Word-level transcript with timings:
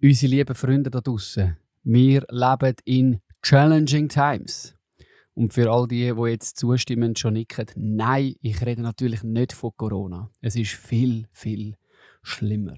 Unsere 0.00 0.30
lieben 0.30 0.54
Freunde 0.54 0.90
da 0.90 1.00
draußen, 1.00 1.56
wir 1.82 2.24
leben 2.30 2.76
in 2.84 3.20
challenging 3.42 4.08
times. 4.08 4.76
Und 5.34 5.52
für 5.52 5.68
all 5.72 5.88
die, 5.88 6.14
die 6.14 6.30
jetzt 6.30 6.56
zustimmen, 6.56 7.16
schon 7.16 7.32
nicken, 7.32 7.66
nein, 7.74 8.36
ich 8.40 8.64
rede 8.64 8.80
natürlich 8.80 9.24
nicht 9.24 9.52
von 9.52 9.72
Corona. 9.76 10.30
Es 10.40 10.54
ist 10.54 10.70
viel, 10.70 11.26
viel 11.32 11.74
schlimmer. 12.22 12.76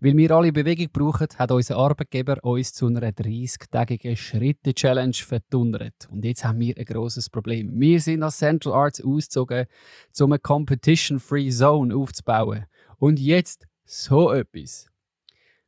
Weil 0.00 0.14
wir 0.14 0.30
alle 0.32 0.52
Bewegung 0.52 0.88
brauchen, 0.92 1.28
hat 1.38 1.52
unser 1.52 1.78
Arbeitgeber 1.78 2.36
uns 2.44 2.74
zu 2.74 2.86
einer 2.86 3.00
30-tägigen 3.00 4.14
Schritte-Challenge 4.14 5.14
verdonnert. 5.14 6.06
Und 6.10 6.22
jetzt 6.22 6.44
haben 6.44 6.60
wir 6.60 6.76
ein 6.76 6.84
großes 6.84 7.30
Problem. 7.30 7.80
Wir 7.80 7.98
sind 7.98 8.22
als 8.22 8.36
Central 8.36 8.74
Arts 8.74 9.00
ausgezogen, 9.00 9.64
um 10.20 10.32
eine 10.32 10.38
Competition-Free 10.38 11.48
Zone 11.48 11.96
aufzubauen. 11.96 12.66
Und 12.98 13.18
jetzt 13.18 13.66
so 13.86 14.30
etwas. 14.32 14.91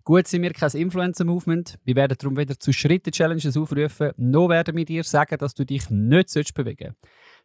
Gut 0.07 0.29
sind 0.29 0.43
wir 0.43 0.53
kein 0.53 0.69
Influencer-Movement. 0.69 1.79
Wir 1.83 1.97
werden 1.97 2.15
darum 2.21 2.37
wieder 2.37 2.61
zu 2.61 2.75
Schritte-Challenges 2.75 3.57
aufrufen. 3.57 4.13
Noch 4.19 4.51
werden 4.51 4.77
wir 4.77 4.85
dir 4.85 5.03
sagen, 5.03 5.39
dass 5.39 5.55
du 5.55 5.65
dich 5.65 5.89
nicht 5.89 6.53
bewegen 6.53 6.95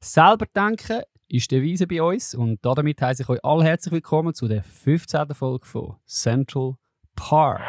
sollst. 0.02 0.14
Selber 0.14 0.46
denken 0.54 1.04
ist 1.30 1.50
die 1.52 1.56
Devise 1.56 1.88
bei 1.88 2.02
uns 2.04 2.36
und 2.36 2.60
damit 2.66 3.02
heiße 3.02 3.24
ich 3.24 3.30
euch 3.30 3.46
alle 3.46 3.64
herzlich 3.64 3.94
willkommen 3.94 4.34
zu 4.34 4.50
der 4.50 4.64
15. 4.64 5.34
Folge 5.36 5.66
von 5.66 5.96
Central 6.06 6.76
Park. 7.16 7.62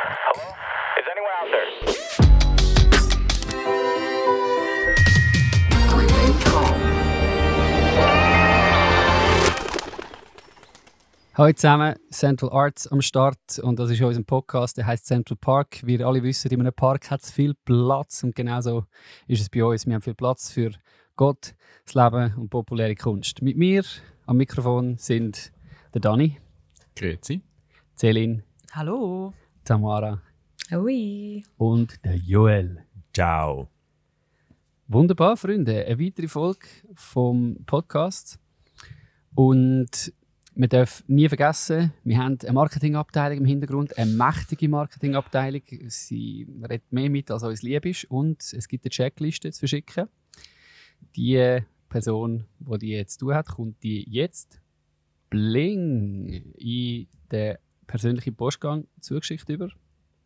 Hallo 11.34 11.52
zusammen, 11.52 11.94
Central 12.10 12.50
Arts 12.50 12.88
am 12.88 13.00
Start 13.00 13.60
und 13.62 13.78
das 13.78 13.88
ist 13.88 14.02
unser 14.02 14.24
Podcast, 14.24 14.76
der 14.76 14.86
heißt 14.86 15.06
Central 15.06 15.36
Park. 15.40 15.80
Wir 15.86 16.04
alle 16.04 16.24
wissen, 16.24 16.50
in 16.50 16.58
einem 16.60 16.72
Park 16.72 17.08
hat 17.08 17.22
es 17.22 17.30
viel 17.30 17.54
Platz 17.64 18.24
und 18.24 18.34
genauso 18.34 18.86
ist 19.28 19.40
es 19.40 19.48
bei 19.48 19.64
uns. 19.64 19.86
Wir 19.86 19.94
haben 19.94 20.02
viel 20.02 20.16
Platz 20.16 20.50
für 20.50 20.72
Gott, 21.14 21.54
das 21.84 21.94
Leben 21.94 22.34
und 22.36 22.50
populäre 22.50 22.96
Kunst. 22.96 23.42
Mit 23.42 23.56
mir 23.56 23.84
am 24.26 24.38
Mikrofon 24.38 24.98
sind 24.98 25.52
der 25.94 26.00
Dani. 26.00 26.36
Grüezi. 26.96 27.42
Celine. 27.96 28.42
Hallo. 28.72 29.32
Tamara. 29.62 30.20
Hui. 30.72 31.44
Und 31.58 32.04
der 32.04 32.16
Joel. 32.16 32.84
Ciao. 33.14 33.68
Wunderbar, 34.88 35.36
Freunde. 35.36 35.86
Eine 35.86 36.00
weitere 36.00 36.26
Folge 36.26 36.66
vom 36.96 37.56
Podcast. 37.66 38.40
Und 39.36 40.12
man 40.60 40.68
darf 40.68 41.02
nie 41.06 41.26
vergessen, 41.26 41.90
wir 42.04 42.18
haben 42.18 42.36
eine 42.42 42.52
Marketingabteilung 42.52 43.38
im 43.38 43.44
Hintergrund, 43.46 43.96
eine 43.96 44.10
mächtige 44.10 44.68
Marketingabteilung. 44.68 45.62
Sie 45.86 46.46
redet 46.62 46.92
mehr 46.92 47.08
mit, 47.08 47.30
als 47.30 47.42
uns 47.44 47.62
lieb 47.62 47.86
ist. 47.86 48.04
Und 48.10 48.42
es 48.52 48.68
gibt 48.68 48.84
eine 48.84 48.90
Checkliste 48.90 49.50
zu 49.52 49.60
verschicken. 49.60 50.08
Die 51.16 51.60
Person, 51.88 52.44
die 52.58 52.78
die 52.78 52.88
jetzt 52.90 53.16
tun 53.16 53.34
hat, 53.34 53.48
kommt 53.48 53.82
die 53.82 54.06
jetzt 54.10 54.60
bling 55.30 56.52
in 56.58 57.06
den 57.32 57.56
persönlichen 57.86 58.34
Postgang 58.34 58.86
zugeschickt 59.00 59.48
über. 59.48 59.70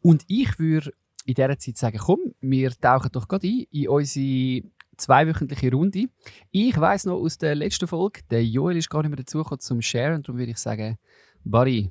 Und 0.02 0.24
ich 0.26 0.58
würde 0.58 0.94
in 1.26 1.34
dieser 1.34 1.58
Zeit 1.60 1.78
sagen, 1.78 1.98
komm, 1.98 2.34
wir 2.40 2.72
tauchen 2.72 3.12
doch 3.12 3.28
gerade 3.28 3.46
ein 3.46 3.66
in 3.70 3.88
unsere 3.88 4.64
zweiwöchentliche 4.96 5.70
Runde. 5.72 6.06
Ich 6.50 6.78
weiß 6.78 7.06
noch 7.06 7.16
aus 7.16 7.38
der 7.38 7.54
letzten 7.54 7.86
Folge, 7.86 8.20
der 8.30 8.44
Joel 8.44 8.76
ist 8.76 8.90
gar 8.90 9.02
nicht 9.02 9.10
mehr 9.10 9.16
dazugekommen 9.16 9.60
zum 9.60 9.82
Share 9.82 10.14
und 10.14 10.26
darum 10.26 10.38
würde 10.38 10.52
ich 10.52 10.58
sagen, 10.58 10.98
Buddy, 11.44 11.90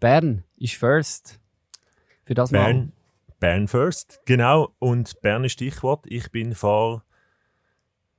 Bern 0.00 0.44
ist 0.56 0.74
first. 0.74 1.40
Für 2.24 2.34
das 2.34 2.50
Bern, 2.50 2.76
Mal. 2.76 2.92
Bern 3.40 3.68
first, 3.68 4.20
genau. 4.24 4.74
Und 4.78 5.20
Bern 5.20 5.44
ist 5.44 5.52
Stichwort. 5.52 6.04
Ich 6.06 6.30
bin 6.30 6.54
vor 6.54 7.04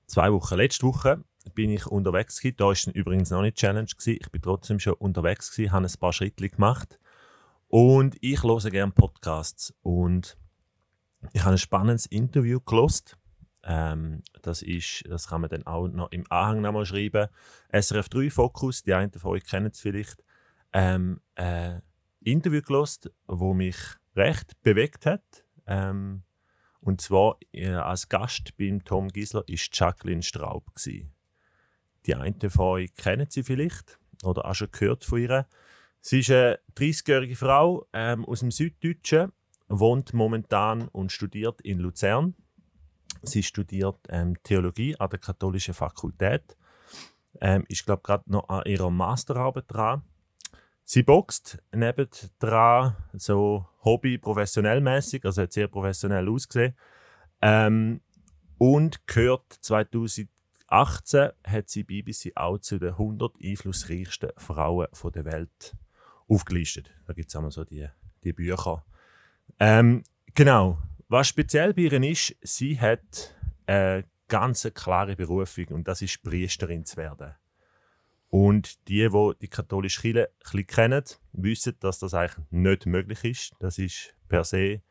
zwei 0.06 0.32
Wochen, 0.32 0.56
letzte 0.56 0.86
Woche, 0.86 1.24
bin 1.54 1.70
ich 1.70 1.88
unterwegs 1.88 2.40
gewesen. 2.40 2.58
Da 2.58 2.66
war 2.66 2.96
übrigens 2.96 3.30
noch 3.30 3.42
nicht 3.42 3.58
Challenge 3.58 3.88
gewesen. 3.88 4.20
Ich 4.20 4.32
bin 4.32 4.42
trotzdem 4.42 4.80
schon 4.80 4.94
unterwegs 4.94 5.52
gewesen, 5.52 5.72
habe 5.72 5.86
ein 5.86 6.00
paar 6.00 6.14
Schritte 6.14 6.50
gemacht. 6.50 7.00
Und 7.68 8.16
ich 8.22 8.44
höre 8.44 8.70
gerne 8.70 8.92
Podcasts. 8.92 9.74
Und 9.82 10.38
ich 11.34 11.42
habe 11.42 11.56
ein 11.56 11.58
spannendes 11.58 12.06
Interview 12.06 12.60
gelost 12.60 13.18
ähm, 13.66 14.22
das, 14.44 14.62
ist, 14.62 15.04
das 15.10 15.28
kann 15.28 15.42
man 15.42 15.50
dann 15.50 15.66
auch 15.66 15.88
noch 15.88 16.12
im 16.12 16.24
Anhang 16.30 16.62
noch 16.62 16.72
mal 16.72 16.86
schreiben. 16.86 17.28
SRF 17.74 18.10
3 18.10 18.30
Fokus, 18.30 18.84
die 18.84 18.94
einen 18.94 19.12
von 19.12 19.32
euch 19.32 19.44
kennen 19.44 19.72
es 19.72 19.80
vielleicht. 19.80 20.24
Ähm, 20.72 21.22
äh, 21.36 21.80
Interview 22.22 22.62
gelost, 22.62 23.12
wo 23.28 23.54
mich 23.54 23.78
recht 24.16 24.62
bewegt 24.62 25.06
hat. 25.06 25.46
Ähm, 25.66 26.24
und 26.80 27.02
zwar 27.02 27.38
äh, 27.54 27.70
als 27.70 28.08
Gast 28.08 28.56
beim 28.58 28.84
Tom 28.84 29.08
Gisler 29.08 29.44
ist 29.48 29.70
Jacqueline 29.78 30.22
Straub 30.22 30.74
gewesen. 30.76 31.12
Die 32.06 32.14
einen 32.14 32.50
von 32.50 32.66
euch 32.66 32.94
kennen 32.94 33.28
sie 33.30 33.44
vielleicht 33.44 34.00
oder 34.24 34.46
auch 34.46 34.54
schon 34.54 34.70
gehört 34.72 35.04
von 35.04 35.20
ihr. 35.20 35.48
Sie 36.02 36.20
ist 36.20 36.30
eine 36.30 36.60
30-jährige 36.76 37.36
Frau 37.36 37.88
ähm, 37.94 38.26
aus 38.26 38.42
dem 38.42 38.52
Süddeutschen, 38.52 39.32
wohnt 39.68 40.14
momentan 40.14 40.88
und 40.90 41.12
studiert 41.12 41.62
in 41.62 41.80
Luzern 41.80 42.36
Sie 43.26 43.44
studiert 43.44 43.98
ähm, 44.10 44.42
Theologie 44.44 44.96
an 45.00 45.10
der 45.10 45.20
Katholischen 45.20 45.74
Fakultät. 45.74 46.56
Ähm, 47.42 47.66
ist, 47.68 47.86
glaube 47.86 48.02
gerade 48.04 48.32
noch 48.32 48.48
an 48.50 48.64
ihrer 48.66 48.90
Masterarbeit 48.90 49.66
dran. 49.68 50.04
Sie 50.84 51.04
boxt 51.04 51.58
nebendran, 51.74 52.96
so 53.14 53.66
Hobby, 53.84 54.18
professionell 54.18 54.82
mäßig, 54.82 55.26
also 55.26 55.42
hat 55.42 55.52
sehr 55.52 55.68
professionell 55.68 56.30
ausgesehen. 56.30 56.76
Ähm, 57.42 58.02
und 58.58 59.06
gehört 59.08 59.52
2018 59.62 60.30
hat 61.44 61.70
sie 61.70 61.84
BBC 61.84 62.32
auch 62.36 62.60
zu 62.60 62.78
den 62.78 62.90
100 62.90 63.34
einflussreichsten 63.44 64.30
Frauen 64.38 64.88
der 65.14 65.26
Welt 65.26 65.76
aufgelistet. 66.28 66.92
Da 67.06 67.14
gibt 67.14 67.30
es 67.30 67.36
einmal 67.36 67.52
so 67.52 67.64
die, 67.64 67.88
die 68.24 68.34
Bücher. 68.34 68.86
Ähm, 69.60 70.04
genau, 70.34 70.78
was 71.08 71.28
speziell 71.28 71.74
bei 71.74 71.84
ihr 71.84 72.04
ist, 72.04 72.36
sie 72.42 72.80
hat 72.80 73.36
eine 73.68 74.06
ganz 74.28 74.68
klare 74.74 75.16
Berufung 75.16 75.68
und 75.68 75.88
das 75.88 76.02
ist 76.02 76.24
Priesterin 76.24 76.86
zu 76.86 76.98
werden. 76.98 77.36
Und 78.30 78.88
die, 78.88 79.08
die 79.08 79.32
die 79.42 79.48
katholische 79.48 80.02
Kirche 80.02 80.30
ein 80.54 80.68
kennen, 80.68 81.04
wissen, 81.32 81.76
dass 81.80 82.00
das 82.00 82.14
eigentlich 82.14 82.46
nicht 82.50 82.86
möglich 82.86 83.24
ist. 83.24 83.54
Das 83.60 83.78
ist 83.78 84.16
per 84.28 84.44
se 84.44 84.82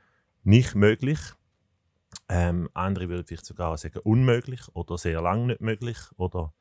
nicht 0.44 0.74
möglich. 0.74 1.18
Ähm, 2.28 2.70
andere 2.74 3.08
würden 3.08 3.26
vielleicht 3.26 3.44
sogar 3.44 3.76
sagen 3.76 3.98
unmöglich 3.98 4.62
oder 4.72 4.96
sehr 4.96 5.20
lang 5.20 5.46
nicht 5.46 5.60
möglich 5.60 5.98
oder 6.16 6.54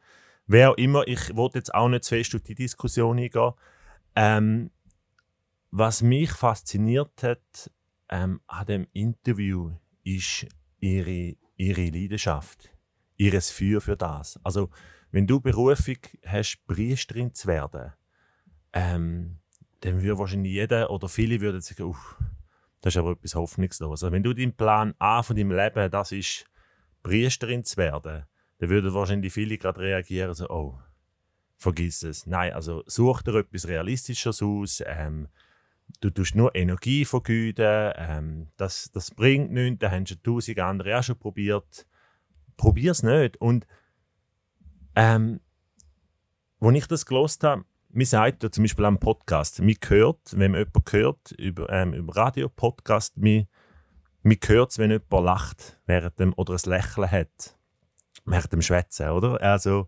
wer 0.47 0.71
auch 0.71 0.77
immer. 0.77 1.07
Ich 1.07 1.35
wollte 1.35 1.59
jetzt 1.59 1.73
auch 1.73 1.89
nicht 1.89 2.03
zu 2.03 2.15
fest 2.15 2.33
durch 2.33 2.43
die 2.43 2.55
Diskussion 2.55 3.19
eingehen. 3.19 3.53
Ähm, 4.15 4.71
was 5.71 6.01
mich 6.01 6.31
fasziniert 6.31 7.23
hat, 7.23 7.71
ähm, 8.13 8.41
an 8.45 8.65
dem 8.67 8.87
Interview 8.93 9.71
ist 10.03 10.45
ihre, 10.79 11.35
ihre 11.57 11.85
Leidenschaft, 11.89 12.69
ihres 13.17 13.49
Feuer 13.49 13.81
für 13.81 13.97
das. 13.97 14.39
Also, 14.43 14.69
wenn 15.09 15.25
du 15.25 15.39
Berufung 15.39 15.97
hast, 16.23 16.63
Priesterin 16.67 17.33
zu 17.33 17.47
werden, 17.47 17.93
ähm, 18.71 19.39
dann 19.81 20.03
würde 20.03 20.19
wahrscheinlich 20.19 20.53
jeder 20.53 20.91
oder 20.91 21.09
viele 21.09 21.41
würden 21.41 21.61
sagen, 21.61 21.83
uff, 21.83 22.15
das 22.81 22.93
ist 22.93 22.99
aber 22.99 23.13
etwas 23.13 23.33
hoffnungslos. 23.33 24.03
Also, 24.03 24.11
wenn 24.11 24.21
du 24.21 24.33
deinen 24.33 24.55
Plan 24.55 24.93
A 24.99 25.23
von 25.23 25.35
deinem 25.35 25.51
Leben, 25.51 25.89
das 25.89 26.11
ist 26.11 26.45
Priesterin 27.01 27.63
zu 27.63 27.77
werden, 27.77 28.25
dann 28.59 28.69
würden 28.69 28.93
wahrscheinlich 28.93 29.33
viele 29.33 29.57
gerade 29.57 29.81
reagieren, 29.81 30.35
so, 30.35 30.47
oh, 30.49 30.77
vergiss 31.57 32.03
es. 32.03 32.27
Nein, 32.27 32.53
also 32.53 32.83
such 32.85 33.23
dir 33.23 33.39
etwas 33.39 33.67
Realistisches 33.67 34.43
aus, 34.43 34.83
ähm, 34.85 35.29
du 36.01 36.09
tust 36.09 36.35
nur 36.35 36.53
Energie 36.55 37.05
vergeuden, 37.05 37.93
ähm, 37.95 38.47
das, 38.57 38.91
das 38.91 39.11
bringt 39.11 39.51
nichts, 39.51 39.79
da 39.79 39.91
haben 39.91 40.05
schon 40.05 40.21
tausend 40.21 40.59
andere 40.59 40.99
auch 40.99 41.03
schon 41.03 41.17
probiert. 41.17 41.87
Probier 42.57 42.91
es 42.91 43.03
nicht. 43.03 43.37
Und 43.37 43.65
ähm, 44.95 45.39
als 46.59 46.77
ich 46.77 46.87
das 46.87 47.05
gelost 47.05 47.43
habe, 47.43 47.65
mir 47.89 48.05
sagt 48.05 48.43
ja 48.43 48.51
zum 48.51 48.63
Beispiel 48.63 48.85
am 48.85 48.99
Podcast, 48.99 49.61
mir 49.61 49.75
hört, 49.87 50.19
wenn 50.37 50.51
man 50.51 50.61
jemanden 50.61 50.91
hört, 50.91 51.31
über, 51.33 51.69
ähm, 51.69 51.93
über 51.93 52.15
Radio-Podcast, 52.15 53.17
mir, 53.17 53.47
mir 54.23 54.37
hört 54.45 54.71
es, 54.71 54.79
wenn 54.79 54.91
jemand 54.91 55.25
lacht 55.25 55.79
während 55.85 56.19
dem, 56.19 56.33
oder 56.35 56.53
ein 56.53 56.69
Lächeln 56.69 57.11
hat 57.11 57.57
während 58.25 58.51
dem 58.51 58.61
Schwätzen, 58.61 59.09
oder? 59.09 59.41
Also, 59.41 59.87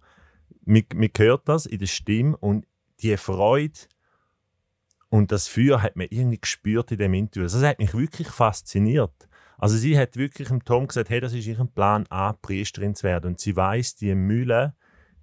mir, 0.65 0.83
mir 0.93 1.09
hört 1.17 1.47
das 1.49 1.65
in 1.65 1.79
der 1.79 1.87
Stimme 1.87 2.37
und 2.37 2.67
die 3.01 3.17
Freude, 3.17 3.79
und 5.15 5.31
das 5.31 5.47
Feuer 5.47 5.81
hat 5.81 5.95
man 5.95 6.07
irgendwie 6.09 6.41
gespürt 6.41 6.91
in 6.91 6.97
dem 6.97 7.13
Interview. 7.13 7.43
Das 7.43 7.55
hat 7.63 7.79
mich 7.79 7.93
wirklich 7.93 8.27
fasziniert. 8.27 9.29
Also 9.57 9.77
sie 9.77 9.97
hat 9.97 10.17
wirklich 10.17 10.49
dem 10.49 10.65
Tom 10.65 10.87
gesagt, 10.87 11.09
hey, 11.09 11.21
das 11.21 11.31
ist 11.31 11.47
ihr 11.47 11.55
Plan 11.73 12.05
A, 12.09 12.33
Priesterin 12.33 12.95
zu 12.95 13.03
werden. 13.03 13.27
Und 13.27 13.39
sie 13.39 13.55
weiß, 13.55 13.95
die 13.95 14.13
Mühle, 14.13 14.75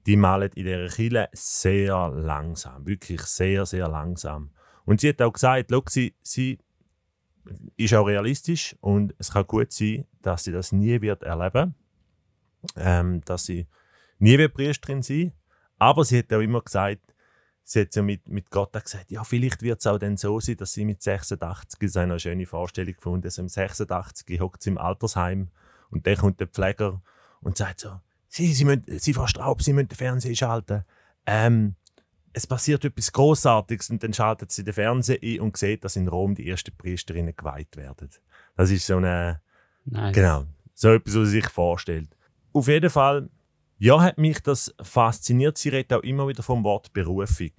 die 0.06 0.16
malen 0.16 0.50
in 0.54 0.64
dieser 0.64 0.88
Kille 0.88 1.28
sehr 1.32 2.08
langsam, 2.08 2.86
wirklich 2.86 3.20
sehr, 3.20 3.66
sehr 3.66 3.86
langsam. 3.86 4.52
Und 4.86 5.02
sie 5.02 5.10
hat 5.10 5.20
auch 5.20 5.34
gesagt, 5.34 5.70
sie, 5.90 6.14
sie 6.22 6.58
ist 7.76 7.92
auch 7.92 8.06
realistisch 8.06 8.74
und 8.80 9.14
es 9.18 9.30
kann 9.30 9.46
gut 9.46 9.72
sein, 9.72 10.06
dass 10.22 10.44
sie 10.44 10.52
das 10.52 10.72
nie 10.72 11.02
wird 11.02 11.22
erleben, 11.22 11.74
ähm, 12.76 13.20
dass 13.26 13.44
sie 13.44 13.66
nie 14.18 14.38
wird 14.38 14.54
Priesterin 14.54 15.02
sein. 15.02 15.32
Aber 15.78 16.02
sie 16.06 16.20
hat 16.20 16.32
auch 16.32 16.40
immer 16.40 16.62
gesagt, 16.62 17.11
sie 17.64 17.82
hat 17.82 17.94
ja 17.94 18.02
mit, 18.02 18.28
mit 18.28 18.50
Gott 18.50 18.76
auch 18.76 18.82
gesagt, 18.82 19.10
ja, 19.10 19.24
vielleicht 19.24 19.62
wird 19.62 19.80
es 19.80 19.86
auch 19.86 19.98
dann 19.98 20.16
so 20.16 20.40
sein, 20.40 20.56
dass 20.56 20.72
sie 20.72 20.84
mit 20.84 21.02
86, 21.02 21.78
das 21.80 21.96
eine 21.96 22.18
schöne 22.18 22.46
Vorstellung 22.46 22.94
gefunden, 22.94 23.26
also 23.26 23.42
im 23.42 23.48
86 23.48 24.40
hockt 24.40 24.62
sie 24.62 24.70
im 24.70 24.78
Altersheim 24.78 25.48
und 25.90 26.06
dann 26.06 26.16
kommt 26.16 26.40
der 26.40 26.48
Pfleger 26.48 27.02
und 27.40 27.56
sagt 27.56 27.80
so, 27.80 28.00
sie, 28.28 28.52
sie, 28.52 28.64
müssen, 28.64 28.84
sie 28.98 29.14
Frau 29.14 29.26
Straub, 29.26 29.62
sie 29.62 29.72
müssen 29.72 29.88
den 29.88 29.96
Fernseher 29.96 30.34
schalten. 30.34 30.84
Ähm, 31.26 31.76
es 32.32 32.46
passiert 32.46 32.84
etwas 32.84 33.12
Großartiges 33.12 33.90
und 33.90 34.02
dann 34.02 34.14
schaltet 34.14 34.50
sie 34.50 34.64
den 34.64 34.72
Fernseher 34.74 35.18
ein 35.22 35.40
und 35.40 35.56
sieht, 35.56 35.84
dass 35.84 35.96
in 35.96 36.08
Rom 36.08 36.34
die 36.34 36.48
ersten 36.48 36.74
Priesterinnen 36.76 37.36
geweiht 37.36 37.76
werden. 37.76 38.08
Das 38.56 38.70
ist 38.70 38.86
so 38.86 38.96
eine, 38.96 39.40
Nice. 39.84 40.14
genau, 40.14 40.44
so 40.74 40.90
etwas, 40.90 41.14
was 41.14 41.28
sie 41.28 41.40
sich 41.40 41.48
vorstellt. 41.48 42.16
Auf 42.52 42.68
jeden 42.68 42.90
Fall, 42.90 43.28
ja, 43.82 44.00
hat 44.00 44.16
mich 44.16 44.38
das 44.38 44.72
fasziniert. 44.80 45.58
Sie 45.58 45.68
redet 45.68 45.92
auch 45.92 46.04
immer 46.04 46.28
wieder 46.28 46.44
vom 46.44 46.62
Wort 46.62 46.92
Berufung. 46.92 47.50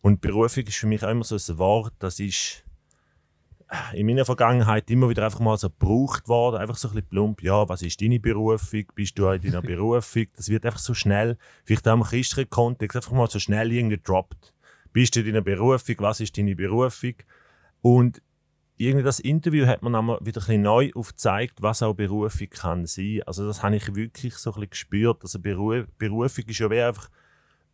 Und 0.00 0.22
Berufung 0.22 0.64
ist 0.64 0.76
für 0.78 0.86
mich 0.86 1.04
auch 1.04 1.10
immer 1.10 1.24
so 1.24 1.34
ein 1.34 1.58
Wort, 1.58 1.92
das 1.98 2.20
ist 2.20 2.64
in 3.92 4.06
meiner 4.06 4.24
Vergangenheit 4.24 4.90
immer 4.90 5.10
wieder 5.10 5.26
einfach 5.26 5.40
mal 5.40 5.58
so 5.58 5.68
gebraucht 5.68 6.26
worden, 6.28 6.56
einfach 6.56 6.76
so 6.76 6.88
ein 6.88 6.94
bisschen 6.94 7.08
plump, 7.10 7.42
ja, 7.42 7.68
was 7.68 7.82
ist 7.82 8.00
deine 8.00 8.18
Berufung, 8.18 8.84
bist 8.94 9.18
du 9.18 9.28
in 9.28 9.42
deiner 9.42 9.60
Berufung, 9.74 10.24
das 10.36 10.48
wird 10.48 10.64
einfach 10.64 10.78
so 10.78 10.94
schnell, 10.94 11.36
vielleicht 11.66 11.86
auch 11.86 11.92
im 11.92 12.02
christlichen 12.02 12.48
Kontext, 12.48 12.96
einfach 12.96 13.12
mal 13.12 13.28
so 13.28 13.38
schnell 13.38 13.70
irgendwie 13.70 13.96
gedroppt. 13.96 14.54
Bist 14.94 15.16
du 15.16 15.20
in 15.20 15.26
deiner 15.26 15.42
Berufung, 15.42 15.96
was 15.98 16.20
ist 16.20 16.38
deine 16.38 16.56
Berufung? 16.56 17.14
Und 17.82 18.22
irgendwie 18.76 19.04
das 19.04 19.20
Interview 19.20 19.66
hat 19.66 19.82
mir 19.82 19.90
dann 19.90 20.04
mal 20.04 20.18
wieder 20.20 20.42
ein 20.48 20.62
neu 20.62 20.90
aufgezeigt, 20.94 21.62
was 21.62 21.82
auch 21.82 21.94
Berufung 21.94 22.48
kann 22.50 22.86
sein. 22.86 23.22
Also 23.26 23.46
das 23.46 23.62
habe 23.62 23.76
ich 23.76 23.94
wirklich 23.94 24.34
so 24.36 24.50
ein 24.50 24.54
bisschen 24.54 24.70
gespürt, 24.70 25.22
also 25.22 25.38
Beru 25.38 25.84
Berufung 25.98 26.44
ist 26.46 26.58
ja 26.58 26.70
wie 26.70 26.80
einfach 26.80 27.08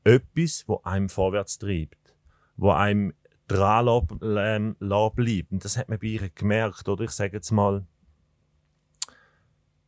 etwas, 0.04 0.64
wo 0.66 0.80
einem 0.84 1.08
vorwärts 1.08 1.58
treibt, 1.58 2.14
wo 2.56 2.70
einem 2.70 3.14
dran 3.48 4.06
ähm, 4.22 4.76
bleibt. 4.78 5.52
Und 5.52 5.64
das 5.64 5.76
hat 5.76 5.88
man 5.88 5.98
bei 5.98 6.06
ihr 6.06 6.28
gemerkt. 6.30 6.88
Oder 6.88 7.04
ich 7.04 7.10
sage 7.10 7.36
jetzt 7.36 7.50
mal, 7.50 7.84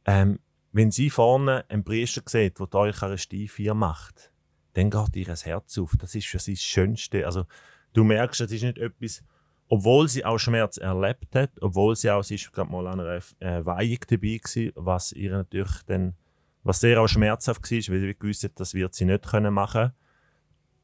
ähm, 0.05 0.38
wenn 0.72 0.90
sie 0.90 1.10
vorne 1.10 1.64
einen 1.69 1.84
Priester 1.84 2.22
sieht, 2.26 2.58
der 2.58 2.67
die 2.67 2.76
Eucharistie 2.76 3.49
4 3.49 3.75
macht, 3.75 4.32
dann 4.75 4.90
geht 4.90 5.17
ihr 5.17 5.25
das 5.25 5.46
Herz 5.46 5.78
auf. 5.78 5.94
Das 5.99 6.14
ist 6.14 6.26
für 6.26 6.40
sie 6.40 6.55
das 6.55 6.62
Schönste. 6.62 7.25
Also, 7.26 7.46
du 7.93 8.05
merkst, 8.05 8.40
das 8.40 8.50
ist 8.50 8.62
nicht 8.62 8.78
etwas, 8.78 9.22
obwohl 9.69 10.08
sie 10.08 10.25
auch 10.25 10.38
Schmerz 10.38 10.76
erlebt 10.76 11.34
hat, 11.34 11.50
obwohl 11.61 11.96
sie 11.96 12.11
auch, 12.11 12.22
sie 12.22 12.37
ist 12.37 12.52
gerade 12.52 12.70
mal 12.70 12.87
an 12.87 13.00
einer 13.00 13.20
äh, 13.40 13.64
Weihung 13.64 13.99
dabei 14.08 14.38
gewesen, 14.43 14.72
was 14.75 15.12
ihr 15.12 15.32
natürlich 15.32 15.82
dann, 15.87 16.14
was 16.62 16.81
sehr 16.81 17.00
auch 17.00 17.08
schmerzhaft 17.08 17.62
war, 17.62 17.78
weil 17.78 18.00
sie 18.00 18.14
gewusst 18.14 18.44
hat, 18.44 18.52
das 18.56 18.75
wird 18.75 18.94
sie 18.94 19.05
nicht 19.05 19.26
können 19.26 19.55
machen. 19.55 19.93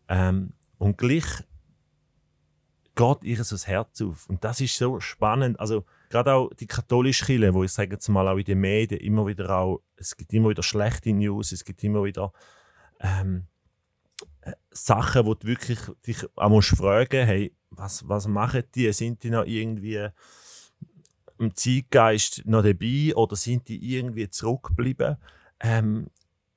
Ähm, 0.08 0.54
und 0.78 0.98
gleich 0.98 1.24
geht 2.94 3.22
ihr 3.22 3.44
so 3.44 3.54
das 3.54 3.66
Herz 3.66 4.00
auf. 4.02 4.28
Und 4.28 4.44
das 4.44 4.60
ist 4.60 4.76
so 4.76 5.00
spannend. 5.00 5.58
Also, 5.60 5.84
gerade 6.08 6.34
auch 6.34 6.50
die 6.54 6.66
katholische 6.66 7.24
Kirche, 7.24 7.54
wo 7.54 7.64
ich 7.64 7.72
sage 7.72 7.92
jetzt 7.92 8.08
mal 8.08 8.28
auch 8.28 8.36
in 8.36 8.44
den 8.44 8.60
Medien 8.60 9.00
immer 9.00 9.26
wieder 9.26 9.50
auch, 9.56 9.80
es 9.96 10.16
gibt 10.16 10.32
immer 10.32 10.50
wieder 10.50 10.62
schlechte 10.62 11.12
News, 11.12 11.52
es 11.52 11.64
gibt 11.64 11.82
immer 11.84 12.04
wieder 12.04 12.32
ähm, 13.00 13.46
äh, 13.46 13.49
Sachen, 14.70 15.26
wo 15.26 15.34
du 15.34 15.46
wirklich 15.46 15.78
dich 16.06 16.24
auch 16.36 16.48
musst 16.48 16.76
fragen 16.76 17.26
hey, 17.26 17.52
was, 17.70 18.08
was 18.08 18.26
machen 18.26 18.64
die? 18.74 18.92
Sind 18.92 19.22
die 19.22 19.30
noch 19.30 19.44
irgendwie 19.44 20.08
im 21.38 21.54
Zeitgeist 21.54 22.42
noch 22.46 22.62
dabei 22.62 23.14
oder 23.14 23.36
sind 23.36 23.68
die 23.68 23.96
irgendwie 23.96 24.28
zurückgeblieben? 24.28 25.16
Ähm, 25.60 26.08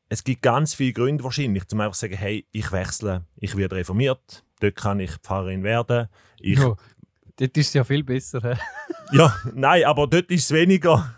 es 0.09 0.23
gibt 0.23 0.41
ganz 0.41 0.75
viele 0.75 0.93
Gründe 0.93 1.23
wahrscheinlich, 1.23 1.67
zum 1.67 1.81
einfach 1.81 1.95
zu 1.95 2.01
sagen, 2.01 2.17
hey, 2.17 2.45
ich 2.51 2.71
wechsle, 2.71 3.25
ich 3.37 3.55
werde 3.57 3.77
reformiert, 3.77 4.43
dort 4.59 4.75
kann 4.75 4.99
ich 4.99 5.11
Pfarrerin 5.23 5.63
werden. 5.63 6.07
Ich, 6.39 6.59
Ja, 6.59 6.75
dort 7.37 7.57
ist 7.57 7.67
es 7.67 7.73
ja 7.73 7.83
viel 7.83 8.03
besser. 8.03 8.57
ja, 9.11 9.35
nein, 9.53 9.85
aber 9.85 10.07
dort 10.07 10.29
ist 10.29 10.45
es 10.45 10.51
weniger. 10.51 11.15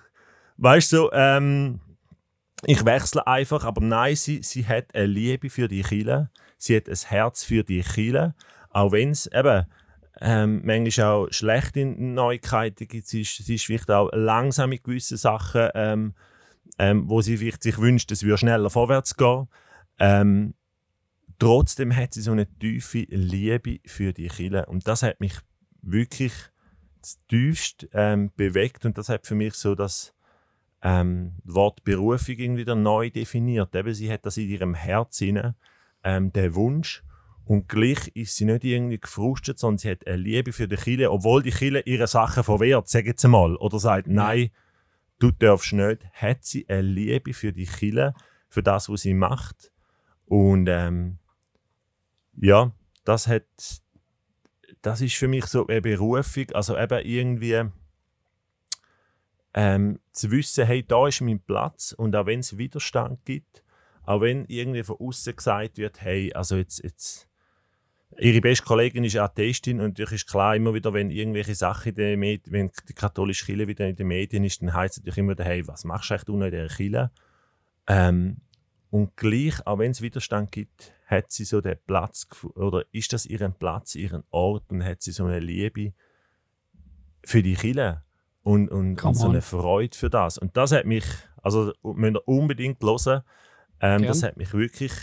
Weißt 0.57 0.94
du, 0.94 1.09
ähm, 1.12 1.81
ich 2.67 2.85
wechsle 2.85 3.25
einfach, 3.27 3.63
aber 3.63 3.81
nein, 3.81 4.15
sie, 4.15 4.41
sie 4.44 4.65
hat 4.65 4.94
eine 4.94 5.06
Liebe 5.06 5.50
für 5.50 5.67
die 5.67 5.83
Chile. 5.83 6.29
Sie 6.57 6.75
hat 6.75 6.89
ein 6.89 6.97
Herz 7.07 7.44
für 7.44 7.63
die 7.63 7.81
Chile. 7.81 8.35
Auch 8.69 8.91
wenn 8.91 9.12
es 9.12 9.27
eben 9.27 9.65
ähm, 10.21 10.62
manchmal 10.63 11.07
auch 11.07 11.27
schlechte 11.31 11.85
Neuigkeiten 11.85 12.88
gibt. 12.88 13.07
Sie 13.07 13.21
ist, 13.21 13.38
sie 13.38 13.56
ist 13.56 13.65
vielleicht 13.65 13.91
auch 13.91 14.09
langsam 14.13 14.69
mit 14.69 14.83
gewissen 14.83 15.17
Sachen, 15.17 15.69
ähm, 15.73 16.13
ähm, 16.79 17.09
wo 17.09 17.21
sie 17.21 17.38
vielleicht 17.38 17.63
sich 17.63 17.77
wünscht, 17.77 18.12
es 18.12 18.23
würde 18.23 18.38
schneller 18.38 18.69
vorwärts 18.69 19.15
gehen. 19.15 19.47
Ähm, 20.00 20.56
trotzdem 21.39 21.95
hat 21.95 22.13
sie 22.13 22.21
so 22.21 22.31
eine 22.31 22.47
tiefe 22.47 23.06
Liebe 23.09 23.79
für 23.85 24.13
die 24.13 24.29
Chile. 24.29 24.65
Und 24.65 24.88
das 24.88 25.03
hat 25.03 25.19
mich 25.19 25.38
wirklich 25.81 26.33
tiefst 27.27 27.88
ähm, 27.94 28.31
bewegt 28.35 28.85
und 28.85 28.97
das 28.97 29.09
hat 29.09 29.27
für 29.27 29.35
mich 29.35 29.53
so 29.53 29.75
das 29.75 30.14
ähm, 30.86 31.34
Wort 31.44 31.84
Berufung 31.84 32.36
irgendwie 32.38 32.62
wieder 32.62 32.76
neu 32.76 33.10
definiert. 33.10 33.74
Eben, 33.74 33.92
sie 33.96 34.12
hat 34.12 34.24
das 34.24 34.38
in 34.38 34.48
ihrem 34.48 34.76
Herzen, 34.76 35.56
ähm, 36.04 36.32
der 36.32 36.54
Wunsch. 36.54 37.04
Und 37.44 37.68
gleich 37.68 38.10
ist 38.10 38.36
sie 38.36 38.46
nicht 38.46 38.64
irgendwie 38.64 39.00
gefrustet, 39.00 39.58
sondern 39.58 39.80
sie 39.80 39.90
hat 39.90 40.06
eine 40.06 40.18
Liebe 40.18 40.54
für 40.54 40.68
die 40.68 40.76
Chile, 40.76 41.10
obwohl 41.10 41.42
die 41.42 41.50
Chile 41.50 41.82
ihre 41.82 42.06
Sachen 42.06 42.44
verwehrt, 42.44 42.88
sagen 42.88 43.14
sie 43.18 43.28
mal, 43.28 43.56
oder 43.56 43.80
sagt, 43.80 44.08
nein, 44.08 44.52
du 45.18 45.32
darfst 45.32 45.74
nicht, 45.74 46.06
hat 46.14 46.46
sie 46.46 46.70
eine 46.70 46.84
Liebe 46.84 47.34
für 47.34 47.52
die 47.52 47.66
Chile, 47.66 48.14
für 48.48 48.62
das, 48.62 48.88
was 48.88 49.02
sie 49.02 49.16
macht? 49.16 49.72
Und 50.26 50.68
ähm, 50.70 51.18
ja, 52.40 52.72
das 53.06 53.28
hat 53.28 53.44
das 54.84 55.02
ist 55.02 55.16
für 55.16 55.28
mich 55.28 55.46
so 55.48 55.66
eine 55.66 55.82
Berufung, 55.82 56.52
also 56.54 56.78
eben 56.78 57.04
irgendwie 57.04 57.64
ähm, 59.57 60.00
zu 60.12 60.31
wissen, 60.31 60.66
hey, 60.66 60.86
da 60.86 61.07
ist 61.07 61.22
mein 61.22 61.40
Platz 61.40 61.94
und 61.94 62.13
auch 62.16 62.25
wenn 62.25 62.42
es 62.42 62.57
Widerstand 62.57 63.24
gibt, 63.25 63.63
auch 64.04 64.19
wenn 64.19 64.44
irgendwie 64.46 64.84
von 64.84 64.98
außen 65.00 65.34
gesagt 65.34 65.78
wird, 65.78 66.02
hey, 66.02 66.34
also 66.34 66.57
jetzt, 66.57 66.84
jetzt 66.84 67.30
ihre 68.18 68.42
beste 68.42 68.66
Kollegin 68.66 69.06
ist 69.06 69.16
Atheistin 69.16 69.80
und 69.80 69.98
natürlich 69.98 70.24
ist 70.24 70.30
klar 70.30 70.57
immer 70.57 70.74
wieder, 70.74 70.94
wenn 70.94 71.10
irgendwelche 71.10 71.56
Sachen 71.56 71.90
in 71.90 71.96
den 71.96 72.19
Medien, 72.19 72.52
wenn 72.52 72.72
die 72.90 72.94
katholische 72.94 73.46
Kirche 73.46 73.68
wieder 73.69 73.88
in 73.88 73.96
den 73.96 74.07
Medien 74.07 74.44
ist, 74.44 74.62
dann 74.62 74.74
heißt 74.74 74.98
es 74.98 75.04
natürlich 75.04 75.18
immer 75.19 75.36
hey, 75.39 75.65
was 75.65 75.86
machst 75.86 76.10
du 76.10 76.13
eigentlich 76.15 76.27
noch 76.27 76.46
in 76.46 76.51
dieser 76.51 76.75
Kirche? 76.75 77.12
Ähm, 77.88 78.41
und 78.89 79.15
gleich, 79.15 79.65
auch 79.65 79.79
wenn 79.79 79.91
es 79.91 80.01
Widerstand 80.01 80.51
gibt, 80.51 80.94
hat 81.06 81.32
sie 81.32 81.46
so 81.46 81.62
den 81.62 81.77
Platz 81.88 82.27
oder 82.56 82.84
ist 82.91 83.13
das 83.13 83.25
ihren 83.25 83.53
Platz, 83.53 83.96
ihren 83.96 84.24
Ort 84.32 84.70
und 84.70 84.84
hat 84.84 85.01
sie 85.01 85.12
so 85.13 85.25
eine 85.25 85.39
Liebe 85.39 85.94
für 87.24 87.41
die 87.41 87.56
Kirche 87.56 88.04
und, 88.46 88.70
und, 88.70 88.96
Come 88.96 89.10
und 89.10 89.16
so 89.16 89.25
on. 89.25 89.32
eine 89.32 89.42
Freude 89.42 89.98
für 89.98 90.10
das. 90.10 90.38
Und 90.38 90.56
das 90.56 90.72
hat 90.72 90.86
mich, 90.86 91.06
also 91.42 91.74
müsst 91.82 92.16
ihr 92.16 92.28
unbedingt 92.28 92.82
hören, 92.82 93.24
ähm, 93.80 94.04
das 94.04 94.22
hat 94.22 94.38
mich 94.38 94.54
wirklich 94.54 94.94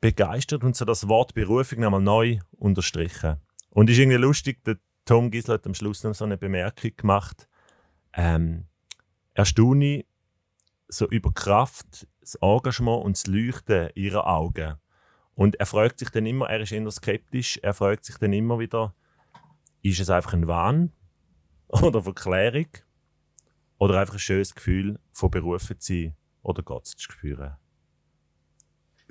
begeistert 0.00 0.64
und 0.64 0.74
so 0.74 0.86
das 0.86 1.08
Wort 1.08 1.34
Berufung 1.34 1.80
nochmal 1.80 2.00
neu 2.00 2.38
unterstrichen. 2.52 3.36
Und 3.68 3.90
es 3.90 3.96
ist 3.96 4.00
irgendwie 4.00 4.16
lustig, 4.16 4.64
der 4.64 4.78
Tom 5.04 5.30
Gisler 5.30 5.54
hat 5.54 5.66
am 5.66 5.74
Schluss 5.74 6.02
noch 6.04 6.14
so 6.14 6.24
eine 6.24 6.38
Bemerkung 6.38 6.92
gemacht. 6.96 7.48
Ähm, 8.14 8.64
erstaune 9.34 10.06
so 10.88 11.06
über 11.08 11.32
Kraft, 11.32 12.06
das 12.20 12.36
Engagement 12.36 13.04
und 13.04 13.16
das 13.18 13.26
Leuchten 13.26 13.90
ihrer 13.94 14.26
Augen. 14.26 14.76
Und 15.34 15.56
er 15.56 15.66
fragt 15.66 15.98
sich 15.98 16.08
dann 16.08 16.24
immer, 16.24 16.48
er 16.48 16.60
ist 16.60 16.72
eher 16.72 16.90
skeptisch, 16.90 17.58
er 17.62 17.74
fragt 17.74 18.06
sich 18.06 18.16
dann 18.16 18.32
immer 18.32 18.58
wieder, 18.58 18.94
ist 19.82 20.00
es 20.00 20.08
einfach 20.08 20.32
ein 20.32 20.48
Wahn 20.48 20.92
oder 21.82 22.02
Verklärung 22.02 22.68
oder 23.78 24.00
einfach 24.00 24.14
ein 24.14 24.20
schönes 24.20 24.54
Gefühl, 24.54 24.98
von 25.12 25.30
berufen 25.30 25.78
zu 25.80 25.92
sein 25.92 26.16
oder 26.42 26.62
Gott 26.62 26.86
zu 26.86 26.98
spüren. 26.98 27.56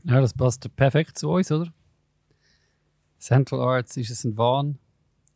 Ja, 0.04 0.22
das 0.22 0.34
passt 0.34 0.76
perfekt 0.76 1.18
zu 1.18 1.30
uns, 1.30 1.52
oder? 1.52 1.74
Central 3.18 3.62
Arts, 3.62 3.98
ist 3.98 4.10
es 4.10 4.24
ein 4.24 4.38
Wahn? 4.38 4.80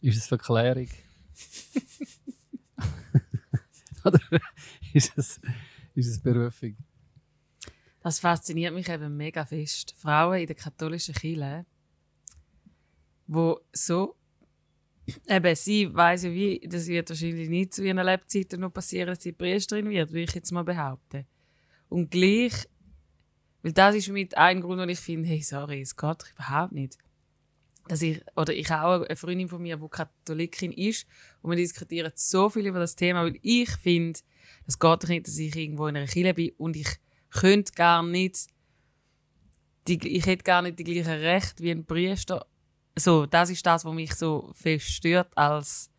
Ist 0.02 0.18
es 0.18 0.28
Verklärung? 0.28 0.88
oder 4.04 4.20
ist 4.94 5.18
es, 5.18 5.40
ist 5.94 6.08
es 6.08 6.20
Berufung? 6.20 6.78
Das 8.02 8.20
fasziniert 8.20 8.74
mich 8.74 8.90
eben 8.90 9.18
mega 9.18 9.46
fest. 9.46 9.94
Frauen 9.98 10.42
in 10.42 10.48
der 10.48 10.56
katholischen 10.56 11.16
Kirche, 11.16 11.66
wo 13.28 13.60
so 13.72 14.16
eben 15.28 15.56
sie 15.56 15.94
weiß 15.94 16.24
ja 16.24 16.32
wie, 16.32 16.60
das 16.68 16.88
wird 16.88 17.10
wahrscheinlich 17.10 17.50
nicht 17.50 17.74
zu 17.74 17.84
ihren 17.84 18.04
Lebzeiten 18.04 18.60
noch 18.60 18.74
passieren, 18.74 19.08
dass 19.08 19.22
sie 19.22 19.32
Priesterin 19.32 19.90
wird, 19.90 20.10
würde 20.10 20.24
ich 20.24 20.34
jetzt 20.36 20.52
mal 20.52 20.64
behaupten. 20.64 21.26
Und 21.90 22.12
gleich, 22.12 22.54
weil 23.62 23.74
das 23.74 23.96
ist 23.96 24.10
mit 24.10 24.36
ein 24.38 24.62
Grund, 24.62 24.78
warum 24.78 24.90
ich 24.90 25.00
finde, 25.00 25.30
hey, 25.30 25.42
sorry, 25.42 25.82
es 25.82 25.96
geht 25.96 26.34
überhaupt 26.36 26.74
nicht. 26.74 26.98
dass 27.88 28.02
ich, 28.02 28.22
oder 28.36 28.54
ich 28.54 28.72
auch 28.72 29.04
eine 29.04 29.16
Freundin 29.16 29.48
von 29.48 29.62
mir, 29.62 29.78
die 29.78 29.88
Katholikin 29.88 30.72
ist, 30.72 31.06
und 31.42 31.52
wir 31.52 31.58
diskutieren 31.58 32.12
so 32.16 32.50
viel 32.50 32.66
über 32.66 32.80
das 32.80 32.96
Thema, 32.96 33.24
weil 33.24 33.38
ich 33.42 33.70
finde, 33.70 34.20
es 34.66 34.80
geht 34.80 35.04
doch 35.04 35.08
nicht, 35.08 35.28
dass 35.28 35.38
ich 35.38 35.56
irgendwo 35.56 35.88
in 35.88 35.98
einer 35.98 36.08
Kirche 36.08 36.34
bin 36.34 36.52
und 36.58 36.76
ich 36.76 36.90
könnte 37.30 37.74
gar 37.74 38.02
nicht, 38.02 38.48
die, 39.88 40.00
ich 40.08 40.26
hätte 40.26 40.44
gar 40.44 40.64
nicht 40.64 40.80
die 40.80 40.84
gleichen 40.84 41.12
Rechte 41.12 41.64
wie 41.64 41.72
ein 41.72 41.86
Priester. 41.86 42.48
So, 42.98 43.26
das 43.26 43.50
ist 43.50 43.66
das, 43.66 43.84
was 43.84 43.94
mich 43.94 44.14
so 44.16 44.52
fest 44.54 44.86
stört, 44.86 45.38
als 45.38 45.92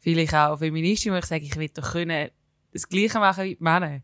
vielleicht 0.00 0.34
auch 0.34 0.58
Feministin, 0.58 1.12
wo 1.12 1.16
ich 1.16 1.26
sage, 1.26 1.44
ich 1.44 1.56
will 1.56 1.68
doch 1.68 1.92
können 1.92 2.30
das 2.72 2.88
Gleiche 2.88 3.18
machen 3.18 3.44
wie 3.44 3.56
die 3.56 3.62
Männer. 3.62 4.02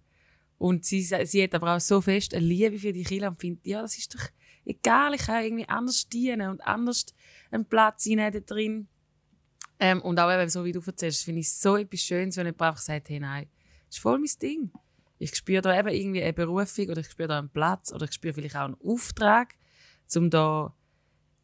Und 0.59 0.85
sie, 0.85 1.03
sie 1.03 1.43
hat 1.43 1.55
aber 1.55 1.77
auch 1.77 1.81
so 1.81 2.01
fest 2.01 2.35
eine 2.35 2.45
Liebe 2.45 2.79
für 2.79 2.93
die 2.93 3.03
Kirche 3.03 3.29
und 3.29 3.41
findet, 3.41 3.67
ja, 3.67 3.81
das 3.83 3.97
ist 3.97 4.15
doch 4.15 4.21
egal, 4.65 5.15
ich 5.15 5.23
kann 5.23 5.43
irgendwie 5.43 5.69
anders 5.69 6.09
dienen 6.09 6.51
und 6.51 6.61
anders 6.61 7.07
einen 7.51 7.65
Platz 7.65 8.05
da 8.05 8.31
drin. 8.31 8.89
Ähm, 9.79 10.03
und 10.03 10.19
auch 10.21 10.31
eben, 10.31 10.49
so 10.49 10.65
wie 10.65 10.73
du 10.73 10.81
erzählst, 10.85 11.25
finde 11.25 11.41
ich 11.41 11.51
so 11.51 11.77
etwas 11.77 12.01
Schönes, 12.01 12.37
wenn 12.37 12.47
jemand 12.47 12.63
einfach 12.63 12.83
sagt, 12.83 13.09
hey, 13.09 13.19
nein, 13.19 13.49
das 13.87 13.97
ist 13.97 14.03
voll 14.03 14.19
mein 14.19 14.31
Ding. 14.43 14.71
Ich 15.19 15.35
spüre 15.35 15.63
da 15.63 15.79
eben 15.79 15.89
irgendwie 15.89 16.23
eine 16.23 16.35
Berufung 16.35 16.89
oder 16.89 17.01
ich 17.01 17.11
spüre 17.11 17.29
da 17.29 17.39
einen 17.39 17.51
Platz 17.51 17.93
oder 17.93 18.05
ich 18.05 18.13
spüre 18.13 18.35
vielleicht 18.35 18.57
auch 18.57 18.65
einen 18.65 18.77
Auftrag, 18.85 19.55
um 20.15 20.29
da 20.29 20.75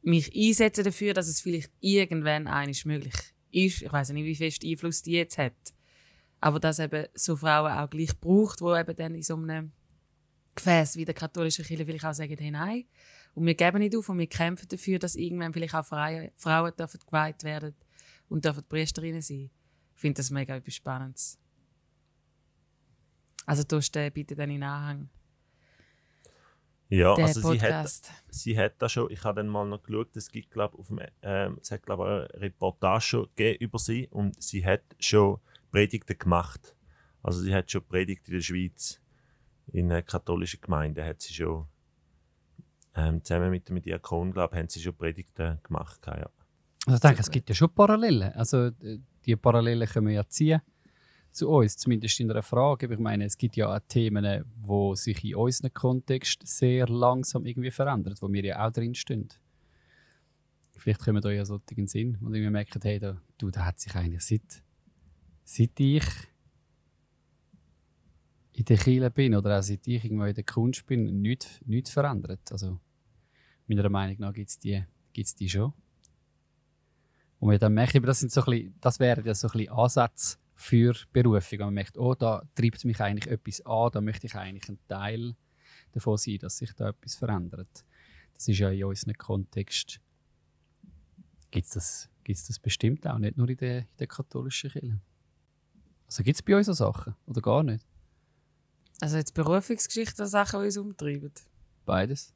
mich 0.07 0.35
einsetzen 0.35 0.85
dafür, 0.85 1.15
dass 1.15 1.27
es 1.27 1.41
vielleicht 1.41 1.73
irgendwann 1.81 2.47
eines 2.47 2.85
möglich 2.85 3.15
ist. 3.51 3.83
Ich 3.83 3.93
weiß 3.93 4.11
nicht, 4.11 4.25
wie 4.25 4.37
fest 4.37 4.65
Einfluss 4.65 5.03
die 5.03 5.13
jetzt 5.13 5.37
hat. 5.37 5.75
Aber 6.41 6.61
dass 6.61 6.79
eben 6.79 7.07
so 7.15 7.37
Frauen 7.37 7.73
auch 7.73 7.91
gleich 7.91 8.19
braucht, 8.21 8.61
wo 8.61 8.77
eben 8.77 8.95
dann 8.95 9.15
in 9.17 9.23
so 9.23 9.35
einem 9.35 9.73
Gefäß 10.55 10.97
wie 10.97 11.05
der 11.05 11.15
katholischen 11.15 11.65
Kirche 11.65 11.85
vielleicht 11.85 12.05
auch 12.05 12.15
sagen, 12.15 12.37
hey, 12.39 12.51
nein. 12.51 12.85
Und 13.35 13.47
wir 13.47 13.55
geben 13.55 13.79
nicht 13.79 13.97
auf 13.97 14.09
und 14.09 14.19
wir 14.19 14.29
kämpfen 14.29 14.69
dafür, 14.69 14.99
dass 14.99 15.17
irgendwann 15.17 15.53
vielleicht 15.53 15.75
auch 15.75 15.85
Frauen, 15.85 16.31
Frauen 16.37 16.73
dürfen 16.79 17.01
geweiht 17.05 17.43
werden 17.43 17.75
und 18.29 18.45
dürfen 18.45 18.65
Priesterinnen 18.69 19.23
sein. 19.23 19.51
Ich 19.95 20.01
finde 20.01 20.19
das 20.19 20.31
mega 20.31 20.57
etwas 20.57 20.75
Spannendes. 20.75 21.39
Also 23.45 23.65
du 23.65 23.81
bitte 24.13 24.37
dann 24.37 24.51
in 24.51 24.63
Anhang. 24.63 25.09
Ja, 26.89 27.15
also 27.15 27.53
sie 27.53 27.61
hat, 27.61 28.01
sie 28.29 28.57
hat 28.57 28.75
da 28.79 28.89
schon, 28.89 29.11
ich 29.11 29.25
habe 29.25 29.41
dann 29.41 29.49
mal 29.49 29.67
noch 29.67 29.83
geschaut, 29.83 30.17
es 30.17 30.31
gibt 30.31 30.53
glaube 30.53 30.79
auf 30.79 30.87
dem, 30.87 31.01
ähm, 31.23 31.59
es 31.61 31.71
hat 31.73 31.83
glaube 31.83 32.29
eine 32.33 32.41
Reportage 32.41 33.29
über 33.59 33.79
sie 33.79 34.07
und 34.11 34.41
sie 34.41 34.65
hat 34.65 34.83
schon 35.01 35.39
Predigten 35.73 36.17
gemacht. 36.17 36.77
Also 37.23 37.41
sie 37.41 37.53
hat 37.53 37.71
schon 37.71 37.85
Predigt 37.85 38.29
in 38.29 38.35
der 38.35 38.41
Schweiz 38.41 39.01
in 39.73 39.91
einer 39.91 40.03
katholischen 40.03 40.61
Gemeinde 40.61 41.05
hat 41.05 41.21
sie 41.21 41.35
schon 41.35 41.67
ähm, 42.95 43.23
zusammen 43.25 43.51
mit 43.51 43.69
dem 43.69 43.83
Diakon, 43.83 44.33
glaube 44.33 44.57
haben 44.57 44.69
sie 44.69 44.81
schon 44.81 44.95
Predigten 44.95 45.59
gemacht. 45.63 46.01
Ja. 46.07 46.31
Also 46.87 46.95
ich 46.95 47.01
denke, 47.01 47.21
es 47.21 47.31
gibt 47.31 47.49
ja 47.49 47.55
schon 47.55 47.75
Parallelen. 47.75 48.33
Also 48.35 48.71
die 48.71 49.37
Parallelen 49.37 49.89
können 49.89 50.07
wir 50.07 50.15
ja 50.15 50.29
ziehen 50.29 50.61
zu 51.37 51.49
uns, 51.49 51.77
zumindest 51.77 52.19
in 52.21 52.31
einer 52.31 52.43
Frage. 52.43 52.93
Ich 52.93 52.99
meine, 52.99 53.25
es 53.25 53.37
gibt 53.37 53.57
ja 53.57 53.75
auch 53.75 53.81
Themen, 53.87 54.25
die 54.25 54.97
sich 54.97 55.25
in 55.25 55.37
unserem 55.37 55.73
Kontext 55.73 56.47
sehr 56.47 56.89
langsam 56.89 57.45
irgendwie 57.45 57.71
verändern, 57.71 58.15
wo 58.21 58.33
wir 58.33 58.45
ja 58.45 58.67
auch 58.67 58.73
drinstehen. 58.73 59.29
Vielleicht 60.77 61.01
kommen 61.01 61.21
da 61.21 61.31
ja 61.31 61.45
so 61.45 61.61
in 61.71 61.87
Sinn 61.87 62.19
und 62.21 62.33
wir 62.33 62.51
merken, 62.51 62.81
hey, 62.83 62.99
da, 62.99 63.21
du, 63.39 63.51
da 63.51 63.67
hat 63.67 63.79
sich 63.79 63.95
eigentlich 63.95 64.23
seit, 64.23 64.63
seit 65.45 65.79
ich 65.79 66.05
in 68.53 68.65
der 68.65 68.79
Kirche 68.79 69.11
bin 69.11 69.35
oder 69.35 69.59
auch 69.59 69.63
seit 69.63 69.87
ich 69.87 70.05
irgendwo 70.05 70.25
in 70.25 70.35
der 70.35 70.45
Kunst 70.45 70.87
bin, 70.87 71.21
nichts, 71.21 71.61
nichts 71.67 71.91
verändert. 71.91 72.41
Also, 72.51 72.81
meiner 73.67 73.89
Meinung 73.91 74.17
nach 74.21 74.33
gibt 74.33 74.51
es 74.51 74.59
die, 74.59 74.85
gibt's 75.13 75.35
die 75.35 75.49
schon. 75.49 75.73
Und 77.39 77.51
wir 77.51 77.59
dann 77.59 77.75
merken, 77.75 78.03
das, 78.03 78.21
sind 78.21 78.33
so 78.33 78.43
bisschen, 78.43 78.75
das 78.81 78.99
wären 78.99 79.25
ja 79.25 79.35
so 79.35 79.49
ein 79.49 79.53
bisschen 79.53 79.73
Ansätze 79.73 80.39
für 80.57 80.95
Berufung. 81.13 81.61
Und 81.61 81.67
man 81.67 81.75
merkt, 81.75 81.99
oh, 81.99 82.15
da 82.15 82.43
treibt 82.55 82.85
mich 82.85 83.01
eigentlich 83.01 83.31
etwas 83.31 83.65
an, 83.65 83.91
da 83.93 84.01
möchte 84.01 84.27
ich 84.27 84.35
eigentlich 84.35 84.69
ein 84.69 84.79
Teil 84.89 85.37
davon 85.93 86.17
sein, 86.17 86.39
dass 86.39 86.59
sich 86.59 86.73
da 86.73 86.89
etwas 86.89 87.15
verändert. 87.15 87.85
Das 88.35 88.49
ist 88.49 88.59
ja 88.59 88.71
in 88.71 88.85
unserem 88.85 89.15
Kontext, 89.15 90.01
gibt 91.51 91.67
es 91.67 91.73
das, 91.73 92.11
gibt's 92.25 92.47
das 92.47 92.59
bestimmt 92.59 93.07
auch, 93.07 93.19
nicht 93.19 93.37
nur 93.37 93.49
in 93.49 93.57
der, 93.57 93.79
in 93.81 93.87
der 93.99 94.07
katholischen 94.07 94.71
Kirche. 94.71 95.01
Also 96.07 96.23
gibt 96.23 96.37
es 96.37 96.43
bei 96.43 96.57
uns 96.57 96.67
so 96.67 96.73
Sachen 96.73 97.15
oder 97.27 97.41
gar 97.41 97.63
nicht? 97.63 97.87
Also 99.01 99.17
jetzt 99.17 99.35
Berufungsgeschichten 99.35 100.27
Sachen, 100.27 100.61
die 100.61 100.67
uns 100.67 100.77
umtreiben? 100.77 101.33
Beides. 101.85 102.35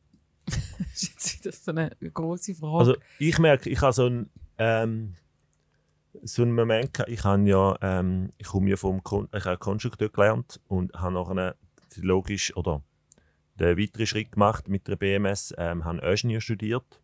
das 0.46 1.02
ist 1.02 1.08
jetzt 1.08 1.38
wieder 1.38 1.52
so 1.52 1.70
eine 1.72 1.90
große 2.12 2.54
Frage. 2.54 2.78
Also 2.78 2.96
ich 3.18 3.38
merke, 3.38 3.68
ich 3.70 3.80
habe 3.80 3.92
so 3.92 4.06
einen, 4.06 4.30
ähm, 4.58 5.14
so 6.22 6.42
einen 6.42 6.54
Moment 6.54 6.94
gehabt, 6.94 7.10
ich 7.10 7.24
habe 7.24 7.42
ja, 7.42 7.76
ähm, 7.80 8.32
ich 8.38 8.46
komme 8.46 8.70
ja 8.70 8.76
vom 8.76 9.02
Kon 9.02 9.28
ich 9.34 9.44
habe 9.44 9.58
Konstrukteur 9.58 10.08
gelernt 10.08 10.60
und 10.68 10.92
habe 10.94 11.14
nachher 11.14 11.56
logisch 11.96 12.56
oder 12.56 12.82
den 13.58 13.78
weiteren 13.78 14.06
Schritt 14.06 14.32
gemacht 14.32 14.68
mit 14.68 14.86
der 14.88 14.96
BMS, 14.96 15.54
ähm, 15.58 15.84
habe 15.84 15.98
Ingenieur 15.98 16.40
studiert. 16.40 17.00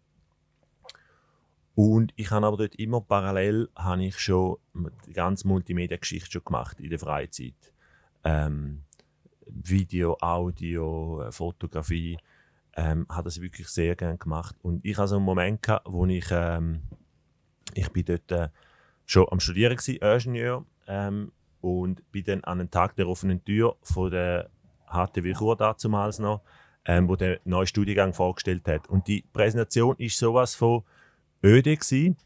Und 1.75 2.12
ich 2.14 2.30
habe 2.30 2.46
aber 2.46 2.56
dort 2.56 2.76
immer 2.76 3.00
parallel 3.00 3.68
habe 3.75 4.04
ich 4.04 4.18
schon 4.18 4.58
die 5.06 5.12
ganze 5.12 5.49
Multimedia-Geschichte 5.49 6.40
gemacht 6.40 6.78
in 6.78 6.90
der 6.90 7.00
Freizeit 7.00 7.73
ähm, 8.23 8.82
Video, 9.46 10.16
Audio, 10.20 11.23
äh, 11.23 11.32
Fotografie, 11.32 12.18
ähm, 12.76 13.06
hat 13.08 13.26
das 13.26 13.40
wirklich 13.40 13.68
sehr 13.68 13.96
gerne 13.96 14.18
gemacht. 14.18 14.56
Und 14.62 14.84
ich 14.84 14.96
hatte 14.96 15.08
so 15.08 15.16
einen 15.16 15.25
Moment, 15.25 15.62
gehabt, 15.62 15.87
wo 15.90 16.06
ich, 16.06 16.26
ähm, 16.30 16.82
ich 17.75 17.90
bin 17.90 18.04
dort 18.04 18.30
äh, 18.32 18.49
schon 19.06 19.26
am 19.30 19.40
Studieren 19.40 19.76
war, 19.76 20.14
Ingenieur, 20.14 20.64
ähm, 20.87 21.32
und 21.61 22.11
bin 22.12 22.25
dann 22.25 22.44
an 22.44 22.61
einem 22.61 22.70
Tag 22.70 22.94
der 22.96 23.08
offenen 23.08 23.44
Tür 23.44 23.76
von 23.82 24.11
der 24.11 24.50
HTW 24.87 25.32
Chur 25.32 25.56
damals 25.56 26.18
noch, 26.18 26.42
ähm, 26.84 27.08
wo 27.08 27.16
der 27.16 27.40
neue 27.44 27.66
Studiengang 27.66 28.12
vorgestellt 28.12 28.68
hat. 28.68 28.88
Und 28.88 29.08
die 29.08 29.25
Präsentation 29.32 29.96
ist 29.96 30.18
sowas 30.18 30.54
von 30.54 30.82
öde 31.42 31.76
gewesen 31.76 32.16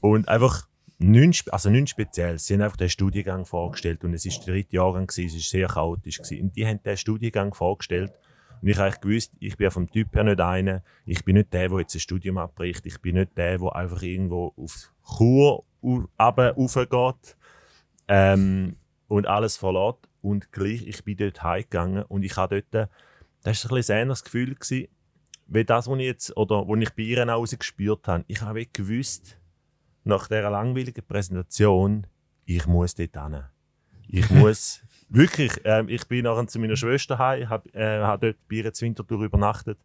und 0.00 0.28
einfach 0.28 0.68
nichts, 0.98 1.48
also 1.48 1.70
nichts 1.70 1.90
Spezielles. 1.90 2.46
Sie 2.46 2.54
haben 2.54 2.62
einfach 2.62 2.76
den 2.76 2.88
Studiengang 2.88 3.46
vorgestellt 3.46 4.04
und 4.04 4.14
es 4.14 4.24
war 4.24 4.44
der 4.44 4.54
dritte 4.54 4.76
Jahrgang, 4.76 5.06
gewesen, 5.06 5.36
es 5.36 5.52
war 5.52 5.58
sehr 5.60 5.68
chaotisch. 5.68 6.18
Gewesen. 6.18 6.42
Und 6.44 6.56
die 6.56 6.66
haben 6.66 6.82
den 6.82 6.96
Studiengang 6.96 7.52
vorgestellt 7.52 8.12
und 8.64 8.70
ich 8.70 8.78
habe 8.78 8.96
gewusst, 8.98 9.30
ich 9.40 9.58
bin 9.58 9.70
vom 9.70 9.90
Typ 9.90 10.14
her 10.14 10.24
nicht 10.24 10.40
einer, 10.40 10.82
ich 11.04 11.22
bin 11.22 11.36
nicht 11.36 11.52
der, 11.52 11.68
der 11.68 11.80
jetzt 11.80 11.96
ein 11.96 12.00
Studium 12.00 12.38
abbricht, 12.38 12.86
ich 12.86 12.98
bin 12.98 13.16
nicht 13.16 13.36
der, 13.36 13.58
der 13.58 13.76
einfach 13.76 14.00
irgendwo 14.00 14.54
auf 14.56 14.90
Chur 15.06 15.64
raufgeht 15.82 17.36
ähm, 18.08 18.76
und 19.06 19.26
alles 19.26 19.58
verlässt. 19.58 20.08
Und 20.22 20.50
gleich, 20.50 20.86
ich 20.86 21.04
bin 21.04 21.18
dort 21.18 21.42
heimgegangen 21.42 22.04
und 22.04 22.22
ich 22.22 22.38
habe 22.38 22.62
dort, 22.62 22.88
das 23.42 23.70
war 23.70 23.76
ein 23.76 24.10
ein 24.10 24.16
Gefühl, 24.24 24.54
gewesen, 24.54 24.88
wie 25.46 25.64
das, 25.66 25.86
was 25.86 25.98
ich 25.98 26.06
jetzt, 26.06 26.34
oder 26.34 26.66
was 26.66 26.80
ich 26.80 26.90
bei 26.94 27.02
ihr 27.02 27.36
auch 27.36 27.44
gespürt 27.46 28.08
habe. 28.08 28.24
Ich 28.28 28.40
habe 28.40 28.64
gewusst, 28.64 29.38
nach 30.04 30.26
dieser 30.28 30.48
langweiligen 30.48 31.04
Präsentation, 31.06 32.06
ich 32.46 32.66
muss 32.66 32.94
dort 32.94 33.14
hin. 33.14 33.42
Ich 34.08 34.30
muss 34.30 34.82
wirklich, 35.14 35.64
äh, 35.64 35.84
ich 35.88 36.06
bin 36.06 36.24
nachher 36.24 36.46
zu 36.46 36.58
meiner 36.58 36.76
Schwester 36.76 37.18
heim, 37.18 37.48
habe 37.48 37.72
äh, 37.74 38.00
hab 38.00 38.20
dort 38.20 38.36
bei 38.48 38.56
ihr 38.56 38.64
Winterthur 38.64 39.22
übernachtet 39.22 39.78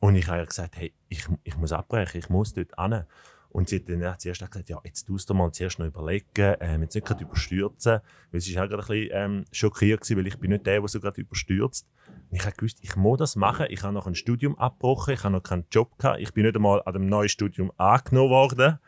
und 0.00 0.16
ich 0.16 0.28
habe 0.28 0.38
ihr 0.38 0.46
gesagt, 0.46 0.76
hey, 0.76 0.92
ich, 1.08 1.26
ich 1.44 1.56
muss 1.56 1.72
abbrechen, 1.72 2.18
ich 2.18 2.28
muss 2.28 2.54
dort 2.54 2.72
hin. 2.78 3.04
Und 3.50 3.68
sie 3.68 3.76
hat 3.76 3.88
dann 3.88 4.18
zuerst 4.18 4.40
gesagt, 4.40 4.70
ja, 4.70 4.80
jetzt 4.82 5.04
tust 5.04 5.28
du 5.28 5.34
mal 5.34 5.52
zuerst 5.52 5.78
noch 5.78 5.86
überlegen, 5.86 6.56
ähm, 6.58 6.82
jetzt 6.82 6.94
nicht 6.94 7.06
gerade 7.06 7.22
überstürzen. 7.22 8.00
Weil 8.30 8.40
sie 8.40 8.56
war 8.56 8.64
auch 8.64 8.68
gerade 8.70 8.82
ein 8.82 8.88
bisschen 8.88 9.10
ähm, 9.12 9.44
schockiert, 9.52 10.00
gewesen, 10.00 10.16
weil 10.16 10.26
ich 10.26 10.38
bin 10.38 10.50
nicht 10.50 10.66
der, 10.66 10.80
der 10.80 10.88
so 10.88 11.00
gerade 11.00 11.20
überstürzt. 11.20 11.86
Und 12.30 12.36
ich 12.36 12.46
habe 12.46 12.56
gewusst, 12.56 12.78
ich 12.80 12.96
muss 12.96 13.18
das 13.18 13.36
machen. 13.36 13.66
Ich 13.68 13.82
habe 13.82 13.92
noch 13.92 14.06
ein 14.06 14.14
Studium 14.14 14.58
abgebrochen, 14.58 15.14
ich 15.14 15.22
habe 15.22 15.34
noch 15.34 15.42
keinen 15.42 15.66
Job 15.70 15.98
gehabt. 15.98 16.18
Ich 16.20 16.32
bin 16.32 16.44
nicht 16.46 16.56
einmal 16.56 16.82
an 16.86 16.94
dem 16.94 17.06
neuen 17.06 17.28
Studium 17.28 17.70
angenommen 17.76 18.30
worden. 18.30 18.78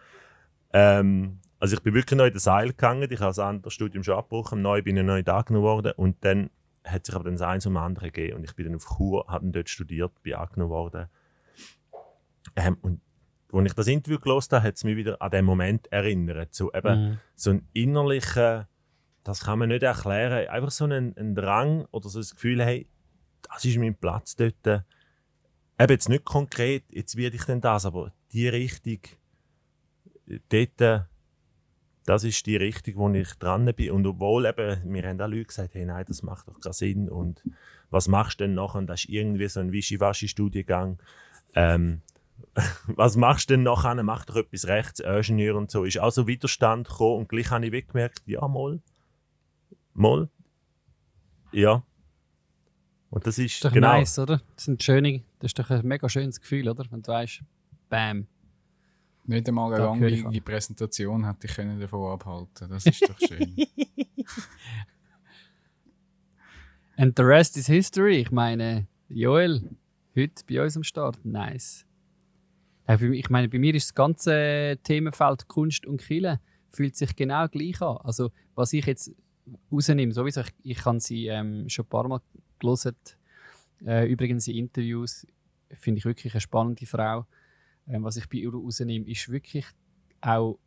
Ähm, 0.72 1.40
also 1.58 1.76
ich 1.76 1.82
bin 1.82 1.94
wirklich 1.94 2.18
neu 2.18 2.26
in 2.26 2.32
den 2.32 2.40
Seil 2.40 2.68
gegangen. 2.68 3.10
Ich 3.10 3.20
habe 3.20 3.30
das 3.30 3.38
andere 3.38 3.70
Studium 3.70 4.04
schon 4.04 4.16
abgebrochen. 4.16 4.62
Neu 4.62 4.82
bin 4.82 4.96
ich 4.96 5.04
neu 5.04 5.22
angenommen 5.24 5.64
worden. 5.64 5.92
Und 5.96 6.24
dann 6.24 6.50
hat 6.84 7.06
sich 7.06 7.14
aber 7.14 7.24
dann 7.24 7.34
das 7.34 7.42
eins 7.42 7.66
um 7.66 7.76
andere 7.76 8.10
gegeben. 8.10 8.38
Und 8.38 8.44
ich 8.44 8.54
bin 8.54 8.66
dann 8.66 8.74
auf 8.74 8.96
Chur, 8.96 9.24
habe 9.28 9.46
dort 9.48 9.68
studiert, 9.68 10.22
bin 10.22 10.34
angenommen 10.34 10.70
worden. 10.70 11.06
Ähm, 12.56 12.76
und 12.82 13.00
als 13.52 13.66
ich 13.66 13.74
das 13.74 13.86
Interview 13.86 14.18
gelesen 14.18 14.52
habe, 14.52 14.62
hat 14.64 14.76
es 14.76 14.84
mich 14.84 14.96
wieder 14.96 15.20
an 15.22 15.30
den 15.30 15.44
Moment 15.44 15.86
erinnert. 15.92 16.54
So, 16.54 16.72
eben, 16.72 17.10
mhm. 17.10 17.18
so 17.34 17.50
ein 17.50 17.68
innerlicher, 17.72 18.68
das 19.22 19.44
kann 19.44 19.58
man 19.58 19.68
nicht 19.68 19.82
erklären, 19.82 20.48
einfach 20.48 20.70
so 20.70 20.84
ein, 20.84 21.16
ein 21.16 21.34
Drang 21.34 21.86
oder 21.90 22.08
so 22.08 22.18
das 22.18 22.34
Gefühl, 22.34 22.62
hey, 22.62 22.88
das 23.42 23.64
ist 23.64 23.78
mein 23.78 23.94
Platz 23.94 24.36
dort. 24.36 24.66
Eben 24.66 25.92
jetzt 25.92 26.08
nicht 26.08 26.24
konkret, 26.24 26.84
jetzt 26.90 27.16
werde 27.16 27.36
ich 27.36 27.44
denn 27.44 27.60
das, 27.60 27.86
aber 27.86 28.12
die 28.32 28.48
Richtung, 28.48 29.00
dort, 30.48 31.06
das 32.06 32.24
ist 32.24 32.44
die 32.46 32.56
Richtung, 32.56 32.94
wo 32.96 33.10
ich 33.10 33.32
dran 33.34 33.72
bin. 33.74 33.90
Und 33.90 34.06
obwohl 34.06 34.46
eben, 34.46 34.92
wir 34.92 35.08
haben 35.08 35.20
auch 35.20 35.28
Leute 35.28 35.46
gesagt, 35.46 35.74
hey, 35.74 35.86
nein, 35.86 36.04
das 36.06 36.22
macht 36.22 36.48
doch 36.48 36.60
keinen 36.60 36.72
Sinn. 36.72 37.08
Und 37.08 37.42
was 37.90 38.08
machst 38.08 38.40
du 38.40 38.44
denn 38.44 38.54
nachher? 38.54 38.78
Und 38.78 38.88
das 38.88 39.04
ist 39.04 39.10
irgendwie 39.10 39.48
so 39.48 39.60
ein 39.60 39.72
Wischiwaschi-Studiengang. 39.72 40.98
Ähm, 41.54 42.02
was 42.88 43.16
machst 43.16 43.48
du 43.48 43.54
denn 43.54 43.62
nachher? 43.62 43.94
Mach 44.02 44.26
doch 44.26 44.36
etwas 44.36 44.66
rechts, 44.66 45.00
Ingenieur 45.00 45.56
und 45.56 45.70
so. 45.70 45.84
Ist 45.84 45.98
also 45.98 46.26
Widerstand 46.26 46.88
gekommen 46.88 47.20
und 47.20 47.28
gleich 47.28 47.50
habe 47.50 47.64
ich 47.64 47.72
weggemerkt, 47.72 48.22
ja, 48.26 48.46
mal. 48.46 48.80
Mal. 49.94 50.28
Ja. 51.52 51.84
Und 53.10 53.26
das 53.26 53.38
ist, 53.38 53.52
Das 53.52 53.54
ist 53.54 53.64
doch 53.64 53.72
genau. 53.72 53.92
nice, 53.92 54.18
oder? 54.18 54.42
Das, 54.56 54.64
sind 54.64 54.82
schöne, 54.82 55.22
das 55.38 55.50
ist 55.50 55.58
doch 55.58 55.70
ein 55.70 55.86
mega 55.86 56.08
schönes 56.08 56.40
Gefühl, 56.40 56.68
oder? 56.68 56.84
Wenn 56.90 57.00
du 57.00 57.12
weißt, 57.12 57.42
bam. 57.88 58.26
Nicht 59.26 59.48
einmal 59.48 59.72
eine 59.72 59.84
langweilige 59.84 60.40
Präsentation 60.42 61.24
hätte 61.26 61.46
ich 61.46 61.54
können 61.54 61.80
davon 61.80 62.12
abhalten 62.12 62.68
Das 62.68 62.84
ist 62.84 63.08
doch 63.08 63.18
schön. 63.18 63.56
And 66.96 67.16
the 67.16 67.24
rest 67.24 67.56
is 67.56 67.66
history. 67.66 68.18
Ich 68.18 68.30
meine, 68.30 68.86
Joel, 69.08 69.62
heute 70.16 70.44
bei 70.48 70.62
uns 70.62 70.76
am 70.76 70.84
Start. 70.84 71.24
Nice. 71.24 71.86
Ich 72.86 73.30
meine, 73.30 73.48
bei 73.48 73.58
mir 73.58 73.74
ist 73.74 73.88
das 73.88 73.94
ganze 73.94 74.78
Themenfeld 74.84 75.48
Kunst 75.48 75.86
und 75.86 76.02
Kille 76.02 76.38
fühlt 76.70 76.94
sich 76.96 77.16
genau 77.16 77.48
gleich 77.48 77.80
an. 77.80 77.96
Also, 78.04 78.30
was 78.54 78.72
ich 78.74 78.84
jetzt 78.84 79.10
rausnehme, 79.72 80.12
sowieso, 80.12 80.42
ich, 80.42 80.52
ich 80.62 80.84
habe 80.84 81.00
sie 81.00 81.28
ähm, 81.28 81.68
schon 81.68 81.86
ein 81.86 81.88
paar 81.88 82.06
Mal 82.08 82.20
gelesen. 82.58 82.94
Äh, 83.84 84.06
übrigens 84.06 84.46
in 84.48 84.56
Interviews 84.56 85.26
finde 85.72 85.98
ich 85.98 86.04
wirklich 86.04 86.34
eine 86.34 86.40
spannende 86.40 86.86
Frau. 86.86 87.26
Ähm, 87.86 88.04
was 88.04 88.16
ich 88.16 88.28
bei 88.28 88.38
ihr 88.38 88.52
rausnehme, 88.52 89.06
ist 89.06 89.28
wirklich 89.28 89.66
auch 90.20 90.58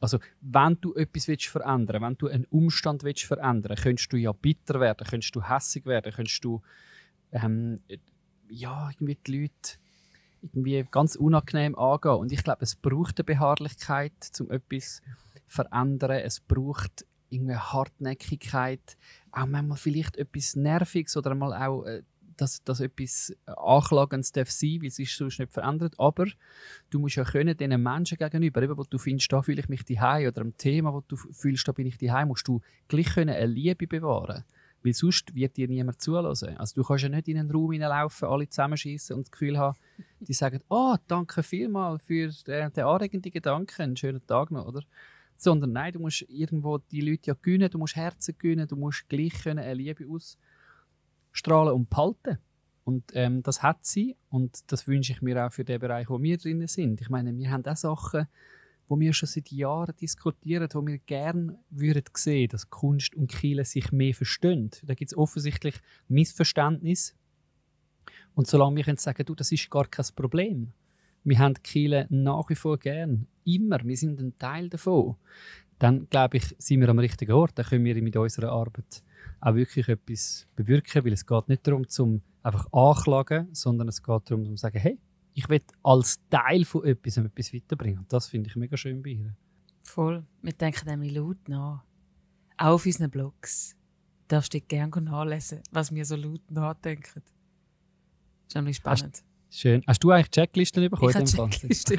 also, 0.00 0.18
wenn 0.42 0.76
du 0.82 0.92
etwas 0.94 1.28
willst 1.28 1.46
verändern 1.46 2.02
wenn 2.02 2.18
du 2.18 2.28
einen 2.28 2.44
Umstand 2.46 3.04
willst 3.04 3.24
verändern 3.24 3.76
könntest 3.76 4.12
du 4.12 4.18
ja 4.18 4.32
bitter 4.32 4.78
werden, 4.78 5.06
könntest 5.06 5.34
du 5.34 5.42
hässig 5.42 5.86
werden, 5.86 6.12
könntest 6.12 6.44
du 6.44 6.60
ähm, 7.32 7.80
ja, 8.48 8.90
irgendwie 8.90 9.18
die 9.26 9.42
Leute 9.42 9.78
irgendwie 10.42 10.86
ganz 10.90 11.16
unangenehm 11.16 11.74
angehen. 11.76 12.16
Und 12.16 12.32
ich 12.32 12.44
glaube, 12.44 12.62
es 12.62 12.76
braucht 12.76 13.18
eine 13.18 13.24
Beharrlichkeit, 13.24 14.12
um 14.40 14.50
etwas 14.50 14.96
zu 14.96 15.02
verändern. 15.46 16.10
Es 16.22 16.40
braucht 16.40 17.06
irgendwie 17.30 17.56
Hartnäckigkeit, 17.56 18.96
auch 19.32 19.46
manchmal 19.46 19.78
vielleicht 19.78 20.16
etwas 20.16 20.54
Nerviges 20.56 21.16
oder 21.16 21.34
mal 21.34 21.66
auch, 21.66 21.84
äh, 21.84 22.02
dass, 22.36 22.62
dass 22.64 22.80
etwas 22.80 23.34
Anklagendes 23.46 24.32
darf 24.32 24.50
sein, 24.50 24.78
weil 24.80 24.88
es 24.88 24.98
ist 24.98 25.16
sonst 25.16 25.38
nicht 25.38 25.52
verändert. 25.52 25.94
Aber 25.98 26.26
du 26.90 26.98
musst 26.98 27.16
ja 27.16 27.24
können, 27.24 27.56
diesen 27.56 27.82
Menschen 27.82 28.18
gegenüber, 28.18 28.62
eben, 28.62 28.76
wo 28.76 28.84
du 28.84 28.98
findest, 28.98 29.32
da 29.32 29.42
fühle 29.42 29.60
ich 29.60 29.68
mich 29.68 29.84
daheim 29.84 30.28
oder 30.28 30.40
am 30.42 30.56
Thema, 30.56 30.92
wo 30.92 31.02
du 31.06 31.16
fühlst, 31.16 31.66
da 31.68 31.72
bin 31.72 31.86
ich 31.86 31.98
daheim, 31.98 32.28
musst 32.28 32.46
du 32.48 32.60
gleich 32.88 33.14
können 33.14 33.34
eine 33.34 33.46
Liebe 33.46 33.86
bewahren 33.86 34.44
weil 34.84 34.92
sonst 34.92 35.34
wird 35.34 35.56
dir 35.56 35.66
niemand 35.66 36.00
zulassen. 36.00 36.56
Also 36.58 36.74
du 36.82 36.86
kannst 36.86 37.04
ja 37.04 37.08
nicht 37.08 37.26
in 37.26 37.38
einen 37.38 37.50
Raum 37.50 37.72
hineinlaufen, 37.72 38.28
alle 38.28 38.48
zusammenschießen 38.48 39.16
und 39.16 39.26
das 39.26 39.30
Gefühl 39.30 39.58
haben, 39.58 39.78
die 40.20 40.34
sagen, 40.34 40.60
oh, 40.68 40.94
danke 41.08 41.42
vielmal 41.42 41.98
für 41.98 42.28
den, 42.46 42.70
den 42.70 42.84
anregenden 42.84 43.32
Gedanken, 43.32 43.82
einen 43.82 43.96
schönen 43.96 44.24
Tag 44.26 44.50
noch, 44.50 44.66
oder? 44.66 44.82
Sondern 45.36 45.72
nein, 45.72 45.94
du 45.94 46.00
musst 46.00 46.26
irgendwo 46.28 46.78
die 46.78 47.00
Leute 47.00 47.28
ja 47.28 47.34
gewinnen, 47.40 47.70
du 47.70 47.78
musst 47.78 47.96
Herzen 47.96 48.36
gewinnen, 48.38 48.68
du 48.68 48.76
musst 48.76 49.08
gleich 49.08 49.32
können 49.42 49.58
eine 49.58 49.74
Liebe 49.74 50.06
ausstrahlen 51.34 51.74
und 51.74 51.90
behalten. 51.90 52.38
Und 52.84 53.04
ähm, 53.14 53.42
das 53.42 53.62
hat 53.62 53.84
sie 53.84 54.16
und 54.28 54.70
das 54.70 54.86
wünsche 54.86 55.12
ich 55.12 55.22
mir 55.22 55.46
auch 55.46 55.52
für 55.52 55.64
den 55.64 55.80
Bereich, 55.80 56.08
wo 56.10 56.20
wir 56.20 56.36
drin 56.36 56.66
sind. 56.66 57.00
Ich 57.00 57.08
meine, 57.08 57.36
wir 57.36 57.50
haben 57.50 57.64
auch 57.64 57.76
Sachen, 57.76 58.28
wo 58.88 59.00
wir 59.00 59.14
schon 59.14 59.26
seit 59.26 59.50
Jahren 59.50 59.96
diskutieren, 59.96 60.68
wo 60.74 60.86
wir 60.86 60.98
gerne 60.98 61.58
würden 61.70 62.04
sehen, 62.14 62.48
dass 62.48 62.68
Kunst 62.68 63.14
und 63.14 63.28
Kiel 63.28 63.64
sich 63.64 63.90
mehr 63.90 64.14
verstehen. 64.14 64.70
Da 64.82 64.92
gibt 64.94 65.12
es 65.12 65.16
offensichtlich 65.16 65.76
Missverständnis. 66.08 67.14
Und 68.34 68.46
solange 68.46 68.84
wir 68.84 68.96
sagen, 68.96 69.24
du, 69.24 69.34
das 69.34 69.50
ist 69.50 69.70
gar 69.70 69.86
kein 69.86 70.04
Problem. 70.14 70.72
Wir 71.22 71.38
haben 71.38 71.54
Kiel 71.62 72.06
nach 72.10 72.50
wie 72.50 72.54
vor 72.54 72.78
gern. 72.78 73.26
Immer. 73.44 73.82
Wir 73.82 73.96
sind 73.96 74.20
ein 74.20 74.38
Teil 74.38 74.68
davon. 74.68 75.16
Dann, 75.78 76.06
glaube 76.10 76.36
ich, 76.36 76.54
sind 76.58 76.80
wir 76.80 76.88
am 76.90 76.98
richtigen 76.98 77.32
Ort. 77.32 77.52
Dann 77.58 77.64
können 77.64 77.84
wir 77.86 78.00
mit 78.02 78.16
unserer 78.16 78.52
Arbeit 78.52 79.02
auch 79.40 79.54
wirklich 79.54 79.88
etwas 79.88 80.46
bewirken, 80.56 81.04
weil 81.04 81.12
es 81.12 81.26
geht 81.26 81.48
nicht 81.48 81.66
darum, 81.66 81.88
zum 81.88 82.22
einfach 82.42 82.66
anklagen, 82.72 83.48
sondern 83.52 83.88
es 83.88 84.02
geht 84.02 84.30
darum, 84.30 84.44
zu 84.44 84.56
sagen, 84.56 84.78
hey, 84.78 84.98
ich 85.34 85.48
will 85.48 85.62
als 85.82 86.20
Teil 86.30 86.64
von 86.64 86.84
etwas 86.84 87.16
etwas 87.16 87.52
weiterbringen. 87.52 88.00
Und 88.00 88.12
das 88.12 88.28
finde 88.28 88.48
ich 88.48 88.56
mega 88.56 88.76
schön 88.76 89.02
bei 89.02 89.10
ihr. 89.10 89.36
Voll. 89.82 90.24
Wir 90.42 90.52
denken 90.52 90.88
nämlich 90.88 91.12
laut 91.12 91.48
nach. 91.48 91.84
Auch 92.56 92.74
auf 92.74 92.86
unseren 92.86 93.10
Blogs. 93.10 93.76
Du 94.22 94.36
darfst 94.36 94.52
dich 94.52 94.66
gerne 94.68 95.00
nachlesen, 95.00 95.60
was 95.72 95.92
wir 95.92 96.04
so 96.04 96.16
laut 96.16 96.50
nachdenken. 96.50 97.22
Das 97.22 98.48
ist 98.48 98.54
nämlich 98.54 98.76
spannend. 98.76 99.22
Schön. 99.56 99.84
Hast 99.86 100.02
du 100.02 100.10
eigentlich 100.10 100.30
Checklisten 100.32 100.90
bekommen? 100.90 101.10
Ich 101.10 101.16
habe 101.16 101.24
dem 101.26 101.36
Fall? 101.36 101.50
Checkliste 101.50 101.98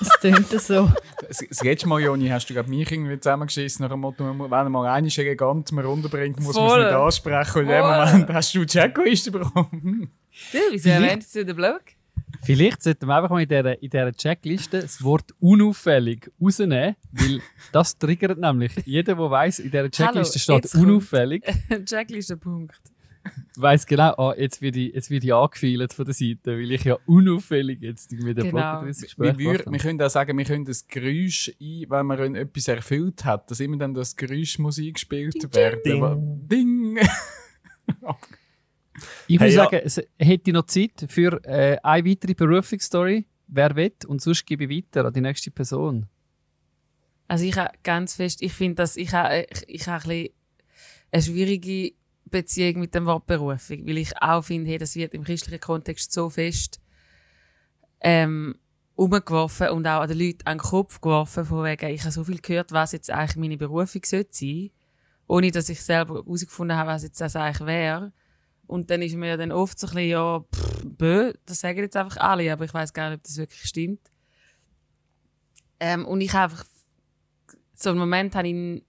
Es 0.00 0.08
tönt 0.20 0.48
so. 0.60 0.92
Das, 1.26 1.38
das 1.48 1.64
letzte 1.64 1.88
Mal, 1.88 2.00
Joni, 2.00 2.28
hast 2.28 2.48
du 2.48 2.54
glaub, 2.54 2.68
mich 2.68 2.88
irgendwie 2.92 3.18
zusammengeschissen 3.18 3.82
nach 3.82 3.90
dem 3.90 3.98
Motto, 3.98 4.24
wenn 4.24 4.36
man 4.36 4.70
mal 4.70 4.86
einen 4.86 5.08
Elegant 5.08 5.72
mal 5.72 5.84
runterbringt, 5.84 6.38
muss 6.38 6.54
man 6.54 6.70
es 6.70 6.84
nicht 6.84 6.94
ansprechen. 6.94 7.58
Und 7.58 7.62
in 7.64 7.68
dem. 7.68 7.82
Moment 7.82 8.32
hast 8.32 8.54
du 8.54 8.60
die 8.60 8.66
Checkliste 8.66 9.32
bekommen. 9.32 10.10
Du, 10.52 10.58
wieso 10.70 10.90
erwähnst 10.90 11.34
du 11.34 11.44
den 11.44 11.56
Blog? 11.56 11.80
Vielleicht 12.42 12.80
sollten 12.84 13.06
wir 13.06 13.16
einfach 13.16 13.30
mal 13.30 13.42
in 13.42 13.48
dieser, 13.48 13.82
in 13.82 13.90
dieser 13.90 14.12
Checkliste 14.12 14.82
das 14.82 15.02
Wort 15.02 15.34
unauffällig 15.40 16.30
rausnehmen, 16.40 16.94
weil 17.10 17.40
das 17.72 17.98
triggert 17.98 18.38
nämlich. 18.38 18.72
Jeder, 18.84 19.16
der 19.16 19.30
weiss, 19.32 19.58
in 19.58 19.72
dieser 19.72 19.90
Checkliste 19.90 20.52
Hallo, 20.52 20.60
steht 20.60 20.74
unauffällig, 20.80 21.44
Checkliste-Punkt. 21.86 22.80
Weiss 23.56 23.86
genau, 23.86 24.12
ah, 24.16 24.34
jetzt 24.36 24.60
werde 24.62 24.78
ich, 24.78 24.94
jetzt 24.94 25.10
werde 25.10 25.26
ich 25.26 25.34
angefeilt 25.34 25.92
von 25.92 26.04
der 26.04 26.14
Seite, 26.14 26.52
weil 26.58 26.70
ich 26.72 26.84
ja 26.84 26.96
unauffällig 27.06 27.80
jetzt 27.82 28.12
mit 28.12 28.36
dem 28.38 28.50
Genau. 28.50 28.82
Wir, 28.82 28.88
Gespräch 28.92 29.38
wir, 29.38 29.64
wir 29.66 29.78
können 29.78 30.00
auch 30.02 30.10
sagen, 30.10 30.36
wir 30.36 30.44
können 30.44 30.64
das 30.64 30.86
Geräusch 30.86 31.48
ein, 31.60 31.86
wenn 31.88 32.06
man 32.06 32.34
etwas 32.36 32.68
erfüllt 32.68 33.24
hat, 33.24 33.50
dass 33.50 33.60
immer 33.60 33.76
dann 33.76 33.94
das 33.94 34.14
Geräusch 34.16 34.58
muss 34.58 34.78
eingespielt 34.78 35.54
werden. 35.54 35.80
ding. 35.84 36.02
Aber- 36.02 36.16
Ding! 36.20 36.98
Ich 39.28 39.38
Hey, 39.38 39.40
würde 39.40 39.54
ja. 39.54 39.64
sagen, 39.64 39.80
es 39.84 40.02
hätte 40.18 40.52
noch 40.52 40.66
Zeit 40.66 41.06
für 41.08 41.40
äh, 41.44 41.78
eine 41.82 42.08
weitere 42.08 42.34
Berufungsstory. 42.34 43.26
Wer 43.46 43.76
will? 43.76 43.92
Und 44.08 44.20
sonst 44.20 44.44
gebe 44.44 44.64
ich 44.64 44.70
weiter 44.84 45.06
an 45.06 45.12
die 45.12 45.20
nächste 45.20 45.50
Person. 45.50 46.06
Also 47.28 47.44
ich 47.44 47.56
habe 47.56 47.70
ganz 47.82 48.14
fest, 48.16 48.42
ich 48.42 48.52
finde, 48.52 48.76
dass 48.76 48.96
ich 48.96 49.12
habe, 49.12 49.46
ich, 49.50 49.64
ich 49.68 49.86
habe 49.86 50.02
ein 50.02 50.08
bisschen 50.08 50.32
eine 51.12 51.22
schwierige 51.22 51.92
Beziehung 52.30 52.80
mit 52.80 52.94
dem 52.94 53.06
Wort 53.06 53.26
Berufung, 53.26 53.86
weil 53.86 53.98
ich 53.98 54.16
auch 54.20 54.42
finde, 54.42 54.70
hey, 54.70 54.78
das 54.78 54.94
wird 54.94 55.14
im 55.14 55.24
christlichen 55.24 55.60
Kontext 55.60 56.12
so 56.12 56.30
fest 56.30 56.80
ähm, 58.00 58.56
umgeworfen 58.94 59.70
und 59.70 59.86
auch 59.86 60.00
an 60.00 60.08
den 60.08 60.18
Leuten 60.18 60.46
an 60.46 60.58
den 60.58 60.62
Kopf 60.62 61.00
geworfen, 61.00 61.44
von 61.44 61.64
wegen, 61.64 61.90
ich 61.90 62.02
habe 62.02 62.12
so 62.12 62.24
viel 62.24 62.40
gehört, 62.40 62.72
was 62.72 62.92
jetzt 62.92 63.10
eigentlich 63.10 63.36
meine 63.36 63.56
Berufung 63.56 64.02
sollte 64.04 64.30
sein, 64.32 64.70
ohne 65.26 65.50
dass 65.50 65.68
ich 65.68 65.82
selber 65.82 66.14
herausgefunden 66.14 66.76
habe, 66.76 66.90
was 66.90 67.02
jetzt 67.02 67.20
das 67.20 67.36
eigentlich 67.36 67.66
wäre. 67.66 68.12
Und 68.66 68.90
dann 68.90 69.00
ist 69.02 69.14
mir 69.14 69.36
dann 69.36 69.52
oft 69.52 69.78
so 69.78 69.86
ein 69.86 69.94
bisschen, 69.94 70.10
ja, 70.10 70.40
pff, 70.40 70.84
bö, 70.84 71.32
das 71.46 71.60
sagen 71.60 71.78
jetzt 71.78 71.96
einfach 71.96 72.18
alle, 72.18 72.52
aber 72.52 72.64
ich 72.64 72.74
weiß 72.74 72.92
gar 72.92 73.08
nicht, 73.08 73.18
ob 73.18 73.24
das 73.24 73.36
wirklich 73.36 73.62
stimmt. 73.62 74.10
Ähm, 75.80 76.04
und 76.04 76.20
ich 76.20 76.32
habe 76.32 76.52
einfach 76.52 76.66
so 77.74 77.90
einen 77.90 77.98
Moment 77.98 78.34
habe 78.34 78.48
ich 78.48 78.82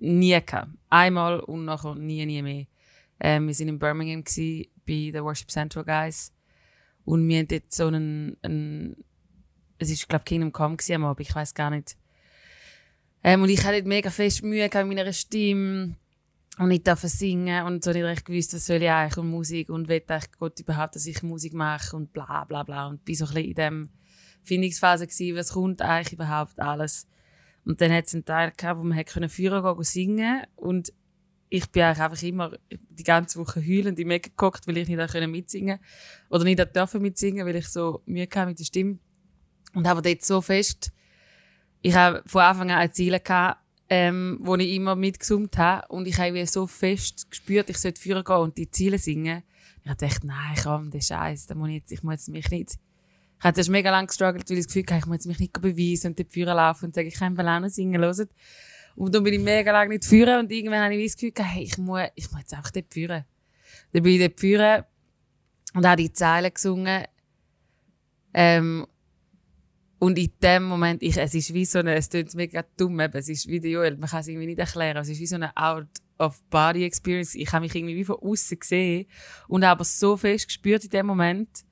nie 0.00 0.40
gehabt. 0.44 0.77
Einmal 0.90 1.40
und 1.40 1.64
nachher 1.64 1.94
nie, 1.94 2.24
nie 2.24 2.42
mehr. 2.42 2.66
Ähm, 3.20 3.46
wir 3.46 3.54
sind 3.54 3.68
in 3.68 3.78
Birmingham 3.78 4.24
gsi 4.24 4.70
bei 4.86 5.10
den 5.12 5.24
Worship 5.24 5.50
Central 5.50 5.84
Guys 5.84 6.32
und 7.04 7.28
wir 7.28 7.38
haben 7.38 7.48
dort 7.48 7.72
so 7.72 7.86
einen, 7.86 8.36
einen 8.42 9.04
es 9.78 9.90
ist 9.90 10.08
glaube 10.08 10.24
Kingdom 10.24 10.52
Come 10.52 10.76
gsi 10.76 10.94
am 10.94 11.04
Abend, 11.04 11.26
ich 11.26 11.34
weiß 11.34 11.54
gar 11.54 11.70
nicht. 11.70 11.96
Ähm, 13.22 13.42
und 13.42 13.48
ich 13.48 13.64
hatte 13.64 13.82
mega 13.82 14.10
fest 14.10 14.42
Mühe 14.42 14.62
mit 14.72 14.74
meiner 14.74 15.12
Stimme 15.12 15.96
und 16.58 16.70
ich 16.70 16.82
darf 16.82 17.00
singen 17.00 17.66
und 17.66 17.82
so 17.82 17.92
nicht 17.92 18.04
recht 18.04 18.24
gewusst, 18.24 18.54
was 18.54 18.66
soll 18.66 18.82
ich 18.82 18.90
eigentlich 18.90 19.18
und 19.18 19.30
Musik 19.30 19.68
und 19.70 19.88
will 19.88 20.02
eigentlich 20.06 20.32
Gott 20.38 20.60
überhaupt, 20.60 20.94
dass 20.94 21.06
ich 21.06 21.22
Musik 21.22 21.54
mache 21.54 21.96
und 21.96 22.12
bla 22.12 22.44
bla 22.44 22.62
bla 22.62 22.86
und 22.86 23.04
bin 23.04 23.14
so 23.16 23.26
ein 23.26 23.34
bisschen 23.34 23.48
in 23.48 23.54
dem 23.54 23.88
Findungsphase 24.42 25.06
gsi, 25.06 25.34
was 25.34 25.52
kommt 25.52 25.82
eigentlich 25.82 26.12
überhaupt 26.12 26.58
alles. 26.60 27.06
Und 27.64 27.80
dann 27.80 27.92
hat 27.92 28.06
es 28.06 28.14
einen 28.14 28.24
Teil 28.24 28.52
gehabt, 28.56 28.80
wo 28.80 28.84
man 28.84 28.96
hätte 28.96 29.12
können 29.12 29.28
führen 29.28 29.62
gehen, 29.62 29.74
gehen 29.74 29.84
singen 29.84 30.42
und 30.56 30.92
ich 31.50 31.70
bin 31.70 31.82
einfach 31.82 32.22
immer 32.22 32.52
die 32.70 33.04
ganze 33.04 33.38
Woche 33.38 33.60
heulend 33.60 33.98
im 33.98 34.10
Eck 34.10 34.36
gehockt, 34.36 34.66
weil 34.66 34.76
ich 34.76 34.88
nicht 34.88 35.00
auch 35.00 35.26
mitsingen 35.26 35.78
oder 36.28 36.44
nicht 36.44 36.76
dürfen 36.76 37.02
mitsingen, 37.02 37.46
weil 37.46 37.56
ich 37.56 37.68
so 37.68 38.02
Mühe 38.06 38.24
hatte 38.24 38.46
mit 38.46 38.58
der 38.58 38.64
Stimme. 38.64 38.98
Und 39.74 39.86
habe 39.86 40.02
dort 40.02 40.24
so 40.24 40.40
fest, 40.40 40.92
ich 41.82 41.94
habe 41.94 42.22
von 42.26 42.42
Anfang 42.42 42.70
an 42.70 42.78
ein 42.78 42.92
Ziel 42.92 43.18
gehabt, 43.18 43.62
ähm, 43.90 44.38
wo 44.42 44.56
ich 44.56 44.74
immer 44.74 44.96
mitgesummt 44.96 45.56
habe 45.56 45.86
und 45.88 46.06
ich 46.06 46.18
habe 46.18 46.46
so 46.46 46.66
fest 46.66 47.30
gespürt, 47.30 47.70
ich 47.70 47.78
sollte 47.78 48.00
führen 48.00 48.24
gehen 48.24 48.36
und 48.36 48.58
die 48.58 48.70
Ziele 48.70 48.98
singen. 48.98 49.42
Ich 49.84 49.90
gedacht, 49.90 50.24
nein, 50.24 50.56
komm, 50.62 50.90
das 50.90 51.04
ist 51.04 51.08
Scheiß, 51.08 51.46
da 51.46 51.54
muss 51.54 51.68
ich, 51.68 51.76
jetzt, 51.76 51.92
ich 51.92 52.02
muss 52.02 52.28
mich 52.28 52.50
nicht 52.50 52.78
ich 53.38 53.44
hatte 53.44 53.60
erst 53.60 53.70
mega 53.70 53.90
lange 53.90 54.08
gestruggelt, 54.08 54.50
weil 54.50 54.58
ich 54.58 54.66
das 54.66 54.74
Gefühl 54.74 54.84
hatte, 54.90 54.98
ich 54.98 55.06
muss 55.06 55.16
jetzt 55.16 55.26
mich 55.26 55.38
nicht 55.38 55.52
beweisen 55.52 56.08
und 56.08 56.18
dort 56.18 56.32
führen 56.32 56.56
laufen 56.56 56.86
und 56.86 56.94
sagen, 56.94 57.06
ich 57.06 57.14
kann 57.14 57.34
noch 57.34 57.68
singen, 57.68 58.00
hört. 58.00 58.28
Und 58.96 59.14
dann 59.14 59.22
bin 59.22 59.34
ich 59.34 59.40
mega 59.40 59.70
lange 59.70 59.90
nicht 59.90 60.04
führen 60.04 60.40
und 60.40 60.50
irgendwann 60.50 60.82
habe 60.82 60.94
ich 60.96 61.12
das 61.12 61.16
Gefühl 61.16 61.30
gehabt, 61.30 61.54
hey, 61.54 61.62
ich 61.62 61.78
muss, 61.78 62.00
ich 62.16 62.30
muss 62.32 62.40
jetzt 62.40 62.54
einfach 62.54 62.72
dort 62.72 62.92
führen. 62.92 63.24
Dann 63.92 64.02
bin 64.02 64.12
ich 64.12 64.26
dort 64.26 64.40
führen 64.40 64.84
Und 65.74 65.86
hat 65.86 66.00
die 66.00 66.12
Zeilen 66.12 66.52
gesungen. 66.52 67.04
Ähm, 68.34 68.86
und 70.00 70.18
in 70.18 70.32
dem 70.42 70.64
Moment, 70.64 71.02
ich, 71.02 71.16
es 71.16 71.34
ist 71.34 71.54
wie 71.54 71.64
so 71.64 71.78
eine, 71.78 71.94
es 71.94 72.08
klingt 72.08 72.34
mega 72.34 72.64
dumm, 72.76 72.98
eben, 73.00 73.16
es 73.16 73.28
ist 73.28 73.46
wie 73.46 73.60
der 73.60 73.70
Joel, 73.70 73.96
man 73.96 74.08
kann 74.08 74.20
es 74.20 74.28
irgendwie 74.28 74.46
nicht 74.46 74.58
erklären, 74.58 74.98
es 74.98 75.08
ist 75.08 75.18
wie 75.20 75.26
so 75.26 75.36
eine 75.36 75.56
Out-of-Body-Experience. 75.56 77.34
Ich 77.34 77.52
habe 77.52 77.64
mich 77.64 77.74
irgendwie 77.74 77.96
wie 77.96 78.04
von 78.04 78.16
außen 78.16 78.58
gesehen 78.58 79.06
und 79.48 79.64
habe 79.64 79.72
aber 79.72 79.84
so 79.84 80.16
fest 80.16 80.46
gespürt 80.46 80.84
in 80.84 80.90
dem 80.90 81.06
Moment, 81.06 81.64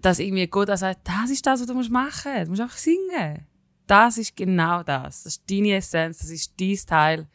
dass 0.00 0.18
irgendwie 0.18 0.46
Gott 0.46 0.70
auch 0.70 0.76
sagt, 0.76 1.00
das 1.04 1.30
ist 1.30 1.46
das, 1.46 1.60
was 1.60 1.66
du 1.66 1.74
musst 1.74 1.90
machen 1.90 2.32
musst. 2.32 2.46
Du 2.46 2.50
musst 2.50 2.62
einfach 2.62 2.76
singen. 2.76 3.46
Das 3.86 4.18
ist 4.18 4.36
genau 4.36 4.82
das. 4.82 5.24
Das 5.24 5.34
ist 5.34 5.50
deine 5.50 5.76
Essenz, 5.76 6.18
das 6.18 6.30
ist 6.30 6.52
dein 6.60 6.76
Teil. 6.86 7.26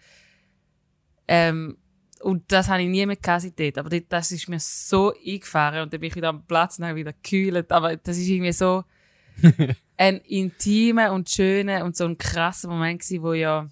Ähm, 1.28 1.78
und 2.22 2.52
das 2.52 2.70
habe 2.70 2.82
ich 2.82 2.88
nie 2.88 3.06
mehr 3.06 3.18
dort. 3.18 3.78
Aber 3.78 3.90
dort, 3.90 4.06
das 4.10 4.32
ist 4.32 4.48
mir 4.48 4.60
so 4.60 5.14
eingefahren 5.14 5.84
und 5.84 5.94
dann 5.94 6.00
bin 6.00 6.10
ich 6.10 6.16
wieder 6.16 6.30
am 6.30 6.46
Platz 6.46 6.80
und 6.80 6.86
habe 6.86 6.96
wieder 6.96 7.14
gekühlt. 7.14 7.72
Aber 7.72 7.96
das 7.98 8.18
ist 8.18 8.28
irgendwie 8.28 8.54
so 8.54 8.84
ein 9.98 10.18
intimer 10.22 11.12
und 11.12 11.30
schöner 11.30 11.84
und 11.84 11.98
so 11.98 12.06
ein 12.06 12.18
krasser 12.18 12.70
Moment 12.70 13.02
gewesen, 13.02 13.24
wo 13.24 13.34
ja 13.34 13.68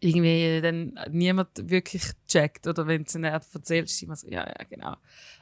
irgendwie 0.00 0.60
dann 0.62 0.98
niemand 1.10 1.50
wirklich 1.70 2.10
checkt 2.26 2.66
oder 2.66 2.86
wenn 2.86 3.02
es 3.02 3.14
nicht 3.14 3.30
erzählt, 3.30 3.90
ist 3.90 4.02
immer 4.02 4.16
so, 4.16 4.26
ja, 4.28 4.46
ja, 4.46 4.64
genau. 4.68 4.96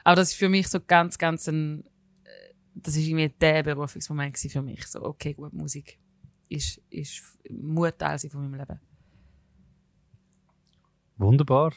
Aber 0.05 0.17
das 0.17 0.31
ist 0.31 0.37
für 0.37 0.49
mich 0.49 0.69
so 0.69 0.81
ganz, 0.81 1.17
ganz 1.17 1.47
ein, 1.49 1.85
äh, 2.25 2.55
das 2.75 2.97
ist 2.97 3.07
irgendwie 3.07 3.29
der 3.29 3.63
Berufungsmoment 3.63 4.37
für 4.37 4.63
mich. 4.63 4.87
So, 4.87 5.03
okay, 5.03 5.35
gut, 5.35 5.53
Musik 5.53 5.99
ist, 6.49 6.81
ist, 6.91 7.23
muss 7.51 7.93
Teil 7.97 8.19
von 8.19 8.43
meinem 8.43 8.59
Leben. 8.59 8.81
Wunderbar. 11.17 11.73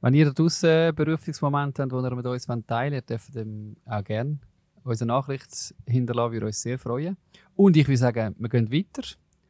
Wenn 0.00 0.14
ihr 0.14 0.32
draussen 0.32 0.94
Berufungsmomente 0.94 1.82
habt, 1.82 1.92
die 1.92 1.96
ihr 1.96 2.16
mit 2.16 2.26
uns 2.26 2.46
teilen 2.46 2.92
wollt, 2.94 3.10
dürft 3.10 3.34
ihr 3.34 3.46
auch 3.86 4.04
gerne 4.04 4.38
unsere 4.84 5.08
Nachricht 5.08 5.74
hinterlassen, 5.86 6.32
wir 6.32 6.42
uns 6.46 6.60
sehr 6.60 6.78
freuen. 6.78 7.16
Und 7.54 7.76
ich 7.76 7.86
würde 7.86 7.98
sagen, 7.98 8.34
wir 8.38 8.48
gehen 8.48 8.72
weiter 8.72 9.02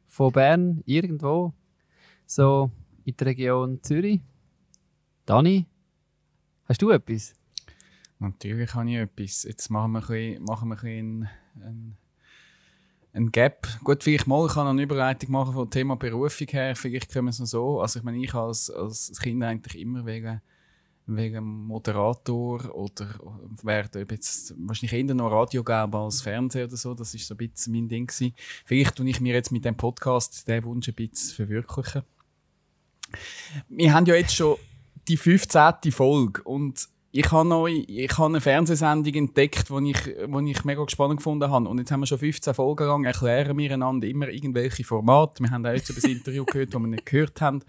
von 0.06 0.30
Bern 0.30 0.82
irgendwo 0.84 1.54
so 2.26 2.70
in 3.04 3.16
die 3.16 3.24
Region 3.24 3.82
Zürich. 3.82 4.20
Dani, 5.26 5.66
hast 6.64 6.82
du 6.82 6.90
etwas? 6.90 7.34
Natürlich 8.18 8.74
habe 8.74 8.90
ich 8.90 8.96
etwas. 8.96 9.42
Jetzt 9.44 9.68
machen 9.70 9.92
wir 9.92 10.00
ein 10.00 10.06
bisschen, 10.06 10.44
machen 10.44 10.68
wir 10.68 10.82
ein 10.84 11.28
einen, 11.60 11.96
einen 13.12 13.32
Gap. 13.32 13.66
Gut, 13.84 14.02
vielleicht 14.02 14.26
mal, 14.26 14.46
ich 14.46 14.54
kann 14.54 14.66
eine 14.66 14.82
Überleitung 14.82 15.32
machen 15.32 15.52
vom 15.52 15.70
Thema 15.70 15.96
Berufung 15.96 16.46
her. 16.48 16.74
Vielleicht 16.76 17.10
können 17.10 17.26
wir 17.26 17.30
es 17.30 17.40
noch 17.40 17.46
so. 17.46 17.80
Also 17.80 17.98
ich 17.98 18.04
meine, 18.04 18.18
ich 18.18 18.34
als, 18.34 18.70
als 18.70 19.12
Kind 19.20 19.42
eigentlich 19.42 19.80
immer 19.80 20.06
wegen, 20.06 20.40
wegen 21.06 21.44
Moderator 21.66 22.74
oder 22.74 23.06
werde 23.62 24.06
jetzt 24.10 24.54
wahrscheinlich 24.58 24.92
eher 24.92 25.14
noch 25.14 25.30
Radio 25.30 25.64
geben 25.64 25.94
als 25.94 26.22
Fernseher 26.22 26.66
oder 26.66 26.76
so. 26.76 26.94
Das 26.94 27.14
ist 27.14 27.26
so 27.26 27.34
ein 27.34 27.38
bisschen 27.38 27.72
mein 27.72 27.88
Ding 27.88 28.06
gewesen. 28.06 28.34
Vielleicht 28.64 28.96
tue 28.96 29.08
ich 29.08 29.20
mir 29.20 29.34
jetzt 29.34 29.52
mit 29.52 29.64
dem 29.64 29.76
Podcast 29.76 30.46
den 30.48 30.64
Wunsch 30.64 30.88
ein 30.88 30.94
bisschen 30.94 31.34
verwirklichen. 31.34 32.02
Wir 33.68 33.92
haben 33.92 34.06
ja 34.06 34.14
jetzt 34.14 34.34
schon 34.34 34.56
die 35.08 35.16
15. 35.16 35.90
Folge 35.90 36.42
und 36.44 36.88
ich 37.14 37.30
habe 37.30 37.46
noch, 37.46 37.66
ich 37.66 38.16
habe 38.16 38.26
eine 38.26 38.40
Fernsehsendung 38.40 39.14
entdeckt, 39.14 39.68
die 39.68 39.90
ich, 39.90 39.98
wo 40.28 40.40
ich 40.40 40.64
mega 40.64 40.82
spannend 40.88 41.18
gefunden 41.18 41.50
habe. 41.50 41.68
Und 41.68 41.78
jetzt 41.78 41.92
haben 41.92 42.00
wir 42.00 42.06
schon 42.06 42.18
15 42.18 42.54
Folgen 42.54 42.86
lang, 42.86 43.04
erklären 43.04 43.58
wir 43.58 43.70
einander 43.70 44.08
immer 44.08 44.28
irgendwelche 44.28 44.82
Formate. 44.82 45.42
Wir 45.42 45.50
haben 45.50 45.66
auch 45.66 45.72
jetzt 45.72 45.90
über 45.90 46.00
das 46.00 46.10
Interview 46.10 46.46
gehört, 46.46 46.72
das 46.72 46.80
wir 46.80 46.88
nicht 46.88 47.04
gehört 47.04 47.38
haben. 47.42 47.62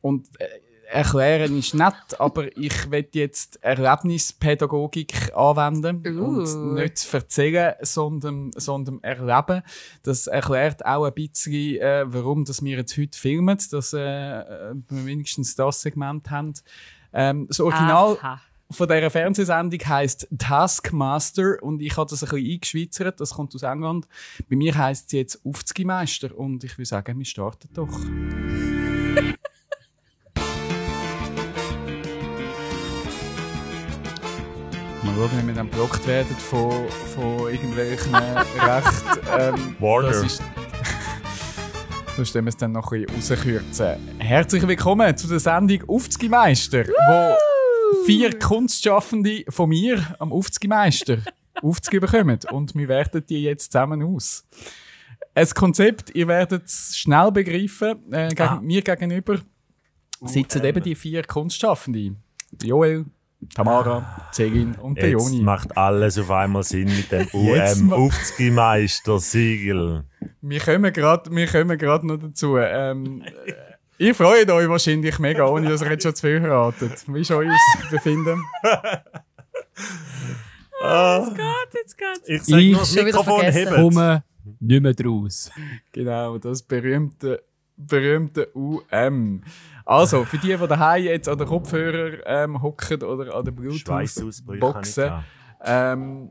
Und 0.00 0.28
äh, 0.40 0.46
erklären 0.90 1.58
ist 1.58 1.74
nett, 1.74 2.18
aber 2.18 2.56
ich 2.56 2.90
will 2.90 3.08
jetzt 3.12 3.62
Erlebnispädagogik 3.62 5.34
anwenden 5.34 6.02
Uh. 6.06 6.24
und 6.24 6.74
nicht 6.74 7.12
erzählen, 7.12 7.74
sondern, 7.80 8.50
sondern 8.56 9.02
erleben. 9.02 9.62
Das 10.02 10.26
erklärt 10.26 10.84
auch 10.84 11.04
ein 11.04 11.14
bisschen, 11.14 11.80
äh, 11.80 12.04
warum 12.06 12.44
dass 12.44 12.62
wir 12.62 12.78
jetzt 12.78 12.96
heute 12.96 13.18
filmen, 13.18 13.58
dass 13.70 13.92
äh, 13.92 14.00
äh, 14.00 14.74
wir 14.88 15.06
wenigstens 15.06 15.56
das 15.56 15.82
Segment 15.82 16.30
haben. 16.30 16.54
Ähm, 17.12 17.46
das 17.48 17.60
Original 17.60 18.18
Aha. 18.20 18.40
von 18.70 18.88
dieser 18.88 19.10
Fernsehsendung 19.10 19.80
heisst 19.86 20.28
Taskmaster 20.36 21.62
und 21.62 21.80
ich 21.80 21.96
habe 21.96 22.10
das 22.10 22.22
ein 22.24 22.30
bisschen 22.30 22.52
eingeschweizert, 22.52 23.20
das 23.20 23.34
kommt 23.34 23.54
aus 23.54 23.62
England. 23.62 24.08
Bei 24.48 24.56
mir 24.56 24.76
heisst 24.76 25.10
sie 25.10 25.18
jetzt 25.18 25.40
Aufzugmeister 25.44 26.36
und 26.36 26.64
ich 26.64 26.76
würde 26.76 26.86
sagen, 26.86 27.18
wir 27.18 27.24
starten 27.24 27.68
doch. 27.72 27.88
Mal 35.04 35.14
schauen, 35.16 35.30
wie 35.42 35.46
wir 35.48 35.54
dann 35.54 35.68
blockt 35.68 36.06
werden 36.06 36.34
von, 36.36 36.88
von 37.14 37.52
irgendwelchen 37.52 38.14
Recht. 38.14 39.04
Ähm, 39.38 39.76
Warner. 39.78 40.08
Das 40.08 40.22
ist, 40.22 40.42
sonst 42.16 42.34
wir 42.34 42.46
es 42.46 42.56
dann 42.56 42.72
noch 42.72 42.90
ein 42.90 43.04
bisschen 43.04 43.36
rauskürzen. 43.36 43.96
Herzlich 44.18 44.66
willkommen 44.66 45.14
zu 45.14 45.28
der 45.28 45.40
Sendung 45.40 45.86
Aufzugmeister, 45.88 46.86
wo 46.86 47.36
vier 48.06 48.38
Kunstschaffende 48.38 49.44
von 49.50 49.68
mir 49.68 50.16
am 50.18 50.32
Aufzugmeister 50.32 51.18
Aufzug 51.62 52.00
bekommen. 52.00 52.38
Und 52.50 52.74
wir 52.74 52.88
werten 52.88 53.24
die 53.28 53.42
jetzt 53.42 53.72
zusammen 53.72 54.02
aus. 54.02 54.46
Ein 55.34 55.48
Konzept, 55.50 56.14
ihr 56.14 56.28
werdet 56.28 56.64
es 56.64 56.96
schnell 56.96 57.30
begreifen. 57.30 58.10
Äh, 58.10 58.28
gegen, 58.28 58.42
Ah. 58.42 58.60
Mir 58.62 58.80
gegenüber 58.80 59.38
sitzen 60.22 60.60
ähm. 60.60 60.64
eben 60.64 60.82
die 60.82 60.94
vier 60.94 61.24
Kunstschaffende. 61.24 62.16
Der 62.52 62.68
Joel, 62.68 63.04
Tamara, 63.54 64.28
Zegin 64.32 64.74
und 64.76 64.96
der 64.98 65.10
Jetzt 65.10 65.28
Joni. 65.30 65.42
macht 65.42 65.76
alles 65.76 66.18
auf 66.18 66.30
einmal 66.30 66.62
Sinn 66.62 66.84
mit 66.86 67.10
dem 67.12 67.20
Jetzt 67.32 67.80
UM 67.80 67.92
Aufzugmeister-Siegel. 67.92 70.04
Wir 70.40 70.60
kommen 70.60 70.92
gerade, 70.92 71.30
wir 71.30 71.46
kommen 71.46 71.76
gerade 71.78 72.06
noch 72.06 72.16
dazu. 72.18 72.56
Ähm, 72.58 73.22
äh, 73.46 73.52
ihr 73.98 74.14
freut 74.14 74.50
euch 74.50 74.68
wahrscheinlich 74.68 75.18
mega, 75.18 75.46
ohne 75.46 75.68
dass 75.68 75.82
ihr 75.82 75.90
jetzt 75.90 76.02
schon 76.04 76.14
zu 76.14 76.26
viel 76.26 76.40
verratet. 76.40 77.04
Wie 77.06 77.20
ist 77.20 77.30
euer 77.30 77.52
Befinden? 77.90 78.42
Ah, 80.82 81.20
Gott, 81.34 81.68
jetzt 81.72 81.96
geht's. 81.96 82.28
ich 82.28 82.42
sag 82.42 82.58
Ich 82.60 82.72
nur 82.72 82.80
das 82.80 82.94
Mikrofon 82.94 83.40
heben. 83.42 83.74
Komme 83.74 84.22
nicht 84.60 84.82
mehr 84.82 84.92
draus. 84.92 85.50
Genau, 85.92 86.36
das 86.36 86.62
berühmte, 86.62 87.42
berühmte 87.76 88.50
UM. 88.54 89.42
Also, 89.84 90.24
für 90.24 90.38
die, 90.38 90.56
die 90.56 90.66
daheim 90.66 91.04
jetzt 91.04 91.28
an 91.28 91.38
den 91.38 91.46
Kopfhörer 91.46 92.26
ähm, 92.26 92.62
hocken 92.62 93.02
oder 93.02 93.34
an 93.34 93.44
der 93.44 93.52
Schweißausbrüche 93.52 94.58
Bluetooth-Boxen, 94.58 95.12
ähm, 95.62 96.30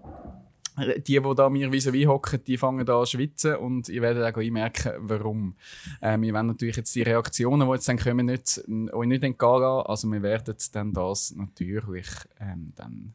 die, 0.78 1.20
die 1.20 1.36
da 1.36 1.50
mir 1.50 1.72
vis-à-vis 1.72 2.08
hocken, 2.08 2.44
die 2.46 2.58
fangen 2.58 2.86
da 2.86 3.00
an 3.00 3.06
zu 3.06 3.12
schwitzen 3.12 3.56
und 3.58 3.90
ihr 3.90 4.02
werdet 4.02 4.24
auch 4.24 4.42
merken, 4.52 4.94
warum. 5.00 5.56
Ähm, 6.02 6.24
wir 6.24 6.34
werden 6.34 6.48
natürlich 6.48 6.78
jetzt 6.78 6.96
die 6.96 7.04
Reaktionen, 7.04 7.68
die 7.68 7.74
jetzt 7.74 7.88
dann 7.88 8.00
kommen, 8.00 8.26
nicht, 8.26 8.64
euch 8.92 9.08
nicht 9.08 9.24
entgehen 9.24 9.62
lassen. 9.62 9.88
Also 9.88 10.12
wir 10.12 10.24
werden 10.24 10.56
dann 10.72 10.94
das 10.94 11.36
natürlich 11.36 12.08
ähm, 12.40 12.74
dann 12.76 13.14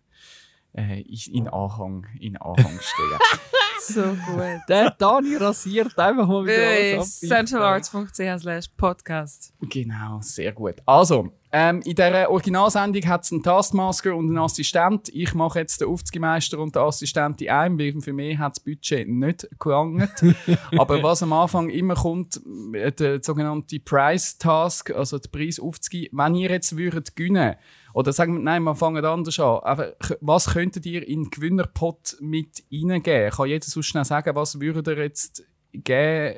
äh, 0.78 1.00
in 1.32 1.48
Anhang, 1.48 2.06
in 2.20 2.36
Anhang 2.36 2.78
stellen. 2.80 3.18
So 3.80 4.02
gut. 4.02 4.60
Der 4.68 4.90
Dani 4.90 5.36
rasiert 5.36 5.96
einfach 5.98 6.26
mal 6.26 6.44
wieder 6.44 6.96
alles 6.96 7.22
ab. 7.22 7.28
centralarts.ch 7.28 8.40
slash 8.40 8.66
podcast. 8.76 9.54
Genau, 9.60 10.18
sehr 10.20 10.52
gut. 10.52 10.74
Also, 10.84 11.30
ähm, 11.50 11.80
in 11.80 11.94
dieser 11.94 12.30
Originalsendung 12.30 13.06
hat 13.06 13.24
es 13.24 13.32
einen 13.32 13.42
Taskmaster 13.42 14.14
und 14.14 14.28
einen 14.28 14.38
Assistent. 14.38 15.08
Ich 15.08 15.34
mache 15.34 15.60
jetzt 15.60 15.80
den 15.80 15.88
Aufzugmeister 15.88 16.58
und 16.58 16.74
den 16.74 16.82
Assistent 16.82 17.40
in 17.40 17.48
einem, 17.48 17.78
weil 17.78 18.00
für 18.00 18.12
mich 18.12 18.36
hat 18.36 18.56
das 18.56 18.60
Budget 18.60 19.08
nicht 19.08 19.48
gelangt. 19.58 20.12
Aber 20.78 21.02
was 21.02 21.22
am 21.22 21.32
Anfang 21.32 21.70
immer 21.70 21.94
kommt, 21.94 22.40
äh, 22.74 22.92
der 22.92 23.22
sogenannte 23.22 23.80
Price 23.80 24.36
Task, 24.36 24.90
also 24.90 25.18
der 25.18 25.30
Preis 25.30 25.58
aufzugeben, 25.58 26.18
wenn 26.18 26.34
ihr 26.34 26.50
jetzt 26.50 26.76
würdet 26.76 27.16
gewinnen 27.16 27.56
oder 27.94 28.12
sagen 28.12 28.34
wir, 28.34 28.40
nein, 28.40 28.62
wir 28.62 28.74
fangen 28.74 29.04
anders 29.04 29.40
an. 29.40 29.60
Aber 29.62 29.96
was 30.20 30.52
könntet 30.52 30.84
ihr 30.86 31.06
in 31.06 31.24
den 31.24 31.30
Gewinnerpot 31.30 32.16
mit 32.20 32.62
reingeben? 32.70 33.30
Kann 33.30 33.48
jeder 33.48 33.64
so 33.64 33.80
schnell 33.80 34.04
sagen, 34.04 34.36
was 34.36 34.60
würdet 34.60 34.86
ihr 34.88 34.98
jetzt 34.98 35.44
geben 35.72 36.36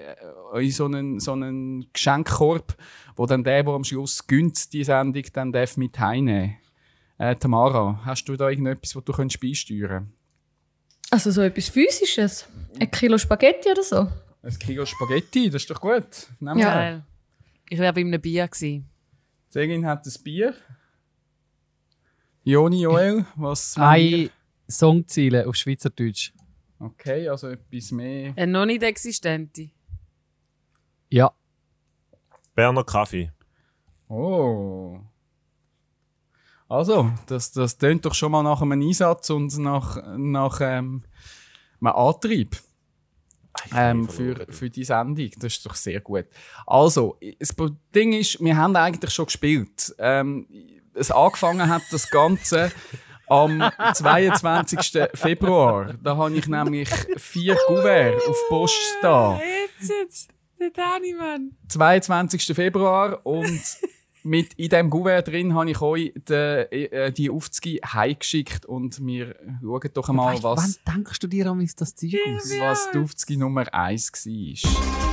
äh, 0.54 0.64
in 0.64 0.70
so 0.70 0.84
einen, 0.86 1.20
so 1.20 1.32
einen 1.32 1.86
Geschenkkorb, 1.92 2.76
wo 3.16 3.26
dann 3.26 3.44
der, 3.44 3.62
der 3.62 3.74
am 3.74 3.84
Schluss 3.84 4.26
gönnt, 4.26 4.72
die 4.72 4.84
Sendung, 4.84 5.24
dann 5.32 5.52
darf 5.52 5.76
mit 5.76 5.98
heimnehmen. 5.98 6.56
Äh, 7.18 7.36
Tamara, 7.36 8.00
hast 8.04 8.24
du 8.24 8.36
da 8.36 8.48
irgendetwas, 8.48 8.96
was 8.96 9.04
du 9.04 9.12
könntest 9.12 9.40
beisteuern 9.40 10.12
Also 11.10 11.30
so 11.30 11.42
etwas 11.42 11.68
Physisches. 11.68 12.48
Ein 12.78 12.90
Kilo 12.90 13.18
Spaghetti 13.18 13.70
oder 13.70 13.82
so. 13.82 14.08
Ein 14.42 14.58
Kilo 14.58 14.86
Spaghetti, 14.86 15.50
das 15.50 15.62
ist 15.62 15.70
doch 15.70 15.80
gut. 15.80 16.28
Nehmen 16.40 16.56
wir. 16.56 16.64
Ja. 16.64 16.74
Geil. 16.74 17.04
Ich 17.68 17.78
wäre 17.78 17.92
bei 17.92 18.00
einem 18.00 18.20
Bier 18.20 18.48
gewesen. 18.48 18.88
Segin 19.50 19.86
hat 19.86 20.06
ein 20.06 20.22
Bier. 20.24 20.54
Joni, 22.42 22.82
Joel, 22.82 23.26
was? 23.36 23.76
Ein 23.76 24.30
Songziele 24.68 25.46
auf 25.46 25.56
Schweizerdeutsch. 25.56 26.32
Okay, 26.80 27.28
also 27.28 27.48
etwas 27.48 27.92
mehr. 27.92 28.32
Eine 28.36 28.52
noch 28.52 28.64
nicht 28.64 28.82
existente. 28.82 29.68
Ja. 31.10 31.30
Berner 32.54 32.84
Kaffee. 32.84 33.30
Oh. 34.08 34.98
Also, 36.68 37.12
das, 37.26 37.52
das 37.52 37.76
tönt 37.76 38.06
doch 38.06 38.14
schon 38.14 38.32
mal 38.32 38.42
nach 38.42 38.62
einem 38.62 38.80
Einsatz 38.80 39.28
und 39.28 39.56
nach, 39.58 40.16
nach 40.16 40.60
ähm, 40.62 41.04
einem 41.80 41.92
Antrieb 41.94 42.56
ähm, 43.74 44.08
für, 44.08 44.46
für 44.48 44.70
die 44.70 44.84
Sendung. 44.84 45.30
Das 45.36 45.56
ist 45.56 45.66
doch 45.66 45.74
sehr 45.74 46.00
gut. 46.00 46.26
Also, 46.66 47.18
das 47.38 47.54
Ding 47.94 48.14
ist, 48.14 48.42
wir 48.42 48.56
haben 48.56 48.74
eigentlich 48.74 49.12
schon 49.12 49.26
gespielt. 49.26 49.94
Ähm, 49.98 50.46
es 50.94 51.10
angefangen 51.10 51.68
hat 51.68 51.82
das 51.90 52.08
Ganze 52.08 52.72
am 53.30 53.62
22. 53.94 54.98
Februar. 55.14 55.94
Da 56.02 56.16
habe 56.16 56.34
ich 56.36 56.46
nämlich 56.46 56.88
vier 57.16 57.56
Kuverts 57.66 58.26
auf 58.26 58.36
Post 58.48 58.96
da. 59.02 59.38
Jetzt, 59.78 59.90
jetzt. 59.90 60.28
Der 60.60 60.70
Dani, 60.70 61.14
Mann. 61.18 61.52
22. 61.68 62.54
Februar 62.54 63.24
und 63.24 63.60
mit 64.22 64.52
in 64.54 64.68
diesem 64.68 64.90
Kuvert 64.90 65.28
drin 65.28 65.54
habe 65.54 65.70
ich 65.70 65.80
euch 65.80 66.12
die, 66.28 66.34
äh, 66.34 67.10
die 67.12 67.30
Aufzüge 67.30 67.80
heimgeschickt 67.86 68.66
und 68.66 69.04
wir 69.04 69.34
schauen 69.62 69.90
doch 69.94 70.08
einmal, 70.10 70.34
Weißt, 70.34 70.42
was, 70.42 70.80
Wann 70.84 70.94
denkst 70.96 71.18
du 71.20 71.26
dir 71.28 71.46
an 71.46 71.66
das 71.78 71.94
Zeug 71.94 72.14
aus? 72.36 72.52
was 72.58 72.90
die 72.92 72.98
Aufzüge 72.98 73.38
Nummer 73.40 73.72
1 73.72 74.12
war. 74.12 75.09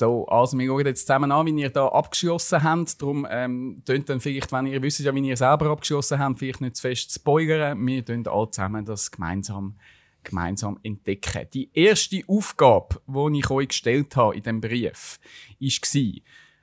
So, 0.00 0.24
also 0.28 0.56
wir 0.58 0.66
schauen 0.66 0.86
jetzt 0.86 1.06
zusammen 1.06 1.30
an, 1.30 1.44
wie 1.44 1.60
ihr 1.60 1.68
da 1.68 1.86
abgeschlossen 1.88 2.62
habt. 2.62 3.02
Darum 3.02 3.26
ähm, 3.28 3.82
tönt 3.84 4.08
dann 4.08 4.18
vielleicht, 4.18 4.50
wenn 4.50 4.64
ihr 4.64 4.82
wisst 4.82 5.00
ja, 5.00 5.14
wie 5.14 5.28
ihr 5.28 5.36
selber 5.36 5.66
abgeschlossen 5.66 6.18
habt, 6.18 6.38
vielleicht 6.38 6.62
nicht 6.62 6.76
zu 6.76 6.80
fest 6.80 7.12
spoilern. 7.12 7.86
Wir 7.86 8.02
tun 8.02 8.26
alle 8.26 8.50
zusammen 8.50 8.86
das 8.86 9.10
gemeinsam, 9.10 9.76
gemeinsam 10.24 10.80
entdecken. 10.82 11.46
Die 11.52 11.68
erste 11.74 12.22
Aufgabe, 12.26 13.02
die 13.06 13.40
ich 13.40 13.50
euch 13.50 13.68
gestellt 13.68 14.16
habe 14.16 14.36
in 14.36 14.42
diesem 14.42 14.62
Brief, 14.62 15.20
war, 15.60 16.22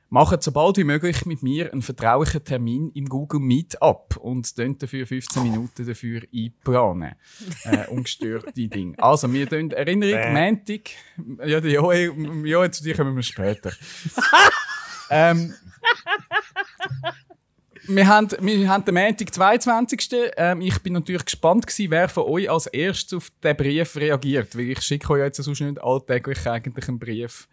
macht 0.10 0.42
so 0.42 0.52
bald 0.52 0.78
wie 0.78 0.84
möglich 0.84 1.26
mit 1.26 1.44
mir 1.44 1.72
einen 1.72 1.82
vertraulichen 1.82 2.44
Termin 2.44 2.90
im 2.90 3.10
Google 3.10 3.40
Meet 3.40 3.82
ab 3.82 4.16
und 4.18 4.56
tönt 4.56 4.82
dafür 4.82 5.06
15 5.06 5.44
Minuten 5.44 5.86
dafür 5.86 6.22
einplanen. 6.34 7.16
Äh, 7.64 7.88
ungestörte 7.90 8.68
Dinge. 8.68 8.98
Also, 9.00 9.32
wir 9.32 9.50
tun 9.50 9.72
Erinnerung. 9.72 10.34
Montag. 10.34 10.92
Ja, 11.46 11.60
der 11.60 11.72
Joel, 11.72 12.14
Joel, 12.46 12.72
zu 12.72 12.84
dir 12.84 12.96
kommen 12.96 13.16
wir 13.16 13.24
später. 13.24 13.72
ähm, 15.10 15.54
wir 17.88 18.08
haben, 18.08 18.30
wir 18.40 18.70
haben 18.70 18.86
den 18.86 18.94
Montag, 18.94 19.34
22. 19.34 20.10
Ähm, 20.38 20.62
ich 20.62 20.80
bin 20.80 20.94
natürlich 20.94 21.26
gespannt 21.26 21.68
gewesen, 21.68 21.92
wer 21.92 22.10
von 22.10 22.24
euch 22.24 22.50
als 22.50 22.68
erstes 22.68 23.18
auf 23.18 23.32
den 23.44 23.56
Brief 23.56 23.96
reagiert, 23.96 24.58
weil 24.58 24.72
ich 24.72 24.82
schicke 24.82 25.14
euch 25.14 25.22
jetzt 25.22 25.42
sonst 25.44 25.62
nicht 25.62 25.82
alltäglich 25.82 26.46
eigentlich 26.48 26.88
einen 26.88 27.00
Brief, 27.00 27.48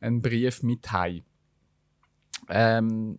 einen 0.00 0.22
Brief 0.22 0.62
mit 0.62 0.90
heim. 0.90 1.22
Ähm, 2.54 3.18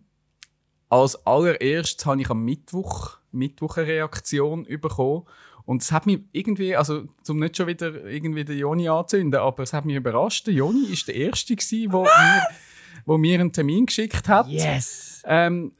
als 0.88 1.26
allererstes 1.26 2.06
habe 2.06 2.20
ich 2.20 2.30
am 2.30 2.44
Mittwoch, 2.44 3.18
Mittwoch 3.32 3.76
eine 3.76 3.88
Reaktion 3.88 4.64
bekommen. 4.64 5.24
Und 5.66 5.82
es 5.82 5.90
hat 5.90 6.06
mich 6.06 6.20
irgendwie, 6.32 6.76
also 6.76 7.04
zum 7.22 7.40
nicht 7.40 7.56
schon 7.56 7.66
wieder 7.66 8.04
irgendwie 8.04 8.44
den 8.44 8.58
Joni 8.58 8.88
anzünden, 8.88 9.40
aber 9.40 9.64
es 9.64 9.72
hat 9.72 9.86
mich 9.86 9.96
überrascht. 9.96 10.46
Der 10.46 10.54
Joni 10.54 10.88
war 10.88 10.98
der 11.06 11.14
Erste, 11.16 11.56
gewesen, 11.56 11.92
wo, 11.92 12.02
mir, 12.04 12.42
wo 13.06 13.18
mir 13.18 13.40
einen 13.40 13.52
Termin 13.52 13.86
geschickt 13.86 14.28
hat. 14.28 14.46
Yes! 14.46 15.22
Ähm, 15.26 15.72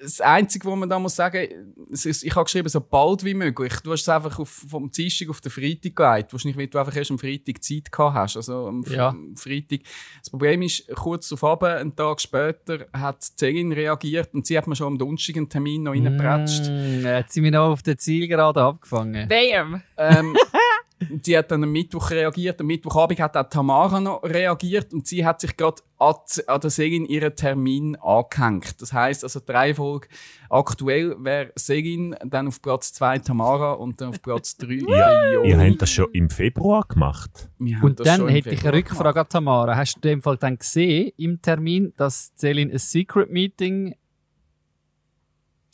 das 0.00 0.20
Einzige, 0.20 0.66
was 0.66 0.76
man 0.76 0.88
da 0.88 0.98
muss 0.98 1.16
sagen, 1.16 1.74
ist, 1.88 2.24
ich 2.24 2.34
habe 2.34 2.44
geschrieben, 2.44 2.68
so 2.68 2.80
bald 2.80 3.24
wie 3.24 3.34
möglich. 3.34 3.72
Du 3.82 3.92
hast 3.92 4.02
es 4.02 4.08
einfach 4.08 4.38
auf, 4.38 4.48
vom 4.68 4.90
Dienstag 4.90 5.28
auf 5.28 5.40
den 5.40 5.50
Freitag 5.50 5.94
geleitet. 5.94 6.32
Wahrscheinlich, 6.32 6.56
weil 6.56 6.66
du 6.68 6.78
einfach 6.78 6.96
erst 6.96 7.10
am 7.10 7.18
Freitag 7.18 7.62
Zeit 7.62 7.92
gehabt 7.92 8.14
hast. 8.14 8.36
Also 8.36 8.66
am, 8.66 8.82
Ja. 8.88 9.14
Freitag. 9.36 9.80
Das 10.20 10.30
Problem 10.30 10.62
ist, 10.62 10.88
kurz 10.94 11.28
darauf 11.28 11.44
Abend, 11.44 11.70
einen 11.80 11.96
Tag 11.96 12.20
später, 12.20 12.86
hat 12.92 13.18
die 13.22 13.36
Celine 13.36 13.76
reagiert 13.76 14.32
und 14.34 14.46
sie 14.46 14.56
hat 14.56 14.66
mir 14.66 14.76
schon 14.76 14.88
am 14.88 14.98
Donnerstag 14.98 15.36
einen 15.36 15.48
Termin 15.48 15.82
noch 15.82 15.92
reingepratscht. 15.92 16.64
Mm, 16.70 17.06
jetzt 17.06 17.34
sind 17.34 17.44
wir 17.44 17.50
noch 17.50 17.70
auf 17.70 17.82
der 17.82 17.98
Zielgerade 17.98 18.60
abgefangen. 18.62 19.28
Bam! 19.28 19.82
Ähm, 19.98 20.36
die 21.00 21.36
hat 21.36 21.50
dann 21.50 21.62
am 21.64 21.72
Mittwoch 21.72 22.10
reagiert. 22.10 22.60
Am 22.60 22.66
Mittwochabend 22.66 23.20
hat 23.20 23.36
auch 23.36 23.48
Tamara 23.48 24.00
noch 24.00 24.22
reagiert 24.22 24.92
und 24.92 25.06
sie 25.06 25.24
hat 25.24 25.40
sich 25.40 25.56
gerade 25.56 25.82
an, 25.98 26.14
an 26.46 26.60
der 26.60 26.70
Segin 26.70 27.04
ihren 27.06 27.34
Termin 27.34 27.96
angehängt. 27.96 28.80
Das 28.80 28.92
heißt 28.92 29.24
also 29.24 29.40
die 29.40 29.52
Reihenfolge 29.52 30.08
aktuell 30.48 31.16
wäre 31.18 31.52
Segin, 31.56 32.14
dann 32.24 32.48
auf 32.48 32.62
Platz 32.62 32.92
2 32.94 33.18
Tamara 33.20 33.72
und 33.72 34.00
dann 34.00 34.10
auf 34.10 34.22
Platz 34.22 34.56
3 34.56 34.84
Ja, 34.88 35.42
Ihr 35.42 35.58
habt 35.58 35.82
das 35.82 35.90
schon 35.90 36.10
im 36.12 36.30
Februar 36.30 36.84
gemacht. 36.86 37.48
Und 37.58 38.00
dann 38.06 38.28
hätte 38.28 38.50
ich 38.50 38.64
eine 38.64 38.76
Rückfrage 38.76 39.20
an 39.20 39.28
Tamara. 39.28 39.76
Hast 39.76 39.96
du 39.96 40.08
in 40.08 40.16
dem 40.16 40.22
Fall 40.22 40.36
dann 40.36 40.58
gesehen 40.58 41.12
im 41.16 41.42
Termin, 41.42 41.92
dass 41.96 42.32
Celine 42.36 42.72
ein 42.72 42.78
Secret 42.78 43.30
Meeting 43.30 43.94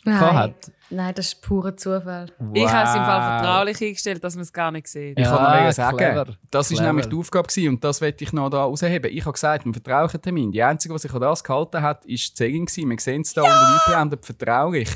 gehabt 0.04 0.22
Nein. 0.22 0.34
hat? 0.34 0.72
Nein, 0.92 1.14
das 1.14 1.28
ist 1.28 1.40
purer 1.42 1.76
Zufall. 1.76 2.26
Ich 2.52 2.66
habe 2.68 2.88
es 2.88 2.94
im 2.96 3.02
Fall 3.04 3.20
Wow. 3.20 3.40
vertraulich 3.40 3.80
eingestellt, 3.82 4.24
dass 4.24 4.34
man 4.34 4.42
es 4.42 4.52
gar 4.52 4.72
nicht 4.72 4.88
sieht. 4.88 5.18
Ich 5.18 5.24
Ja, 5.24 5.36
kann 5.36 5.64
noch 5.66 5.72
sagen, 5.72 5.96
clever. 5.98 6.26
das 6.50 6.70
ist 6.70 6.76
Clever. 6.78 6.88
nämlich 6.88 7.06
die 7.06 7.16
Aufgabe 7.16 7.46
gewesen, 7.48 7.68
und 7.68 7.84
das 7.84 8.00
werde 8.00 8.16
ich 8.24 8.32
noch 8.32 8.50
da 8.50 8.64
rausheben. 8.64 9.10
Ich 9.12 9.20
habe 9.24 9.32
gesagt, 9.32 9.66
ein 9.66 9.72
vertraulicher 9.72 10.20
Termin. 10.20 10.50
Die 10.50 10.62
einzige, 10.62 10.92
was 10.94 11.02
sich 11.02 11.14
an 11.14 11.20
das 11.20 11.44
gehalten 11.44 11.80
hat, 11.80 12.04
ist 12.06 12.30
die 12.30 12.34
Zegin 12.34 12.66
gewesen. 12.66 12.90
Wir 12.90 12.98
sehen 12.98 13.22
es 13.22 13.32
da 13.34 13.42
unter 13.42 13.68
eingeblendet, 13.86 14.26
vertraulich. 14.26 14.88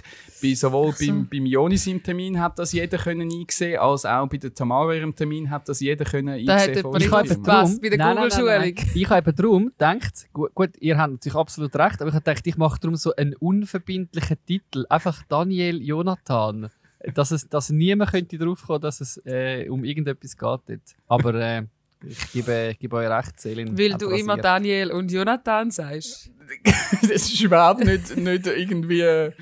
Bei, 0.43 0.53
sowohl 0.55 0.93
so. 0.93 1.07
beim, 1.07 1.29
beim 1.29 1.47
Jonis 1.47 1.87
im 1.87 2.03
Termin 2.03 2.41
hat 2.41 2.59
das 2.59 2.73
jeder 2.73 2.99
können 2.99 3.31
einsehen, 3.33 3.79
als 3.79 4.05
auch 4.05 4.27
bei 4.29 4.37
der 4.37 4.53
Tamara 4.53 4.95
ihrem 4.95 5.15
Termin 5.15 5.49
hat 5.49 5.69
das 5.69 5.81
jeder 5.81 6.05
können 6.05 6.45
Da 6.45 6.55
hat 6.55 6.69
einsehen. 6.69 6.77
jemand 6.77 6.95
nicht 6.99 7.13
uns. 7.13 7.31
eben 7.31 7.31
aufgepasst 7.41 7.81
bei 7.83 7.89
der 7.89 7.99
Google-Schulung. 7.99 8.75
Ich 8.95 9.09
habe 9.11 9.19
eben 9.31 9.37
darum 9.37 9.67
gedacht, 9.69 10.27
gut, 10.33 10.55
gut, 10.55 10.71
ihr 10.81 10.99
habt 10.99 11.13
natürlich 11.13 11.37
absolut 11.39 11.75
recht, 11.77 12.01
aber 12.03 12.09
ich 12.09 12.15
habe 12.15 12.25
gedacht, 12.25 12.47
ich 12.47 12.57
mache 12.57 12.81
darum 12.81 12.97
so 12.97 13.15
einen 13.15 13.35
unverbindlichen 13.37 14.37
Titel. 14.45 14.85
Einfach 14.91 15.23
Daniel 15.29 15.84
Jonathan. 15.85 16.71
Dass, 17.15 17.31
es, 17.33 17.49
dass 17.49 17.69
niemand 17.69 18.13
könnte 18.13 18.39
drauf 18.39 18.63
kommen, 18.67 18.81
dass 18.81 19.01
es 19.01 19.21
äh, 19.27 19.69
um 19.69 19.85
irgendetwas 19.85 20.37
geht. 20.37 20.41
Dort. 20.41 20.81
Aber 21.07 21.35
äh, 21.35 21.63
ich 22.07 22.33
gebe, 22.33 22.71
ich 22.73 22.79
gebe 22.79 22.97
euch 22.97 23.09
recht, 23.09 23.41
Celine. 23.41 23.77
Weil 23.77 23.95
du 23.95 24.11
immer. 24.11 24.37
Daniel 24.37 24.91
und 24.91 25.11
Jonathan 25.11 25.71
sagst. 25.71 26.31
das 27.03 27.11
ist 27.11 27.41
überhaupt 27.41 27.85
nicht, 27.85 28.17
nicht 28.17 28.47
irgendwie 28.47 29.01
äh, 29.01 29.33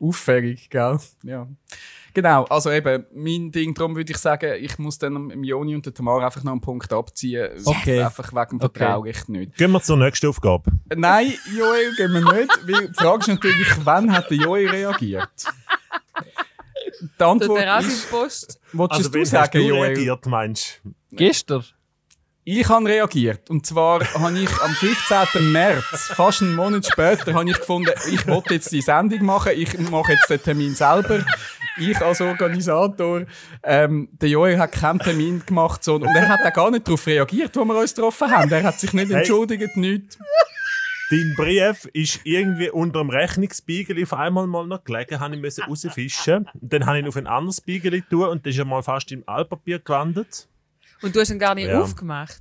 auffällig, 0.00 0.70
gell? 0.70 0.98
Ja. 1.22 1.48
Genau, 2.16 2.44
also 2.44 2.70
eben, 2.70 3.04
mein 3.12 3.52
Ding, 3.52 3.74
darum 3.74 3.94
würde 3.94 4.10
ich 4.10 4.16
sagen, 4.16 4.54
ich 4.58 4.78
muss 4.78 4.96
dann 4.96 5.28
im 5.28 5.44
Joni 5.44 5.74
und 5.74 5.84
der 5.84 5.92
Tamara 5.92 6.24
einfach 6.24 6.42
noch 6.44 6.52
einen 6.52 6.62
Punkt 6.62 6.90
abziehen. 6.90 7.50
Okay. 7.62 8.02
Einfach 8.02 8.32
wegen 8.32 8.58
dem 8.58 8.62
Okay. 8.62 8.78
Vertraulich 8.78 9.28
nicht. 9.28 9.54
Gehen 9.54 9.70
wir 9.70 9.82
zur 9.82 9.98
nächsten 9.98 10.28
Aufgabe. 10.28 10.70
Nein, 10.94 11.34
Joel, 11.54 11.94
gehen 11.94 12.12
wir 12.14 12.20
nicht. 12.22 12.50
Weil 12.66 12.88
die 12.88 12.94
Frage 12.94 13.18
ist 13.20 13.28
natürlich, 13.28 13.68
wann 13.84 14.10
hat 14.16 14.30
der 14.30 14.38
Joel 14.38 14.66
reagiert? 14.66 15.28
Die 17.02 17.08
Der 17.20 17.26
Antwort 17.26 17.58
ist, 17.58 17.64
Terrassenpost. 17.64 18.60
willst 18.72 18.92
Also, 18.92 19.10
du 19.10 19.18
es 19.20 19.24
hast 19.34 19.52
sagen, 19.52 19.58
du 19.60 19.68
Joel? 19.68 19.82
reagiert, 19.90 20.24
meinst 20.24 20.80
du? 20.84 20.94
Gestern? 21.16 21.64
Ich 22.48 22.68
habe 22.68 22.88
reagiert. 22.88 23.50
Und 23.50 23.66
zwar 23.66 24.00
habe 24.14 24.38
ich 24.38 24.62
am 24.62 24.70
15. 24.70 25.50
März, 25.50 26.12
fast 26.14 26.42
einen 26.42 26.54
Monat 26.54 26.86
später, 26.86 27.34
habe 27.34 27.50
ich 27.50 27.58
gefunden, 27.58 27.90
ich 28.08 28.24
wollte 28.28 28.54
jetzt 28.54 28.70
die 28.70 28.80
Sendung 28.82 29.24
machen, 29.24 29.50
ich 29.56 29.76
mache 29.90 30.12
jetzt 30.12 30.30
den 30.30 30.40
Termin 30.40 30.72
selber. 30.76 31.24
Ich 31.76 32.00
als 32.00 32.20
Organisator. 32.20 33.22
Ähm, 33.64 34.08
der 34.12 34.28
Joel 34.28 34.60
hat 34.60 34.70
keinen 34.70 35.00
Termin 35.00 35.42
gemacht 35.44 35.82
so, 35.82 35.96
und 35.96 36.04
er 36.04 36.28
hat 36.28 36.40
auch 36.46 36.52
gar 36.52 36.70
nicht 36.70 36.86
darauf 36.86 37.04
reagiert, 37.08 37.56
wo 37.56 37.64
wir 37.64 37.80
uns 37.80 37.92
getroffen 37.92 38.30
haben. 38.30 38.50
Er 38.52 38.62
hat 38.62 38.78
sich 38.78 38.92
nicht 38.92 39.08
Hey. 39.10 39.18
entschuldigt, 39.18 39.76
nichts. 39.76 40.16
Dein 41.10 41.34
Brief 41.36 41.84
ist 41.92 42.20
irgendwie 42.22 42.70
unter 42.70 43.00
dem 43.00 43.10
Rechnungsspiegel 43.10 44.00
auf 44.04 44.12
einmal 44.12 44.46
mal 44.46 44.68
noch 44.68 44.84
gelegen, 44.84 45.18
habe 45.18 45.34
ich 45.34 45.40
müssen 45.40 45.64
rausfischen. 45.64 46.48
Dann 46.54 46.86
habe 46.86 46.98
ich 46.98 47.04
ihn 47.04 47.08
auf 47.08 47.16
ein 47.16 47.26
anderes 47.26 47.56
Spiegel 47.56 48.02
tun 48.02 48.28
und 48.28 48.46
dann 48.46 48.50
ist 48.52 48.58
er 48.58 48.64
mal 48.64 48.82
fast 48.84 49.10
im 49.10 49.24
Altpapier 49.26 49.80
gelandet. 49.80 50.46
Und 51.02 51.14
du 51.14 51.20
hast 51.20 51.30
ihn 51.30 51.38
gar 51.38 51.54
nicht 51.54 51.68
Ja. 51.68 51.80
aufgemacht. 51.82 52.40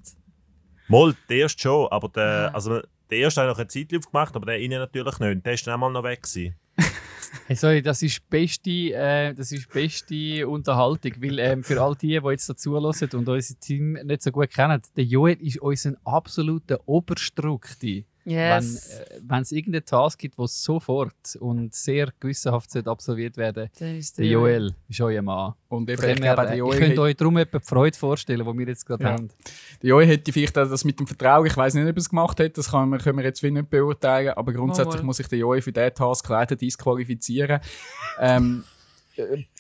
Mal, 0.88 1.16
der 1.30 1.38
erste 1.38 1.62
schon, 1.62 1.88
aber 1.92 2.10
der, 2.10 2.52
also 2.54 2.80
der 3.10 3.18
erste 3.18 3.42
ich 3.42 3.48
noch 3.48 3.58
eine 3.58 3.68
Zeit 3.68 3.94
aufgemacht, 3.96 4.36
aber 4.36 4.46
der 4.46 4.60
innen 4.60 4.80
natürlich 4.80 5.20
nicht. 5.20 5.46
Der 5.46 5.54
ist 5.54 5.66
dann 5.68 5.76
auch 5.76 5.80
mal 5.80 5.90
noch 5.92 6.04
weg 6.04 6.24
gewesen. 6.24 6.56
Hey, 7.48 7.56
sorry, 7.56 7.82
das 7.82 8.02
ist 8.02 8.28
beste, 8.30 8.70
äh, 8.72 9.34
das 9.34 9.52
ist 9.52 9.70
beste 9.72 10.48
Unterhaltung, 10.48 11.12
weil 11.20 11.38
ähm, 11.40 11.64
für 11.64 11.80
all 11.82 11.94
die, 11.96 12.20
die 12.20 12.30
jetzt 12.30 12.50
dazuhören 12.50 12.86
und 12.86 13.28
unser 13.28 13.60
Team 13.60 13.94
nicht 13.94 14.24
so 14.24 14.32
gut 14.32 14.50
kennen, 14.50 14.82
der 14.96 15.04
Joel 15.04 15.36
ist 15.42 15.60
unser 15.60 15.94
absoluter 16.06 16.80
Oberstrukti. 16.88 18.06
Yes. 18.26 19.02
Wenn 19.22 19.42
es 19.44 19.52
irgendeinen 19.52 19.86
Task 19.86 20.20
gibt, 20.20 20.40
der 20.40 20.48
sofort 20.48 21.36
und 21.40 21.76
sehr 21.76 22.12
gewissenhaft 22.20 22.72
sollte 22.72 22.90
absolviert 22.90 23.38
werden 23.38 23.70
Dann 23.78 23.98
ist 23.98 24.18
der 24.18 24.26
Joel 24.26 24.74
ist 24.90 25.00
euer 25.00 25.22
Mann. 25.22 25.54
Und 25.70 25.88
eben, 25.90 26.02
ich 26.04 26.16
glaube, 26.16 26.42
der 26.42 26.54
äh, 26.54 26.58
Joel, 26.58 26.74
ich 26.74 26.80
könnte 26.80 26.92
hätte, 26.92 27.02
euch 27.02 27.16
darum 27.16 27.38
etwa 27.38 27.60
die 27.60 27.66
Freude 27.66 27.98
vorstellen, 27.98 28.44
die 28.44 28.58
wir 28.58 28.68
jetzt 28.68 28.86
gerade 28.86 29.04
Ja. 29.04 29.12
haben. 29.12 29.30
der 29.82 29.90
Joel 29.90 30.08
hätte 30.08 30.34
vielleicht 30.34 30.58
auch 30.58 30.68
das 30.68 30.84
mit 30.84 31.00
dem 31.00 31.06
Vertrauen, 31.06 31.46
ich 31.46 31.56
weiß 31.56 31.76
nicht, 31.76 31.84
ob 31.84 31.96
er 31.96 31.98
es 31.98 32.10
gemacht 32.10 32.40
hat, 32.40 32.58
das 32.58 32.72
kann 32.72 32.90
man, 32.90 33.00
können 33.00 33.20
wir 33.20 33.26
jetzt 33.26 33.44
wie 33.44 33.52
nicht 33.52 33.70
beurteilen, 33.70 34.34
aber 34.36 34.54
grundsätzlich 34.54 35.02
mal. 35.02 35.04
muss 35.04 35.20
ich 35.20 35.28
den 35.28 35.40
Joel 35.40 35.62
für 35.62 35.72
diesen 35.72 35.94
Task 35.94 36.28
leider 36.28 36.56
disqualifizieren. 36.56 37.60
ähm, 38.20 38.64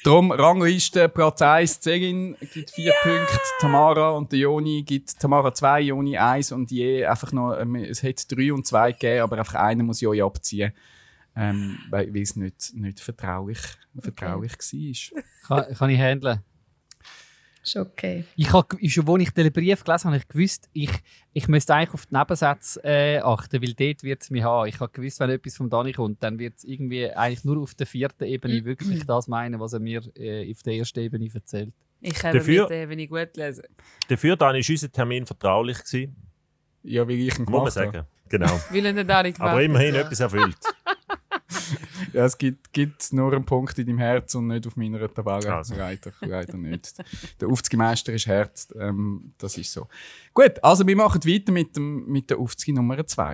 Darum, 0.03 0.31
Rangliste, 0.31 1.09
Platz 1.09 1.41
1, 1.41 1.79
Zegin 1.79 2.35
gibt 2.53 2.71
4 2.71 2.93
Punkte, 3.01 3.39
Tamara 3.59 4.11
und 4.11 4.31
der 4.31 4.39
Joni 4.39 4.83
gibt 4.83 5.19
Tamara 5.19 5.53
2, 5.53 5.81
Joni 5.81 6.17
1 6.17 6.51
und 6.51 6.71
je 6.71 7.05
einfach 7.05 7.31
noch, 7.31 7.57
ähm, 7.57 7.75
es 7.75 8.03
hätte 8.03 8.35
3 8.35 8.53
und 8.53 8.67
2 8.67 8.91
gegeben, 8.93 9.21
aber 9.21 9.37
einfach 9.37 9.55
einer 9.55 9.83
muss 9.83 10.01
Joni 10.01 10.21
abziehen, 10.21 10.73
ähm, 11.35 11.77
weil 11.89 12.15
es 12.17 12.35
nicht, 12.35 12.73
nicht 12.75 12.99
vertraulich, 12.99 13.59
vertraulich 13.97 14.53
war. 14.53 15.23
Kann, 15.63 15.75
kann 15.75 15.89
ich 15.89 15.99
handeln. 15.99 16.41
Ist 17.65 17.75
okay. 17.77 18.25
Ich 18.35 18.53
habe, 18.53 18.77
schon 18.87 19.09
als 19.09 19.23
ich 19.23 19.31
den 19.31 19.51
Brief 19.51 19.83
gelesen 19.83 20.05
habe, 20.05 20.15
habe 20.15 20.17
ich 20.17 20.27
gewusst, 20.27 20.69
ich, 20.71 20.91
ich 21.33 21.47
müsste 21.47 21.73
eigentlich 21.73 21.93
auf 21.95 22.05
die 22.05 22.15
Nebensätze 22.15 22.79
äh, 22.83 23.17
achten, 23.19 23.61
weil 23.61 23.73
dort 23.73 24.03
wird 24.03 24.21
es 24.21 24.29
mich 24.29 24.43
haben. 24.43 24.67
Ich 24.67 24.79
habe 24.79 24.91
gewusst, 24.91 25.19
wenn 25.19 25.31
etwas 25.31 25.57
von 25.57 25.69
Dani 25.69 25.91
kommt, 25.91 26.21
dann 26.21 26.37
wird 26.37 26.57
es 26.57 26.63
irgendwie 26.63 27.09
eigentlich 27.09 27.43
nur 27.43 27.61
auf 27.63 27.73
der 27.73 27.87
vierten 27.87 28.25
Ebene 28.25 28.63
wirklich 28.63 29.03
das 29.05 29.27
meinen, 29.27 29.59
was 29.59 29.73
er 29.73 29.79
mir 29.79 30.01
äh, 30.15 30.51
auf 30.51 30.61
der 30.61 30.75
ersten 30.75 30.99
Ebene 30.99 31.27
erzählt. 31.33 31.73
Ich 32.01 32.23
habe 32.23 32.37
Dafür- 32.37 32.69
mit 32.69 32.89
wenn 32.89 32.99
ich 32.99 33.09
gut 33.09 33.35
lese. 33.35 33.63
Dafür 34.07 34.35
dann 34.35 34.53
war 34.55 34.55
unser 34.69 34.91
Termin 34.91 35.25
vertraulich. 35.25 35.83
Gewesen, 35.83 36.15
Ja, 36.83 37.07
wie 37.07 37.27
ich 37.27 37.39
ihn 37.39 37.45
muss 37.45 37.49
man 37.49 37.59
gemacht 37.59 37.73
sagen. 37.73 38.07
Genau. 38.29 38.61
Weil 38.69 38.85
er 38.85 38.93
nicht 39.23 39.37
gemacht 39.37 39.39
Aber 39.51 39.63
immerhin 39.63 39.95
etwas 39.95 40.19
erfüllt. 40.19 40.57
Ja, 42.15 42.23
es 42.23 42.37
gibt, 42.37 42.71
gibt 42.71 43.11
nur 43.11 43.33
einen 43.33 43.43
Punkt 43.43 43.77
in 43.77 43.87
deinem 43.87 43.97
Herz 43.97 44.35
und 44.35 44.47
nicht 44.47 44.65
auf 44.65 44.77
meiner 44.77 45.13
Tabelle. 45.13 45.53
Also. 45.53 45.75
Leider, 45.75 46.13
leider 46.21 46.55
nicht. 46.55 46.93
Der 47.41 47.49
Aufzugmeister 47.49 48.13
ist 48.13 48.25
Herz, 48.25 48.73
ähm, 48.79 49.33
das 49.37 49.57
ist 49.57 49.73
so. 49.73 49.89
Gut, 50.33 50.63
also 50.63 50.87
wir 50.87 50.95
machen 50.95 51.21
weiter 51.25 51.51
mit, 51.51 51.75
dem, 51.75 52.05
mit 52.05 52.29
der 52.29 52.39
Aufzug 52.39 52.73
Nummer 52.73 53.05
2. 53.05 53.33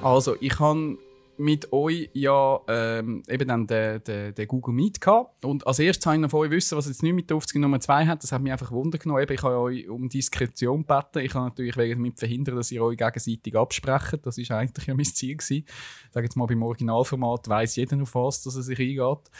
Also, 0.00 0.36
ich 0.38 0.60
habe 0.60 0.96
mit 1.36 1.72
euch 1.72 2.10
ja 2.12 2.60
ähm, 2.68 3.22
eben 3.28 3.48
dann 3.48 3.66
den, 3.66 4.02
den, 4.04 4.34
den 4.34 4.48
Google 4.48 4.74
Meet 4.74 5.00
gehabt. 5.00 5.44
Und 5.44 5.66
als 5.66 5.78
erstes 5.78 6.06
wollte 6.06 6.16
ich 6.16 6.22
noch 6.22 6.30
von 6.30 6.40
euch 6.40 6.50
wissen, 6.50 6.76
was 6.76 6.86
jetzt 6.86 7.02
nicht 7.02 7.14
mit 7.14 7.30
der 7.30 7.36
Aufzug 7.36 7.60
Nummer 7.60 7.80
2 7.80 8.06
hat. 8.06 8.22
Das 8.22 8.32
hat 8.32 8.42
mich 8.42 8.52
einfach 8.52 8.70
Wunder 8.70 8.98
genommen. 8.98 9.22
Eben, 9.22 9.32
ich 9.32 9.42
habe 9.42 9.58
euch 9.58 9.88
um 9.88 10.08
Diskretion 10.08 10.86
gebeten. 10.86 11.18
Ich 11.18 11.32
kann 11.32 11.44
natürlich 11.44 11.74
damit 11.74 12.18
verhindern, 12.18 12.56
dass 12.56 12.70
ihr 12.70 12.82
euch 12.82 12.96
gegenseitig 12.96 13.56
absprecht. 13.56 14.20
Das 14.24 14.38
ist 14.38 14.50
eigentlich 14.50 14.86
ja 14.86 14.94
mein 14.94 15.04
Ziel 15.04 15.36
gewesen. 15.36 15.64
Ich 15.66 16.12
sage 16.12 16.26
jetzt 16.26 16.36
mal, 16.36 16.46
beim 16.46 16.62
Originalformat 16.62 17.48
weiss 17.48 17.76
jeder 17.76 18.00
auf 18.02 18.14
was, 18.14 18.42
dass 18.42 18.56
er 18.56 18.62
sich 18.62 18.78
eingeht. 18.78 19.30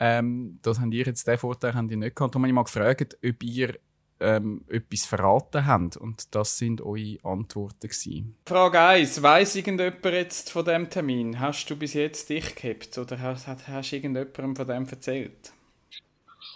Ähm, 0.00 0.58
das 0.62 0.78
habt 0.78 0.94
ihr 0.94 1.04
jetzt, 1.04 1.26
den 1.26 1.38
Vorteil 1.38 1.74
habt 1.74 1.90
ihr 1.90 1.96
nicht 1.96 2.14
gehabt. 2.14 2.34
Habe 2.34 2.46
ich 2.46 2.52
mal 2.52 2.62
gefragt, 2.62 3.18
ob 3.24 3.42
ihr 3.42 3.74
ähm, 4.20 4.64
etwas 4.68 5.04
verraten 5.04 5.66
habt. 5.66 5.96
Und 5.96 6.34
das 6.34 6.58
sind 6.58 6.80
eure 6.80 7.18
Antworten. 7.22 7.88
Gewesen. 7.88 8.36
Frage 8.46 8.80
1. 8.80 9.22
Weiss 9.22 9.54
irgendjemand 9.54 10.04
jetzt 10.04 10.50
von 10.50 10.64
dem 10.64 10.90
Termin? 10.90 11.40
Hast 11.40 11.68
du 11.70 11.76
bis 11.76 11.94
jetzt 11.94 12.28
dich 12.28 12.54
gehabt 12.54 12.98
oder 12.98 13.20
hast, 13.20 13.46
hast, 13.46 13.92
irgendjemandem 13.92 14.56
von 14.56 14.66
dem 14.66 14.86
erzählt? 14.86 15.52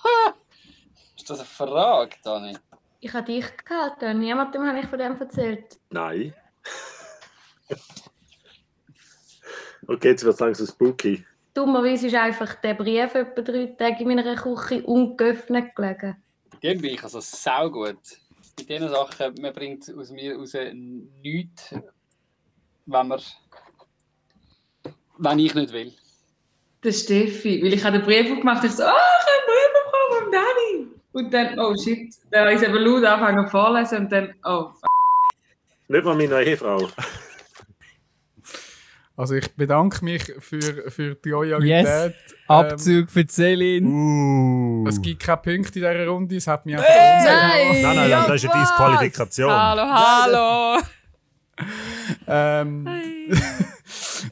Ist 1.17 1.31
das 1.31 1.39
eine 1.39 1.47
Frage, 1.47 2.17
Dani? 2.25 2.57
Ich 3.01 3.13
habe 3.13 3.27
dich 3.27 3.47
gehalten. 3.65 4.19
Niemandem 4.19 4.67
habe 4.67 4.81
ich 4.81 4.87
von 4.87 4.99
dem 4.99 5.17
erzählt. 5.17 5.79
Nein. 5.91 6.35
okay, 9.87 10.09
jetzt 10.09 10.25
wird 10.25 10.35
es 10.35 10.41
langsam 10.41 10.67
spooky. 10.67 11.25
Dummerweise 11.55 12.07
ist 12.07 12.15
einfach 12.15 12.55
der 12.55 12.75
Brief 12.75 13.15
etwa 13.15 13.43
drei 13.43 13.67
Tage 13.67 14.03
in 14.03 14.09
meiner 14.09 14.37
Küche 14.37 14.83
ungeöffnet 14.85 15.77
gelegen. 15.77 16.17
Irgendwie, 16.63 16.91
ich 16.91 17.03
also 17.03 17.19
sau 17.21 17.69
gut. 17.71 17.99
Bei 18.57 18.63
diesen 18.63 18.89
Sachen, 18.89 19.35
man 19.41 19.53
bringt 19.53 19.93
aus 19.99 20.11
mir 20.11 20.37
raus 20.37 20.53
nichts, 20.81 21.75
wenn 22.87 23.09
man. 23.09 23.21
wenn 25.19 25.39
ich 25.41 25.55
nicht 25.55 25.73
will. 25.73 25.93
Der 26.85 26.93
Steffi, 26.93 27.63
weil 27.63 27.75
ich 27.75 27.85
habe 27.85 27.99
den 27.99 28.07
Brief 28.07 28.31
aufgemacht 28.31 28.65
ich 28.65 28.73
so, 28.73 28.85
ah, 28.85 28.95
ich 28.95 29.27
habe 29.27 29.39
einen 29.39 29.49
Brief 29.49 29.71
bekommen 29.85 30.23
von 30.23 30.33
Dani. 30.33 30.89
Und 31.13 31.35
dann, 31.35 31.59
oh 31.59 31.77
shit, 31.77 32.15
dann 32.31 32.43
habe 32.43 32.53
ich 32.55 32.63
es 32.63 32.69
eben 32.69 32.77
laut 32.77 33.05
angefangen 33.05 33.49
vorlesen 33.49 33.99
und 33.99 34.13
dann, 34.13 34.35
oh, 34.45 34.71
f 34.71 34.81
Nicht 35.89 36.05
mal 36.05 36.15
meine 36.15 36.45
Ehefrau. 36.45 36.89
Also 39.23 39.37
ich 39.37 39.55
bedanke 39.55 40.05
mich 40.05 40.25
für, 40.41 40.91
für 40.91 41.15
die 41.15 41.29
Loyalität. 41.29 41.85
Yes. 41.87 42.07
Ähm, 42.07 42.13
Abzug 42.49 43.09
für 43.09 43.25
Celine. 43.25 43.87
Uh. 43.87 44.85
es 44.89 45.01
gibt 45.01 45.23
keine 45.23 45.37
Punkte 45.37 45.79
in 45.79 45.85
dieser 45.85 46.07
Runde, 46.09 46.37
es 46.37 46.49
hat 46.49 46.67
mich 46.67 46.75
einfach 46.75 46.89
Nein! 46.89 47.83
Nein, 47.83 47.97
nein, 47.97 48.11
nein, 48.11 48.25
das 48.27 48.43
ist 48.43 48.51
eine 48.51 48.63
Disqualifikation. 48.65 49.53
Hallo, 49.53 49.83
hallo. 49.83 50.83
ähm, 52.27 52.89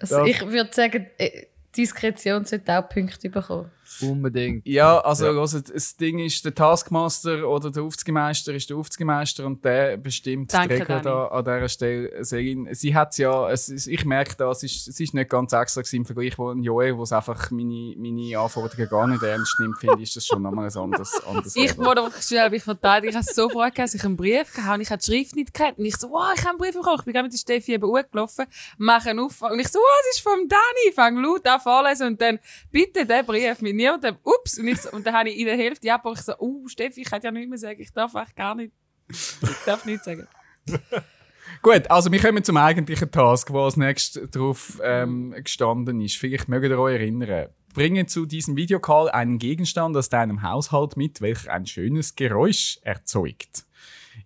Also 0.01 0.25
ich 0.25 0.45
würde 0.45 0.71
sagen, 0.73 1.07
äh, 1.19 1.47
Diskretion 1.77 2.45
sollte 2.45 2.77
auch 2.77 2.89
Punkte 2.89 3.31
bekommen. 3.31 3.71
Unbedingt. 4.01 4.67
Ja, 4.67 4.99
also 5.01 5.27
Ja. 5.27 5.33
hört, 5.33 5.75
das 5.75 5.97
Ding 5.97 6.19
ist, 6.19 6.45
der 6.45 6.55
Taskmaster 6.55 7.49
oder 7.49 7.71
der 7.71 7.83
Aufzugmeister 7.83 8.55
ist 8.55 8.71
der 8.71 8.77
Aufzugmeister 8.77 9.45
und 9.47 9.65
der 9.65 9.97
bestimmt 9.97 10.53
Danke, 10.53 10.75
die 10.77 10.81
Regeln 10.83 11.03
da 11.03 11.27
an 11.29 11.45
dieser 11.45 11.69
Stelle. 11.69 12.25
Selin, 12.25 12.69
sie 12.73 12.95
hat 12.95 13.17
ja, 13.19 13.51
es, 13.51 13.69
ist- 13.69 13.87
ich 13.89 14.05
merke 14.05 14.35
da, 14.37 14.51
es 14.51 14.63
ist, 14.63 14.89
es 14.89 15.01
ist 15.01 15.15
nicht 15.15 15.29
ganz 15.31 15.53
extra 15.53 15.81
gewesen 15.83 15.97
im 15.97 16.05
Vergleich 16.07 16.35
von 16.35 16.63
Joel, 16.63 16.97
wo 16.97 17.03
es 17.03 17.13
einfach 17.13 17.51
meine, 17.51 17.95
meine 17.97 18.39
Anforderungen 18.39 18.89
gar 18.89 19.07
nicht 19.07 19.23
ernst 19.23 19.57
nimmt, 19.61 19.79
finde 19.79 19.97
ich, 19.97 20.03
ist 20.05 20.17
das 20.17 20.27
schon 20.27 20.43
nochmal 20.43 20.69
ein 20.71 20.77
anderes, 20.77 21.23
anderes 21.25 21.57
Ich 21.57 21.77
wurde 21.79 22.03
einfach 22.05 22.23
schnell 22.23 22.51
mich 22.51 22.63
verteidigt. 22.63 23.11
Ich 23.13 23.17
habe 23.17 23.27
so 23.33 23.49
Freude 23.49 23.73
gehabt, 23.73 23.79
dass 23.79 23.95
ich 23.95 24.05
einen 24.05 24.17
Brief 24.17 24.53
gehabt 24.53 24.67
habe. 24.69 24.83
Ich 24.83 24.91
habe 24.91 25.01
die 25.01 25.07
Schrift 25.11 25.37
nicht 25.37 25.53
gekannt. 25.53 25.79
Und 25.79 25.85
ich 25.85 25.97
so, 25.97 26.09
wow, 26.11 26.33
ich 26.35 26.41
habe 26.41 26.51
einen 26.51 26.59
Brief 26.59 26.75
bekommen. 26.75 26.97
Ich 26.99 27.05
bin 27.05 27.13
gerade 27.15 27.25
mit 27.25 27.33
der 27.33 27.39
Steffi 27.39 27.75
eben 27.75 27.87
hochgelaufen, 27.87 28.47
mache 28.79 29.11
einen 29.11 29.21
auf. 29.21 29.43
Und 29.43 29.59
ich 29.59 29.69
so, 29.69 29.79
wow, 29.79 30.01
es 30.11 30.17
ist 30.17 30.23
vom 30.23 30.49
Dani. 30.49 30.93
Fange 30.95 31.21
laut 31.23 31.47
an 31.47 31.61
vorlesen 31.61 32.07
und 32.09 32.21
dann, 32.21 32.39
bitte 32.71 33.05
den 33.07 33.27
Brief 33.27 33.61
mit 33.61 33.75
niemandem. 33.81 34.17
Ups. 34.23 34.59
Und, 34.59 34.69
ich 34.69 34.81
so, 34.81 34.91
und 34.91 35.07
dann 35.07 35.15
habe 35.15 35.31
ich 35.31 35.39
in 35.39 35.47
der 35.47 35.57
Hälfte 35.57 35.93
abgebrochen. 35.93 36.21
Ich 36.21 36.27
so, 36.27 36.35
oh, 36.39 36.69
Steffi, 36.69 37.03
ich 37.03 37.11
kann 37.11 37.21
ja 37.23 37.31
nicht 37.31 37.49
mehr 37.49 37.59
sagen. 37.59 37.81
Ich 37.81 37.93
darf 37.93 38.15
echt 38.15 38.37
gar 38.37 38.55
nicht. 38.55 38.73
Ich 39.09 39.65
darf 39.67 39.85
nichts 39.85 40.05
sagen. 40.05 40.27
Gut, 41.63 41.91
also 41.91 42.13
wir 42.13 42.21
kommen 42.21 42.45
zum 42.45 42.57
eigentlichen 42.57 43.11
Task, 43.11 43.53
wo 43.53 43.65
als 43.65 43.77
nächstes 43.77 44.31
drauf 44.31 44.81
ähm, 44.83 45.35
gestanden 45.43 46.01
ist. 46.01 46.17
Vielleicht 46.17 46.49
mögt 46.49 46.67
ihr 46.67 46.79
euch 46.79 46.95
erinnern. 46.95 47.49
Bringe 47.75 48.07
zu 48.07 48.27
diesem 48.27 48.57
Videocall 48.57 49.11
einen 49.11 49.39
Gegenstand 49.39 49.97
aus 49.97 50.09
deinem 50.09 50.43
Haushalt 50.43 50.97
mit, 50.97 51.21
welcher 51.21 51.53
ein 51.53 51.67
schönes 51.67 52.15
Geräusch 52.15 52.79
erzeugt. 52.83 53.65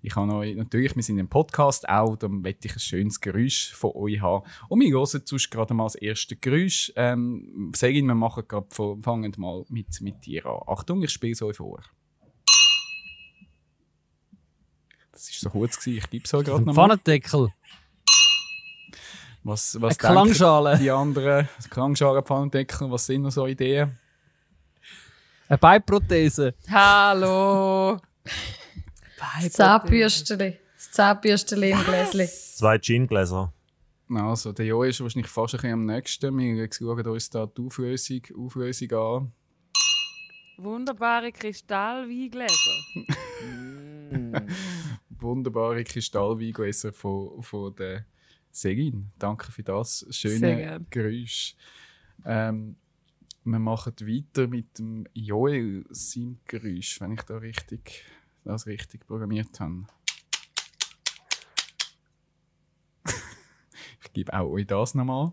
Ich 0.07 0.15
habe 0.17 0.35
euch 0.35 0.55
natürlich, 0.55 0.95
wir 0.95 1.03
sind 1.03 1.17
im 1.19 1.29
Podcast 1.29 1.89
auch, 1.89 2.15
dann 2.17 2.43
möchte 2.43 2.69
ich 2.69 2.77
ein 2.77 2.79
schönes 2.79 3.19
Geräusch 3.19 3.73
von 3.73 3.93
euch 3.95 4.21
haben. 4.21 4.45
Und 4.69 4.81
wir 4.81 4.91
hören 4.93 5.07
sonst 5.07 5.51
gerade 5.51 5.73
mal 5.73 5.85
das 5.85 5.95
erste 5.95 6.37
Geräusch. 6.37 6.93
Ähm, 6.95 7.73
Segin, 7.75 8.05
wir 8.05 8.15
machen 8.15 8.47
gerade 8.47 8.67
fangen 8.71 9.33
mal 9.39 9.65
mit, 9.71 9.99
mit 10.03 10.27
dir 10.27 10.45
an. 10.45 10.61
Achtung, 10.67 11.03
ich 11.03 11.11
spiele 11.11 11.33
es 11.33 11.41
euch 11.41 11.57
vor. 11.57 11.81
Das 15.13 15.31
war 15.31 15.35
so 15.39 15.49
kurz, 15.49 15.79
gewesen, 15.79 15.97
ich 15.97 16.11
gebe 16.11 16.25
es 16.27 16.35
euch 16.35 16.45
gerade 16.45 16.63
nochmal. 16.63 16.75
Pfannendeckel. 16.75 17.55
Was, 19.43 19.75
Eine 19.75 19.87
was 19.87 19.97
denken 19.97 20.13
Klangschale. 20.13 20.79
die 20.81 20.91
anderen 20.91 21.49
Klangschalen, 21.71 22.23
Pfannendeckel, 22.23 22.91
was 22.91 23.07
sind 23.07 23.23
noch 23.23 23.31
so 23.31 23.47
Ideen? 23.47 23.99
Eine 25.49 25.57
Beinprothese. 25.57 26.55
Hallo. 26.71 28.03
Das 29.41 29.53
Zahnbürsteli. 29.53 30.59
Das 30.77 30.91
Zahnbürsteli 30.91 31.71
im 31.71 31.85
Gläschen. 31.85 32.27
Zwei 32.27 32.79
Gin-Gläser. 32.79 33.53
Also, 34.11 34.53
der 34.53 34.67
Jo 34.67 34.83
ist 34.83 35.01
wahrscheinlich 35.01 35.31
fast 35.31 35.55
ein 35.55 35.59
bisschen 35.59 35.73
am 35.73 35.87
nächsten. 35.87 36.39
Wir 36.39 36.69
schauen 36.71 37.07
uns 37.07 37.31
da 37.31 37.47
die 37.47 37.63
Auflösung, 37.63 38.21
Auflösung 38.37 38.93
an. 38.93 39.33
Wunderbare 40.59 41.33
Kristallweingläser. 41.33 42.71
Wunderbare 45.09 45.83
Kristallweingläser 45.85 46.93
von, 46.93 47.43
von 47.43 47.75
der 47.75 48.05
Segin. 48.51 49.11
Danke 49.19 49.51
für 49.51 49.63
das 49.63 50.07
schöne. 50.11 50.85
Geräusch. 50.91 51.57
Ähm, 52.25 52.77
wir 53.45 53.59
machen 53.59 53.95
weiter 54.01 54.47
mit 54.47 54.79
dem 54.79 55.07
Joel 55.13 55.85
seinem 55.91 56.39
Geräusch, 56.47 57.01
wenn 57.01 57.13
ich 57.13 57.23
da 57.23 57.37
richtig, 57.37 58.05
das 58.45 58.67
richtig 58.67 59.07
programmiert 59.07 59.59
habe. 59.59 59.87
ich 64.03 64.13
gebe 64.13 64.33
auch 64.33 64.51
euch 64.51 64.67
das 64.67 64.95
nochmal. 64.95 65.33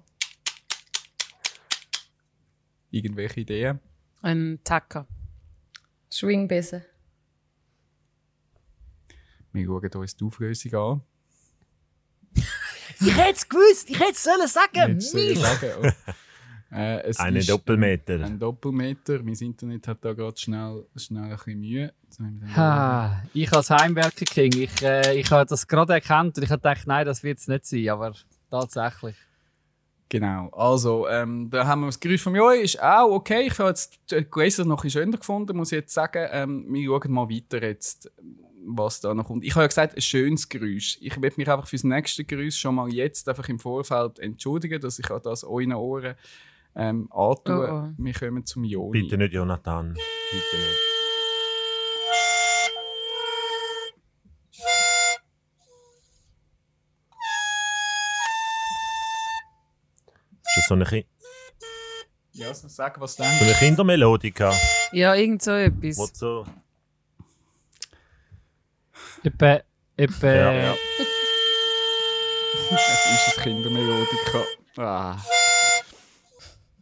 Irgendwelche 2.90 3.42
Ideen? 3.42 3.80
Ein 4.22 4.60
Tacker. 4.64 5.08
Schwingbesen. 6.12 6.84
Wir 9.54 9.66
schauen 9.66 9.96
uns 9.96 10.16
die 10.16 10.24
Auflösung 10.24 10.74
an. 10.76 11.02
Ich 13.00 13.18
hätte 13.18 13.32
es 13.32 13.50
gewusst. 13.50 13.90
Ich 13.90 14.00
hätte 14.00 14.12
es 14.12 14.24
sollen 14.24 14.48
sagen. 14.48 14.98
Ich 14.98 15.40
sagen. 15.40 15.94
Äh, 16.72 17.02
es 17.02 17.20
Einen 17.20 17.38
ist 17.38 17.50
Doppelmeter. 17.50 18.24
Ein 18.24 18.40
Doppelmeter. 18.40 19.22
Mein 19.24 19.36
Internet 19.36 19.88
hat 19.90 19.98
da 20.02 20.14
gerade 20.14 20.40
schnell, 20.40 20.86
schnell 20.96 21.24
ein 21.24 21.30
bisschen 21.32 21.60
Mühe. 21.60 21.94
Ha, 22.56 23.24
ich 23.34 23.52
als 23.52 23.70
Heimwerker-King, 23.70 24.54
ich, 24.58 24.82
äh, 24.82 25.20
ich 25.20 25.30
habe 25.32 25.46
das 25.46 25.68
gerade 25.68 25.94
erkannt 25.94 26.38
und 26.38 26.44
ich 26.44 26.50
habe 26.50 26.62
gedacht, 26.62 26.88
nein, 26.88 27.06
das 27.06 27.24
wird 27.24 27.40
es 27.40 27.48
nicht 27.48 27.66
sein, 27.66 27.90
aber 27.90 28.14
tatsächlich. 28.50 29.16
Genau, 30.08 30.50
also 30.50 31.08
ähm, 31.08 31.50
da 31.50 31.66
haben 31.66 31.82
wir 31.82 31.86
das 31.88 32.00
Geräusch 32.00 32.22
vom 32.22 32.36
Joi, 32.36 32.62
ist 32.62 32.82
auch 32.82 33.12
okay. 33.12 33.48
Ich 33.48 33.58
habe 33.60 33.70
jetzt 33.70 34.00
die 34.12 34.26
Glazer 34.26 34.66
noch 34.66 34.84
ein 34.84 34.90
schöner 34.90 35.18
gefunden, 35.18 35.56
muss 35.56 35.72
ich 35.72 35.78
jetzt 35.78 35.94
sagen. 35.94 36.28
Ähm, 36.32 36.66
wir 36.70 36.86
schauen 36.86 37.12
mal 37.14 37.30
weiter 37.30 37.64
jetzt, 37.64 38.12
was 38.66 39.00
da 39.00 39.14
noch 39.14 39.26
kommt. 39.26 39.46
Ich 39.46 39.52
habe 39.56 39.64
ja 39.64 39.68
gesagt, 39.68 39.96
ein 39.96 40.02
schönes 40.02 40.50
Geräusch. 40.50 40.98
Ich 41.02 41.22
werde 41.22 41.36
mich 41.38 41.50
einfach 41.50 41.68
fürs 41.68 41.86
nächste 41.86 42.26
Geräusch 42.26 42.58
schon 42.58 42.76
mal 42.76 42.94
jetzt 42.94 43.28
einfach 43.30 43.48
im 43.48 43.60
Vorfeld 43.60 44.20
entschuldigen, 44.20 44.82
dass 44.82 45.00
ich 45.00 45.10
auch 45.10 45.22
das 45.22 45.46
euren 45.46 45.74
Ohren 45.74 46.16
ähm, 46.76 47.10
antue. 47.12 47.70
Oh, 47.70 47.84
oh. 47.88 47.90
Wir 47.98 48.14
kommen 48.14 48.46
zum 48.46 48.64
Joni. 48.64 49.02
Bitte 49.02 49.18
nicht, 49.18 49.34
Jonathan. 49.34 49.94
Bitte 49.94 50.58
nicht. 50.58 50.78
Ist 60.44 60.58
das 60.58 60.68
so 60.68 60.74
eine, 60.76 60.86
Ki 60.86 61.06
Ja, 62.34 62.48
also 62.50 62.68
sag, 62.68 63.00
was 63.00 63.16
so 63.16 63.24
denkst 63.24 63.42
eine 63.42 63.54
Kindermelodika? 63.54 64.54
Ja, 64.92 65.16
irgend 65.16 65.42
so 65.42 65.52
etwas. 65.52 65.98
Wo 65.98 66.08
so 66.14 66.46
Etwa, 69.24 69.62
etwa, 69.96 70.28
Ja, 70.28 70.52
ja. 70.52 70.76
Es 72.72 73.28
ist 73.28 73.38
ein 73.38 73.44
Kindermelodika. 73.44 74.44
Ah. 74.78 75.18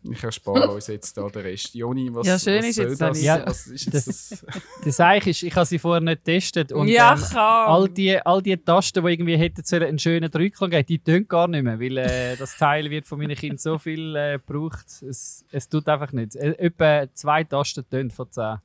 Ich 0.04 0.24
erspare 0.24 0.70
uns 0.70 0.88
jetzt 0.88 1.18
da 1.18 1.28
den 1.28 1.41
Rest. 1.41 1.76
Joni, 1.76 2.14
was, 2.14 2.26
Ja, 2.26 2.39
schön 2.39 2.60
was 2.60 2.66
ist 2.68 2.76
soll 2.76 2.88
jetzt 2.88 3.02
das? 3.02 3.22
Ja, 3.22 3.45
was 3.45 3.68
ist 3.68 3.86
jetzt 3.93 4.08
das? 4.08 4.45
das 4.86 5.00
Eich 5.02 5.28
ist, 5.28 5.43
ich 5.43 5.54
habe 5.56 5.66
sie 5.66 5.78
vorher 5.78 6.02
nicht 6.02 6.24
getestet 6.24 6.72
und 6.72 6.88
ja, 6.88 7.16
ähm, 7.16 7.38
all, 7.38 7.89
die, 7.89 8.18
all 8.26 8.41
die 8.41 8.56
Tasten, 8.56 9.04
die 9.04 9.12
irgendwie 9.12 9.38
hätten 9.38 9.64
sollen, 9.64 9.84
einen 9.84 10.00
schönen 10.00 10.32
Drückklang 10.32 10.70
geben, 10.70 10.86
die 10.86 11.00
tönen 11.00 11.28
gar 11.28 11.47
nicht 11.47 11.64
mehr, 11.64 11.80
weil 11.80 11.97
äh, 11.97 12.38
das 12.38 12.56
Teil 12.58 12.89
wird 12.89 13.06
von 13.06 13.20
meinen 13.20 13.36
Kindern 13.36 13.58
so 13.58 13.78
viel 13.78 14.16
äh, 14.16 14.39
gebraucht, 14.45 14.86
es, 15.02 15.43
es 15.52 15.68
tut 15.68 15.88
einfach 15.89 16.14
nicht. 16.14 16.36
Äh, 16.36 16.52
etwa 16.58 17.14
zwei 17.14 17.43
Tasten 17.43 17.88
tönen 17.89 18.12
von 18.12 18.32
zehn. 18.32 18.58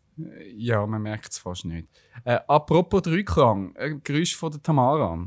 Ja, 0.57 0.87
man 0.87 1.03
merkt 1.03 1.33
es 1.33 1.39
fast 1.39 1.65
nicht. 1.65 1.89
Äh, 2.25 2.39
apropos 2.47 3.03
Dreiklang, 3.03 3.75
ein 3.77 4.01
Geräusch 4.05 4.37
von 4.37 4.53
der 4.53 4.63
Tamara. 4.63 5.27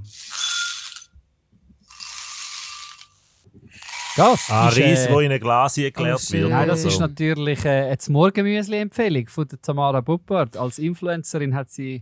Das 4.17 4.49
Ah, 4.49 4.69
ist, 4.69 4.79
Reis, 4.79 5.05
äh, 5.05 5.11
wo 5.11 5.19
in 5.19 5.31
ein 5.31 5.39
Glas 5.39 5.75
geklärt 5.75 6.31
wird. 6.31 6.49
Nein, 6.49 6.67
das 6.67 6.81
so. 6.81 6.87
ist 6.87 6.99
natürlich 6.99 7.63
äh, 7.65 7.83
eine 7.83 7.97
Morgenmüsli-Empfehlung 8.09 9.27
von 9.27 9.47
der 9.47 9.61
Tamara 9.61 10.01
Buppert. 10.01 10.57
Als 10.57 10.79
Influencerin 10.79 11.53
hat 11.53 11.69
sie 11.69 11.99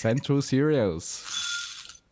Central 0.00 0.42
Cereals. 0.42 2.02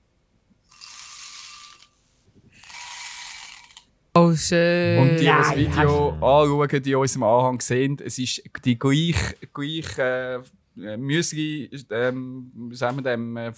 Oh, 4.15 4.35
schön. 4.35 4.99
Und 4.99 5.11
die, 5.17 5.19
die 5.19 5.25
das 5.27 5.57
Video 5.57 6.11
anschauen, 6.15 6.83
die 6.83 6.91
in 6.93 6.97
unserem 6.97 7.23
Anhang 7.25 7.61
sehen, 7.61 7.97
es 8.05 8.19
ist 8.19 8.43
die 8.65 8.79
gleiche, 8.79 9.35
gleiche 9.53 10.03
äh, 10.03 10.41
Müsli, 10.75 11.71
ähm, 11.91 12.51
wie 12.55 12.77
sagen 12.77 12.99
wir 12.99 13.03
dem, 13.03 13.37
äh, 13.37 13.53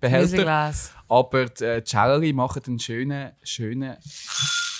Behälter. 0.00 0.22
Müsliglas. 0.22 0.92
Aber 1.08 1.46
die 1.46 1.64
äh, 1.64 2.32
machen 2.32 2.62
einen 2.66 2.78
schönen, 2.78 3.32
schönen 3.42 3.96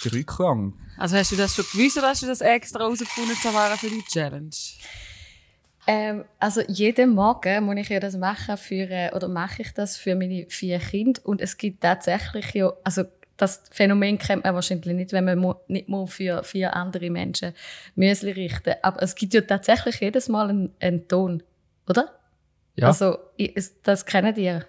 Dreiklang. 0.02 0.74
Also 0.96 1.16
hast 1.16 1.32
du 1.32 1.36
das 1.36 1.54
schon 1.54 1.64
gewusst 1.72 1.98
oder 1.98 2.08
hast 2.08 2.22
du 2.22 2.26
das 2.26 2.40
extra 2.40 2.80
herausgefunden, 2.80 3.36
Tamara, 3.42 3.76
für 3.76 3.88
die 3.88 4.02
Challenge? 4.02 4.50
Ähm, 5.86 6.24
also 6.38 6.60
jeden 6.68 7.14
Morgen 7.14 7.64
muss 7.64 7.76
ich 7.76 7.88
ja 7.88 7.98
das 7.98 8.16
machen 8.16 8.58
für, 8.58 8.90
äh, 8.90 9.10
oder 9.14 9.26
mache 9.26 9.62
ich 9.62 9.72
das 9.72 9.96
für 9.96 10.14
meine 10.14 10.46
vier 10.50 10.78
Kinder 10.78 11.20
und 11.24 11.40
es 11.40 11.56
gibt 11.56 11.80
tatsächlich 11.80 12.52
ja, 12.52 12.72
also 12.84 13.04
das 13.38 13.62
Phänomen 13.70 14.18
kennt 14.18 14.44
man 14.44 14.54
wahrscheinlich 14.54 14.94
nicht, 14.94 15.12
wenn 15.12 15.24
man 15.24 15.38
mu 15.38 15.54
nicht 15.68 15.88
nur 15.88 16.06
für 16.08 16.42
vier 16.42 16.74
andere 16.74 17.08
Menschen 17.08 17.54
Müsli 17.94 18.32
richten. 18.32 18.74
Aber 18.82 19.02
es 19.02 19.14
gibt 19.14 19.32
ja 19.32 19.40
tatsächlich 19.40 20.00
jedes 20.00 20.28
Mal 20.28 20.50
einen, 20.50 20.74
einen 20.80 21.08
Ton, 21.08 21.42
oder? 21.88 22.14
Ja. 22.76 22.86
Also 22.88 23.18
ich, 23.36 23.52
es, 23.56 23.80
das 23.82 24.06
kennen 24.06 24.34
ihr. 24.36 24.64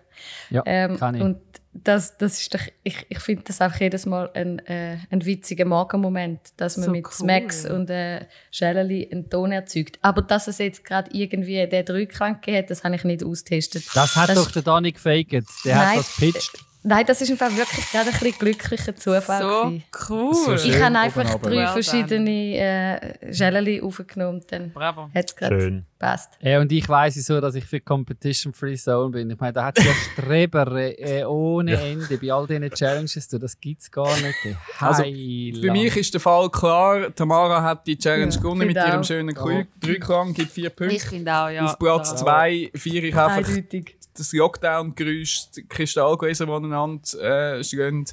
Ja, 0.49 0.63
Ähm, 0.65 0.97
kann 0.97 1.15
ich. 1.15 1.21
Und 1.21 1.37
das, 1.71 2.17
das 2.17 2.41
ist 2.41 2.53
doch, 2.55 2.59
ich, 2.83 3.05
ich 3.09 3.19
finde 3.19 3.43
das 3.45 3.61
einfach 3.61 3.79
jedes 3.79 4.05
Mal 4.07 4.29
ein, 4.33 4.59
äh, 4.65 4.97
ein 5.11 5.23
witziger 5.23 5.65
Morgenmoment, 5.65 6.39
dass 6.57 6.75
man 6.77 6.85
So 6.87 6.91
mit 6.91 7.05
cool. 7.05 7.11
Smacks 7.11 7.65
und 7.65 7.89
äh, 7.91 8.25
Schäleli 8.51 9.07
einen 9.11 9.29
Ton 9.29 9.51
erzeugt. 9.51 9.99
Aber 10.01 10.23
dass 10.23 10.47
es 10.47 10.57
jetzt 10.57 10.83
gerade 10.83 11.11
irgendwie 11.13 11.67
Dreiklang 11.83 12.41
gegeben 12.41 12.57
hat, 12.63 12.71
das 12.71 12.83
habe 12.83 12.95
ich 12.95 13.03
nicht 13.03 13.23
austestet. 13.23 13.83
Das 13.93 14.15
hat 14.15 14.29
Das- 14.29 14.43
doch 14.43 14.51
der 14.51 14.63
Dani 14.63 14.91
gefaked. 14.91 15.45
Der 15.63 15.75
hat 15.75 15.85
Nein. 15.85 15.97
das 15.97 16.15
pitcht. 16.17 16.65
Nein, 16.81 17.05
das 17.05 17.19
ist 17.21 17.29
einfach 17.29 17.55
wirklich 17.57 17.91
gerade 17.91 18.07
ein 18.09 18.13
bisschen 18.13 18.39
glücklicher 18.39 18.95
Zufall. 18.95 19.41
So 19.41 19.63
gewesen. 19.69 19.83
cool. 20.09 20.33
So. 20.33 20.53
Ich 20.53 20.81
habe 20.81 20.97
einfach 20.97 21.35
drei 21.41 21.51
Well 21.51 21.67
verschiedene 21.67 22.55
äh, 22.57 23.81
aufgenommen, 23.81 24.41
dann 24.49 24.71
Bravo. 24.71 25.09
hat 25.13 25.25
es 25.25 25.35
gerade 25.35 25.59
Schön. 25.59 25.85
gepasst. 25.99 26.29
Äh, 26.39 26.57
und 26.57 26.71
ich 26.71 26.87
weiss 26.87 27.15
so, 27.15 27.41
dass 27.41 27.55
ich 27.55 27.65
für 27.65 27.81
Competition 27.81 28.53
Free 28.53 28.75
Zone 28.75 29.09
bin. 29.11 29.29
Ich 29.29 29.37
meine, 29.39 29.51
da 29.53 29.65
hat 29.65 29.77
es 29.77 29.83
ja 29.83 29.91
Streber 30.13 30.71
äh, 30.97 31.25
ohne 31.25 31.73
Ende 31.81 32.17
bei 32.17 32.31
all 32.31 32.47
diesen 32.47 32.69
Challenges. 32.71 33.27
Du, 33.27 33.37
das 33.39 33.59
gibt 33.59 33.81
es 33.81 33.91
gar 33.91 34.15
nicht. 34.15 34.35
Also. 34.79 35.03
Für 35.03 35.71
mich 35.71 35.97
ist 35.97 36.13
der 36.13 36.21
Fall 36.21 36.49
klar. 36.49 37.13
Tamara 37.13 37.61
hat 37.61 37.85
die 37.85 37.97
Challenge 37.97 38.33
Ja, 38.33 38.39
gewonnen 38.39 38.65
mit 38.67 38.77
ihrem 38.77 39.01
auch. 39.01 39.03
schönen 39.03 39.35
Ja. 39.35 39.41
Krü- 39.41 39.67
Dreiklang, 39.81 40.33
gibt 40.33 40.51
vier 40.53 40.67
Ich 40.67 40.75
Punkte. 40.75 40.99
finde 40.99 41.33
auch, 41.33 41.49
ja. 41.49 41.65
Auf 41.65 41.77
Platz 41.77 42.11
da- 42.11 42.15
zwei 42.15 42.71
vier 42.73 43.03
ich 43.03 43.15
einfach 43.15 43.35
Eindeutig. 43.49 43.97
Das 44.19 44.33
Lockdown-Geräusch, 44.33 45.51
die 45.55 45.63
Kristallgläser, 45.67 46.45
die 46.45 46.51
aneinander 46.51 47.57
äh, 47.57 47.63
stehen. 47.63 48.05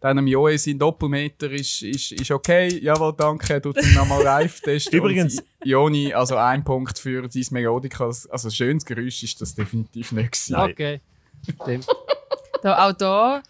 Dann 0.00 0.18
am 0.18 0.26
Joe 0.26 0.56
sein 0.58 0.78
Doppelmeter 0.78 1.50
ist, 1.50 1.82
ist, 1.82 2.12
ist 2.12 2.30
okay. 2.30 2.78
Jawohl, 2.82 3.14
danke. 3.16 3.60
Tut 3.60 3.76
ihn 3.82 3.94
nochmal 3.94 4.22
live 4.22 4.60
testen. 4.60 4.92
Übrigens- 4.98 5.42
Joni, 5.62 6.12
also 6.14 6.36
ein 6.36 6.64
Punkt 6.64 6.98
für 6.98 7.28
dein 7.28 7.44
Melodika. 7.50 8.06
Also 8.06 8.28
ein 8.48 8.50
schönes 8.50 8.84
Geräusch 8.84 9.22
ist 9.22 9.40
das 9.40 9.54
definitiv 9.54 10.12
nicht 10.12 10.32
gewesen. 10.32 10.56
Okay. 10.56 11.00
Stimmt. 11.42 11.86
Da, 12.62 12.88
auch 12.88 12.92
da, 12.92 13.42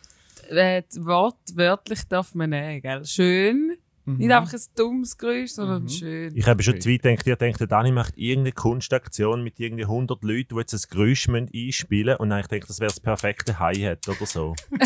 äh, 0.49 0.83
das 0.89 1.05
Wort 1.05 1.37
wörtlich 1.55 2.01
darf 2.09 2.35
man 2.35 2.51
nehmen, 2.51 2.81
gell? 2.83 3.05
Schön. 3.05 3.77
Mhm. 4.13 4.19
Nicht 4.19 4.33
einfach 4.33 4.53
ein 4.53 4.61
dummes 4.77 5.19
Geräusch, 5.19 5.51
sondern 5.51 5.83
Mhm. 5.85 5.89
schön. 5.89 6.37
Ich 6.37 6.47
habe 6.47 6.63
schon 6.63 6.81
zu 6.81 6.91
weit 6.91 7.03
gedacht, 7.03 7.27
ich 7.27 7.35
denke, 7.37 7.59
der 7.59 7.67
Dani 7.67 7.93
macht 7.93 8.17
irgendeine 8.17 8.53
Kunstaktion 8.53 9.43
mit 9.43 9.59
irgendwie 9.61 9.87
100 9.87 10.23
Leuten, 10.23 10.55
die 10.55 10.61
jetzt 10.61 10.75
ein 10.75 10.81
Geräusch 10.91 11.29
einspielen 11.29 12.07
müssen. 12.07 12.21
Und 12.21 12.31
dann 12.31 12.41
ich 12.41 12.47
denke, 12.47 12.67
das 12.67 12.81
wäre 12.81 12.91
das 12.91 13.01
perfekte 13.01 13.59
Hi-Hat 13.59 14.09
oder 14.09 14.27
so. 14.27 14.55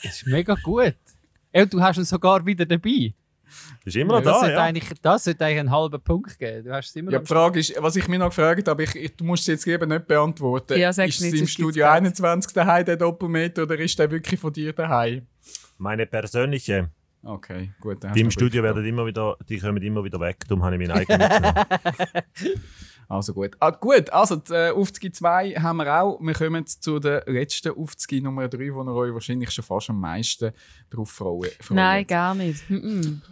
Das 0.00 0.14
ist 0.14 0.26
mega 0.28 0.54
gut. 0.62 0.94
Ey, 1.50 1.62
und 1.64 1.72
du 1.74 1.80
hast 1.80 1.96
ihn 1.98 2.04
sogar 2.04 2.46
wieder 2.46 2.64
dabei. 2.64 3.14
Das 3.84 3.94
ist 3.94 3.96
immer 3.96 4.14
noch 4.14 4.22
das, 4.22 4.32
da, 4.34 4.40
sollte 4.40 4.54
ja. 4.54 4.62
eigentlich, 4.62 5.00
das 5.00 5.24
sollte 5.24 5.44
eigentlich 5.44 5.60
einen 5.60 5.70
halben 5.70 6.00
Punkt 6.02 6.38
geben. 6.38 6.64
Du 6.64 6.72
hast 6.72 6.90
es 6.90 6.96
immer 6.96 7.10
Ja, 7.10 7.18
die 7.18 7.26
Frage 7.26 7.58
ist, 7.58 7.74
was 7.78 7.96
ich 7.96 8.06
mich 8.06 8.18
noch 8.18 8.28
gefragt 8.28 8.68
habe, 8.68 8.82
ich, 8.84 8.94
ich, 8.94 9.16
du 9.16 9.24
musst 9.24 9.42
es 9.42 9.46
jetzt 9.48 9.66
lieber 9.66 9.86
nicht 9.86 10.06
beantworten. 10.06 10.78
Ja, 10.78 10.90
ist 10.90 10.98
nicht, 10.98 11.22
es 11.22 11.40
im 11.40 11.46
Studio 11.46 11.84
gibt's 11.86 12.20
21 12.20 12.52
daheim, 12.52 12.84
der 12.84 12.96
Doppelmeter, 12.96 13.62
oder 13.62 13.78
ist 13.78 13.98
der 13.98 14.10
wirklich 14.10 14.38
von 14.38 14.52
dir 14.52 14.72
daheim? 14.72 15.26
Meine 15.78 16.06
persönliche. 16.06 16.90
Okay, 17.22 17.72
gut. 17.80 17.98
Die 18.14 18.20
im 18.20 18.30
Studio 18.30 18.62
werden 18.62 18.84
immer 18.84 19.04
wieder, 19.04 19.36
die 19.48 19.58
kommen 19.58 19.82
immer 19.82 20.04
wieder 20.04 20.20
weg. 20.20 20.44
Darum 20.48 20.64
habe 20.64 20.76
ich 20.76 20.88
meinen 20.88 20.98
eigenen. 20.98 21.28
Also 23.10 23.32
gut. 23.32 23.56
Ah, 23.58 23.70
gut, 23.70 24.10
also 24.10 24.36
die 24.36 24.52
äh, 24.52 24.70
Aufzüge 24.70 25.10
2 25.10 25.52
haben 25.54 25.78
wir 25.78 26.02
auch. 26.02 26.20
Wir 26.20 26.34
kommen 26.34 26.66
zu 26.66 26.98
der 26.98 27.24
letzten 27.26 27.70
Aufzüge 27.72 28.22
Nummer 28.22 28.48
3, 28.48 28.58
wo 28.74 28.82
ihr 28.82 28.94
euch 28.94 29.14
wahrscheinlich 29.14 29.50
schon 29.50 29.64
fast 29.64 29.88
am 29.88 29.98
meisten 29.98 30.52
drauf 30.90 31.10
freuen. 31.10 31.50
freuen. 31.58 31.76
Nein, 31.76 32.06
gar 32.06 32.34
nicht. 32.34 32.68
Mhm. 32.68 33.22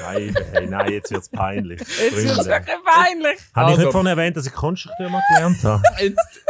Nein, 0.00 0.36
hey, 0.52 0.66
nein, 0.68 0.92
jetzt 0.92 1.10
wird 1.10 1.22
es 1.22 1.28
peinlich. 1.28 1.80
Jetzt 1.80 1.98
wird 2.16 2.38
es 2.38 2.46
wirklich 2.46 2.76
peinlich. 2.84 3.38
Habe 3.54 3.70
ich 3.72 3.76
Also- 3.76 3.80
nicht 3.82 3.90
vorhin 3.92 4.06
erwähnt, 4.06 4.36
dass 4.36 4.46
ich 4.46 4.52
Konstrukteur 4.52 5.10
mal 5.10 5.22
gelernt 5.34 5.64
habe? 5.64 5.82
Jetzt 6.00 6.40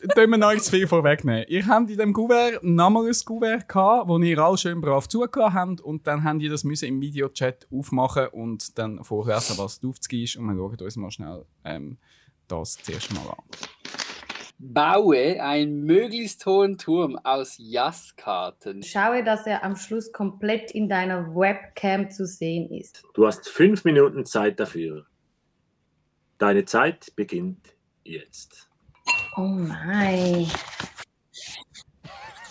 tun 0.00 0.30
wir 0.30 0.38
noch 0.38 0.52
nicht 0.52 0.64
zu 0.64 0.70
viel 0.70 0.86
vorwegnehmen. 0.86 1.44
Ihr 1.48 1.66
habt 1.66 1.82
in 1.82 1.86
diesem 1.88 2.12
Kuvert 2.12 2.62
nochmal 2.62 3.06
ein 3.06 3.14
Kuvert 3.24 3.68
gehabt, 3.68 4.08
wo 4.08 4.18
ihr 4.18 4.38
alle 4.38 4.56
schön 4.56 4.80
brav 4.80 5.08
zugelassen 5.08 5.54
habt 5.54 5.80
und 5.80 6.06
dann 6.06 6.24
habt 6.24 6.40
ihr 6.40 6.50
das 6.50 6.64
müssen 6.64 6.88
im 6.88 7.00
Videochat 7.00 7.66
aufmachen 7.72 8.28
und 8.28 8.78
dann 8.78 9.02
vorlesen, 9.04 9.58
was 9.58 9.82
Aufzug 9.82 9.96
ist 10.12 10.36
und 10.36 10.46
wir 10.46 10.54
schauen 10.54 10.76
uns 10.80 10.96
mal 10.96 11.10
schnell 11.10 11.44
ähm, 11.64 11.98
das 12.46 12.76
zuerst 12.76 13.12
mal 13.12 13.28
an. 13.28 13.44
Baue 14.60 15.40
einen 15.40 15.84
möglichst 15.84 16.44
hohen 16.44 16.78
Turm 16.78 17.16
aus 17.22 17.54
Jasskarten. 17.58 18.82
Schaue, 18.82 19.22
dass 19.22 19.46
er 19.46 19.62
am 19.62 19.76
Schluss 19.76 20.12
komplett 20.12 20.72
in 20.72 20.88
deiner 20.88 21.32
Webcam 21.34 22.10
zu 22.10 22.26
sehen 22.26 22.68
ist. 22.72 23.04
Du 23.14 23.24
hast 23.24 23.48
fünf 23.48 23.84
Minuten 23.84 24.24
Zeit 24.24 24.58
dafür. 24.58 25.06
Deine 26.38 26.64
Zeit 26.64 27.14
beginnt 27.14 27.76
jetzt. 28.02 28.67
Oh 29.36 29.42
nein. 29.42 30.50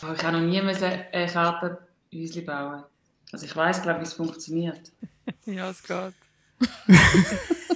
Oh, 0.04 0.14
ich 0.14 0.24
habe 0.24 0.38
noch 0.38 0.46
nie 0.46 0.60
eine 0.62 1.28
Kartenhäuschen 1.28 2.46
bauen. 2.46 2.84
Also 3.32 3.46
ich 3.46 3.56
weiß, 3.56 3.82
glaube 3.82 4.00
ich, 4.00 4.06
wie 4.06 4.08
es 4.10 4.14
funktioniert. 4.14 4.92
Ja, 5.46 5.70
es 5.70 5.84
geht. 5.84 6.14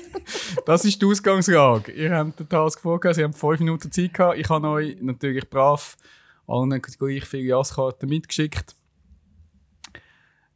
Das 0.65 0.85
ist 0.85 1.01
die 1.01 1.05
Ausgangslage. 1.05 1.91
Ihr 1.91 2.15
habt 2.15 2.39
den 2.39 2.47
Task 2.49 2.79
vorgegeben, 2.81 3.13
Sie 3.13 3.23
haben 3.23 3.33
fünf 3.33 3.59
Minuten 3.59 3.91
Zeit 3.91 4.13
gehabt. 4.13 4.37
Ich 4.37 4.49
habe 4.49 4.67
euch 4.67 4.97
natürlich 5.01 5.49
brav 5.49 5.97
allen 6.47 6.81
gleich 6.81 7.25
viele 7.25 7.43
Jasskarten 7.43 8.09
mitgeschickt. 8.09 8.75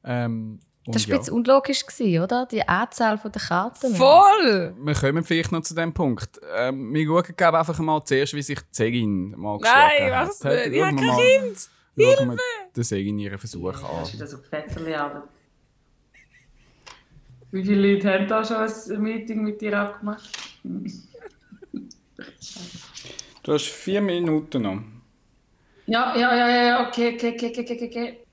Ähm, 0.03 0.59
und 0.85 0.95
Das 0.95 1.03
war 1.03 1.09
ja, 1.09 1.15
ein 1.15 1.19
bisschen 1.19 1.33
unlogisch, 1.33 1.85
gewesen, 1.85 2.23
oder? 2.23 2.45
Die 2.45 2.67
Anzahl 2.67 3.17
der 3.17 3.31
Karten. 3.41 3.95
Voll! 3.95 4.75
wir 4.77 4.93
kommen 4.93 5.23
vielleicht 5.23 5.51
noch 5.51 5.61
zu 5.61 5.73
dem 5.73 5.93
Punkt. 5.93 6.39
Ähm, 6.55 6.93
wir 6.93 7.05
schauen 7.05 7.35
glaube 7.35 7.59
einfach 7.59 7.79
mal 7.79 8.03
zuerst, 8.05 8.33
wie 8.33 8.41
sich 8.41 8.59
die 8.59 8.65
Segin 8.71 9.31
mal 9.31 9.57
Nein, 9.57 9.61
geschlagen 9.61 10.15
hat. 10.15 10.27
was 10.29 10.43
nicht? 10.43 10.67
Ich 10.67 10.83
habe 10.83 10.95
kein 10.95 11.17
Kind! 11.17 11.69
Wir 11.95 12.37
den 12.75 12.83
Segin 12.83 13.17
ihren 13.19 13.37
Versuch 13.39 13.71
Das 13.71 13.83
an. 13.83 14.03
ist 14.03 14.13
wieder 14.13 14.27
so 14.27 14.37
Vetterli, 14.37 14.93
aber... 14.93 15.27
Wie 17.51 17.63
viele 17.63 17.93
Leute 17.93 18.13
haben 18.13 18.27
da 18.27 18.43
schon 18.43 18.57
ein 18.57 19.01
Meeting 19.01 19.43
mit 19.43 19.61
dir 19.61 19.79
abgemacht? 19.79 20.29
Du 23.43 23.53
hast 23.53 23.67
vier 23.67 24.01
Minuten 24.01 24.61
noch. 24.61 24.81
Ja, 25.85 26.17
ja, 26.17 26.35
ja, 26.35 26.49
ja, 26.49 26.63
ja, 26.63 26.87
okay, 26.87 27.13
okay, 27.13 27.33
okay, 27.35 27.51
okay, 27.51 27.61
okay, 27.61 27.87
okay. 27.89 28.24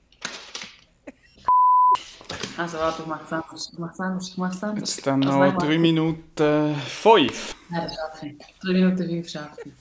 Also 2.57 2.79
warte, 2.79 3.03
ich 3.03 3.09
mach's 3.09 3.33
anders, 3.33 3.71
ich 3.73 3.79
mach's 3.79 4.01
anders, 4.01 4.29
ich 4.29 4.39
mach's 4.39 4.63
anders. 4.63 4.97
Jetzt 4.97 5.07
dann 5.07 5.23
Also, 5.25 5.39
noch 5.39 5.47
nein, 5.47 5.59
drei 5.59 5.79
Minuten 5.79 6.75
fünf. 6.87 7.57
Nein, 7.71 7.83
das 7.85 7.95
schaffe 7.95 8.27
ich. 8.27 8.39
Drei 8.61 8.73
Minuten 8.73 9.09
fünf 9.09 9.29
schaffe 9.29 9.61
ich. 9.65 9.73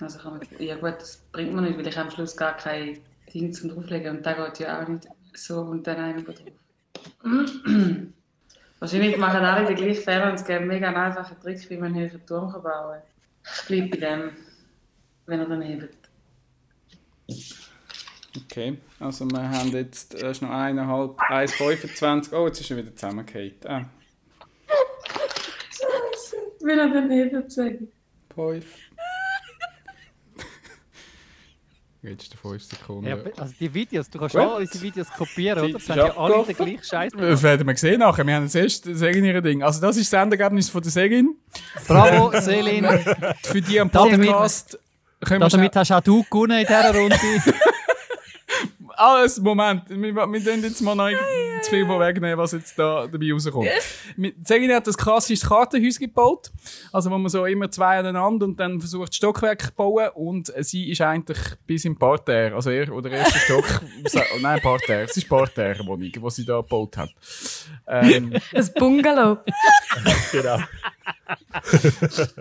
Also 0.00 0.18
kann 0.18 0.38
man, 0.38 0.46
ja 0.58 0.76
gut, 0.76 0.94
das 0.98 1.18
bringt 1.32 1.52
mir 1.52 1.62
nicht, 1.62 1.76
weil 1.76 1.86
ich 1.86 1.98
am 1.98 2.10
Schluss 2.10 2.36
gar 2.36 2.56
kein 2.56 2.98
Ding 3.34 3.52
zum 3.52 3.70
drauflegen 3.70 4.16
und 4.16 4.24
da 4.26 4.32
geht 4.32 4.60
ja 4.60 4.82
auch 4.82 4.88
nicht 4.88 5.06
so 5.34 5.60
und 5.60 5.86
dann 5.86 5.96
einer 5.98 6.22
drauf. 6.22 6.36
Wahrscheinlich 8.78 9.16
machen 9.18 9.44
alle 9.44 9.66
den 9.66 9.76
gleichen 9.76 10.02
Fehler 10.02 10.28
und 10.30 10.34
es 10.36 10.44
gibt 10.44 10.58
einen 10.58 10.68
mega 10.68 10.88
einfachen 10.88 11.38
Trick, 11.40 11.68
wie 11.68 11.76
man 11.76 11.94
einen 11.94 12.00
höheren 12.00 12.24
Turm 12.24 12.50
bauen 12.50 12.62
kann. 12.62 13.02
Ich 13.44 13.66
bleibe 13.66 13.88
bei 13.88 13.96
dem, 13.98 14.30
wenn 15.26 15.40
er 15.40 15.46
dann 15.46 15.62
hebt. 15.62 15.96
Okay, 18.36 18.78
also 19.00 19.24
wir 19.28 19.50
haben 19.50 19.70
jetzt 19.72 20.14
äh, 20.14 20.30
ist 20.30 20.40
noch 20.42 20.50
eineinhalb, 20.50 21.18
1,25. 21.18 22.32
Oh, 22.32 22.46
jetzt 22.46 22.60
ist 22.60 22.70
er 22.70 22.76
wieder 22.76 22.94
zusammengefallen. 22.94 23.54
Ah, 23.66 23.84
Wenn 26.60 26.78
er 26.78 26.88
dann 26.90 27.10
hebt, 27.10 27.50
sagen. 27.50 27.88
fünf. 28.34 28.64
Jetzt 32.02 32.34
fünf 32.34 32.62
Sekunden. 32.62 33.06
Ja, 33.08 33.16
also 33.36 33.52
die 33.60 33.74
Videos, 33.74 34.08
du 34.08 34.18
kannst 34.18 34.34
Gut. 34.34 34.42
alle 34.42 34.64
diese 34.64 34.80
Videos 34.80 35.10
kopieren, 35.10 35.58
oder? 35.58 35.72
Das 35.72 35.82
ist 35.82 35.86
sind 35.86 35.96
ja 35.98 36.16
alle 36.16 36.44
den 36.46 36.56
gleichen 36.56 36.82
Scheiß. 36.82 37.12
Das 37.14 37.42
werden 37.42 37.66
wir 37.68 37.76
sehen 37.76 37.98
nachher. 38.00 38.26
Wir 38.26 38.36
haben 38.36 38.44
jetzt 38.44 38.54
erst 38.54 38.84
Segin 38.84 39.22
ihr 39.22 39.42
Ding. 39.42 39.62
Also 39.62 39.82
das 39.82 39.98
ist 39.98 40.10
das 40.10 40.22
Endergebnis 40.22 40.70
von 40.70 40.80
der 40.80 40.90
Segin. 40.90 41.36
Bravo, 41.86 42.40
Selin. 42.40 42.86
Für 43.42 43.60
die 43.60 43.78
am 43.78 43.90
Damit- 43.90 44.26
Podcast 44.30 44.78
wir 45.28 45.38
Damit 45.38 45.76
hast 45.76 45.92
auch 45.92 46.00
du 46.00 46.22
gewonnen 46.24 46.60
in 46.60 46.66
dieser 46.66 46.94
Runde. 46.94 47.16
Alles, 49.00 49.40
Moment, 49.40 49.88
wir, 49.88 50.14
wir 50.14 50.44
tun 50.44 50.62
jetzt 50.62 50.82
mal 50.82 50.94
noch 50.94 51.08
zu 51.62 51.70
viel 51.70 51.86
vorwegnehmen, 51.86 52.36
was 52.36 52.52
jetzt 52.52 52.78
da 52.78 53.06
dabei 53.06 53.32
rauskommt. 53.32 53.70
Segin 54.44 54.74
hat 54.74 54.86
ein 54.86 54.92
klassisches 54.92 55.48
Kartenhäuschen 55.48 56.00
gebaut, 56.00 56.50
also 56.92 57.10
wo 57.10 57.16
man 57.16 57.30
so 57.30 57.46
immer 57.46 57.70
zwei 57.70 57.98
aneinander 57.98 58.44
und 58.44 58.60
dann 58.60 58.78
versucht 58.78 59.14
Stockwerk 59.14 59.62
zu 59.62 59.72
bauen 59.72 60.10
und 60.14 60.52
sie 60.58 60.90
ist 60.90 61.00
eigentlich 61.00 61.38
bis 61.66 61.86
im 61.86 61.96
Parterre, 61.98 62.54
also 62.54 62.68
er 62.68 62.92
oder 62.92 63.10
erster 63.10 63.38
Stock, 63.38 63.80
nein 64.42 64.60
Parterre, 64.60 65.04
es 65.04 65.16
ist 65.16 65.30
Parterre 65.30 65.86
Wohnung, 65.86 66.12
die 66.12 66.30
sie 66.30 66.44
da 66.44 66.60
gebaut 66.60 66.98
hat. 66.98 67.10
Ähm, 67.86 68.34
Ein 68.52 68.68
Bungalow. 68.74 69.38
Genau. 70.32 70.58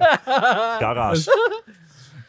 Garage. 0.80 1.30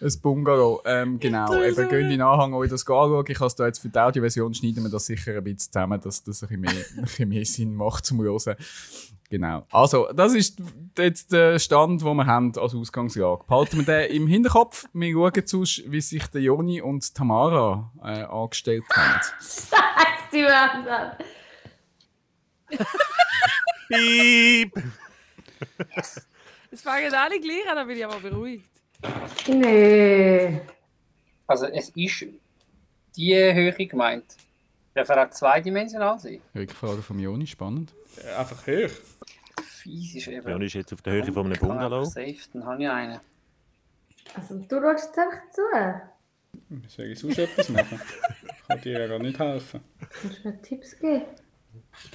Ein 0.01 0.20
Bungalow, 0.22 0.82
ähm, 0.84 1.18
genau. 1.18 1.55
Eben, 1.62 1.88
gehen 1.88 2.11
in 2.11 2.22
Anhang 2.22 2.55
euch 2.55 2.70
das 2.70 2.82
anschauen. 2.82 3.24
Ich 3.28 3.38
habe 3.38 3.46
es 3.46 3.55
da 3.55 3.66
jetzt 3.66 3.80
für 3.80 3.88
die 3.88 3.98
Audioversion 3.98 4.55
schneiden 4.55 4.82
wir 4.82 4.90
das 4.90 5.07
sicher 5.07 5.36
ein 5.36 5.44
bisschen 5.44 5.72
zusammen, 5.72 6.01
dass 6.01 6.22
das 6.22 6.42
ein 6.42 6.48
bisschen 6.48 6.61
mehr, 6.61 6.70
ein 6.96 7.03
bisschen 7.03 7.28
mehr 7.28 7.44
Sinn 7.44 7.74
macht 7.74 8.07
zum 8.07 8.22
Hören. 8.22 8.57
Genau. 9.28 9.64
Also, 9.70 10.09
das 10.12 10.34
ist 10.34 10.61
jetzt 10.98 11.32
der 11.32 11.59
Stand, 11.61 12.03
den 12.03 12.16
wir 12.16 12.26
haben 12.26 12.53
als 12.59 12.74
Ausgangslage. 12.74 13.44
Behalten 13.46 13.78
wir 13.78 13.84
den 13.84 14.11
im 14.16 14.26
Hinterkopf. 14.26 14.86
Wir 14.92 15.12
schauen 15.12 15.46
sonst, 15.46 15.82
wie 15.86 16.01
sich 16.01 16.26
der 16.26 16.40
Joni 16.40 16.82
und 16.82 17.14
Tamara 17.14 17.92
äh, 18.03 18.22
angestellt 18.22 18.84
haben. 18.92 19.20
Scheiße, 19.38 19.76
die 20.32 20.42
werden 20.42 21.12
Piep! 23.88 24.72
Es 26.72 26.82
fangen 26.82 27.12
alle 27.12 27.40
gleich 27.40 27.68
an, 27.68 27.76
dann 27.76 27.86
bin 27.86 27.96
ich 27.96 28.05
aber 28.05 28.20
beruhigt. 28.20 28.70
Nee. 29.48 30.61
Also 31.46 31.66
es 31.66 31.88
ist 31.90 32.30
die 33.16 33.34
Höhe 33.34 33.72
gemeint. 33.86 34.36
Der 34.94 35.05
kann 35.05 35.18
auch 35.18 35.30
zweidimensional 35.30 36.18
sein. 36.18 36.40
Rückfrage 36.55 37.03
vom 37.03 37.18
Joni, 37.18 37.46
spannend. 37.46 37.92
Äh, 38.16 38.34
einfach 38.34 38.66
hoch. 38.66 38.90
Fies 39.64 40.16
ist 40.16 40.28
eben. 40.28 40.46
Leon 40.46 40.62
ist 40.62 40.74
jetzt 40.74 40.92
auf 40.92 41.03
der 41.03 41.14
Höhe 41.14 41.32
von 41.32 41.46
einem 41.46 41.59
Bungalow. 41.59 42.05
Safe, 42.05 42.36
dann 42.53 42.66
habe 42.66 42.82
ich 42.82 42.88
einen. 42.88 43.20
Also 44.34 44.57
du 44.57 44.80
schaust 44.80 45.07
jetzt 45.07 45.18
einfach 45.18 45.51
zu. 45.51 45.62
Soll 46.88 47.07
ich 47.07 47.18
sonst 47.18 47.38
etwas 47.38 47.68
machen? 47.68 48.01
Ich 48.42 48.68
kann 48.68 48.80
dir 48.80 49.01
ja 49.01 49.07
gar 49.07 49.18
nicht 49.18 49.38
helfen. 49.38 49.80
Kannst 50.20 50.44
du 50.44 50.48
mir 50.48 50.62
Tipps 50.62 50.98
geben? 50.98 51.22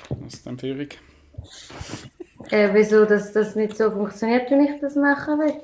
Was 0.09 0.33
ist 0.33 0.45
denn 0.45 0.59
Führung? 0.59 0.87
Äh, 2.51 2.69
wieso 2.73 3.05
dass 3.05 3.31
das 3.33 3.55
nicht 3.55 3.75
so 3.75 3.89
funktioniert, 3.91 4.49
wie 4.51 4.73
ich 4.73 4.81
das 4.81 4.95
machen 4.95 5.39
will? 5.39 5.61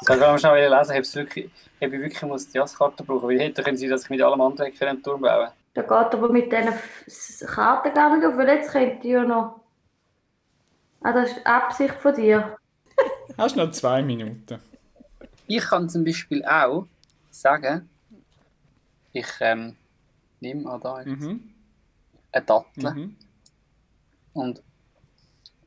Ich 0.00 0.06
kann 0.06 0.38
schnell 0.38 0.70
lesen, 0.70 0.96
ob, 0.96 1.14
wirklich, 1.14 1.50
ob 1.80 1.92
ich 1.92 1.92
wirklich 1.92 2.22
muss 2.22 2.48
die 2.48 2.58
Jasskarte 2.58 3.02
brauchen 3.04 3.28
Weil 3.28 3.40
hätte 3.40 3.62
können 3.62 3.76
sie 3.76 3.88
das 3.88 4.08
mit 4.08 4.22
allem 4.22 4.40
anderen 4.40 4.72
einen 4.80 5.02
Turm 5.02 5.20
bauen. 5.20 5.48
Da 5.74 5.82
geht 5.82 5.90
aber 5.92 6.28
mit 6.32 6.52
diesen 6.52 7.46
Karten 7.48 7.94
gar 7.94 8.16
nicht 8.16 8.26
auf, 8.26 8.36
weil 8.36 8.48
jetzt 8.48 8.70
könnte 8.72 9.06
ich 9.06 9.12
ja 9.12 9.24
noch. 9.24 9.60
Ah, 11.02 11.12
das 11.12 11.30
ist 11.32 11.46
Absicht 11.46 11.94
von 11.94 12.14
dir. 12.14 12.56
Hast 13.36 13.56
noch 13.56 13.70
zwei 13.70 14.02
Minuten. 14.02 14.60
Ich 15.46 15.64
kann 15.64 15.88
zum 15.88 16.04
Beispiel 16.04 16.44
auch 16.44 16.86
sagen, 17.30 17.88
ich 19.12 19.26
ähm, 19.40 19.76
nehme 20.40 20.68
an 20.70 20.80
da 20.80 21.02
Mhm. 21.04 21.54
eine 22.32 22.44
Dattel 22.44 22.90
Mhm. 22.94 23.16
und 24.34 24.62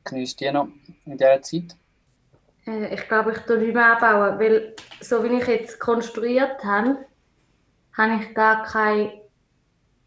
genieße 0.04 0.36
die 0.36 0.50
noch 0.50 0.68
in 1.06 1.16
dieser 1.18 1.42
Zeit. 1.42 1.76
Äh, 2.66 2.94
ich 2.94 3.08
glaube, 3.08 3.32
ich 3.32 3.38
tue 3.38 3.58
nicht 3.58 3.74
mehr 3.74 3.96
anbauen, 3.96 4.38
weil 4.38 4.74
so 5.00 5.22
wie 5.24 5.36
ich 5.38 5.46
jetzt 5.46 5.78
konstruiert 5.80 6.62
habe, 6.64 6.98
habe 7.96 8.22
ich 8.22 8.34
gar 8.34 8.62
kein. 8.64 9.12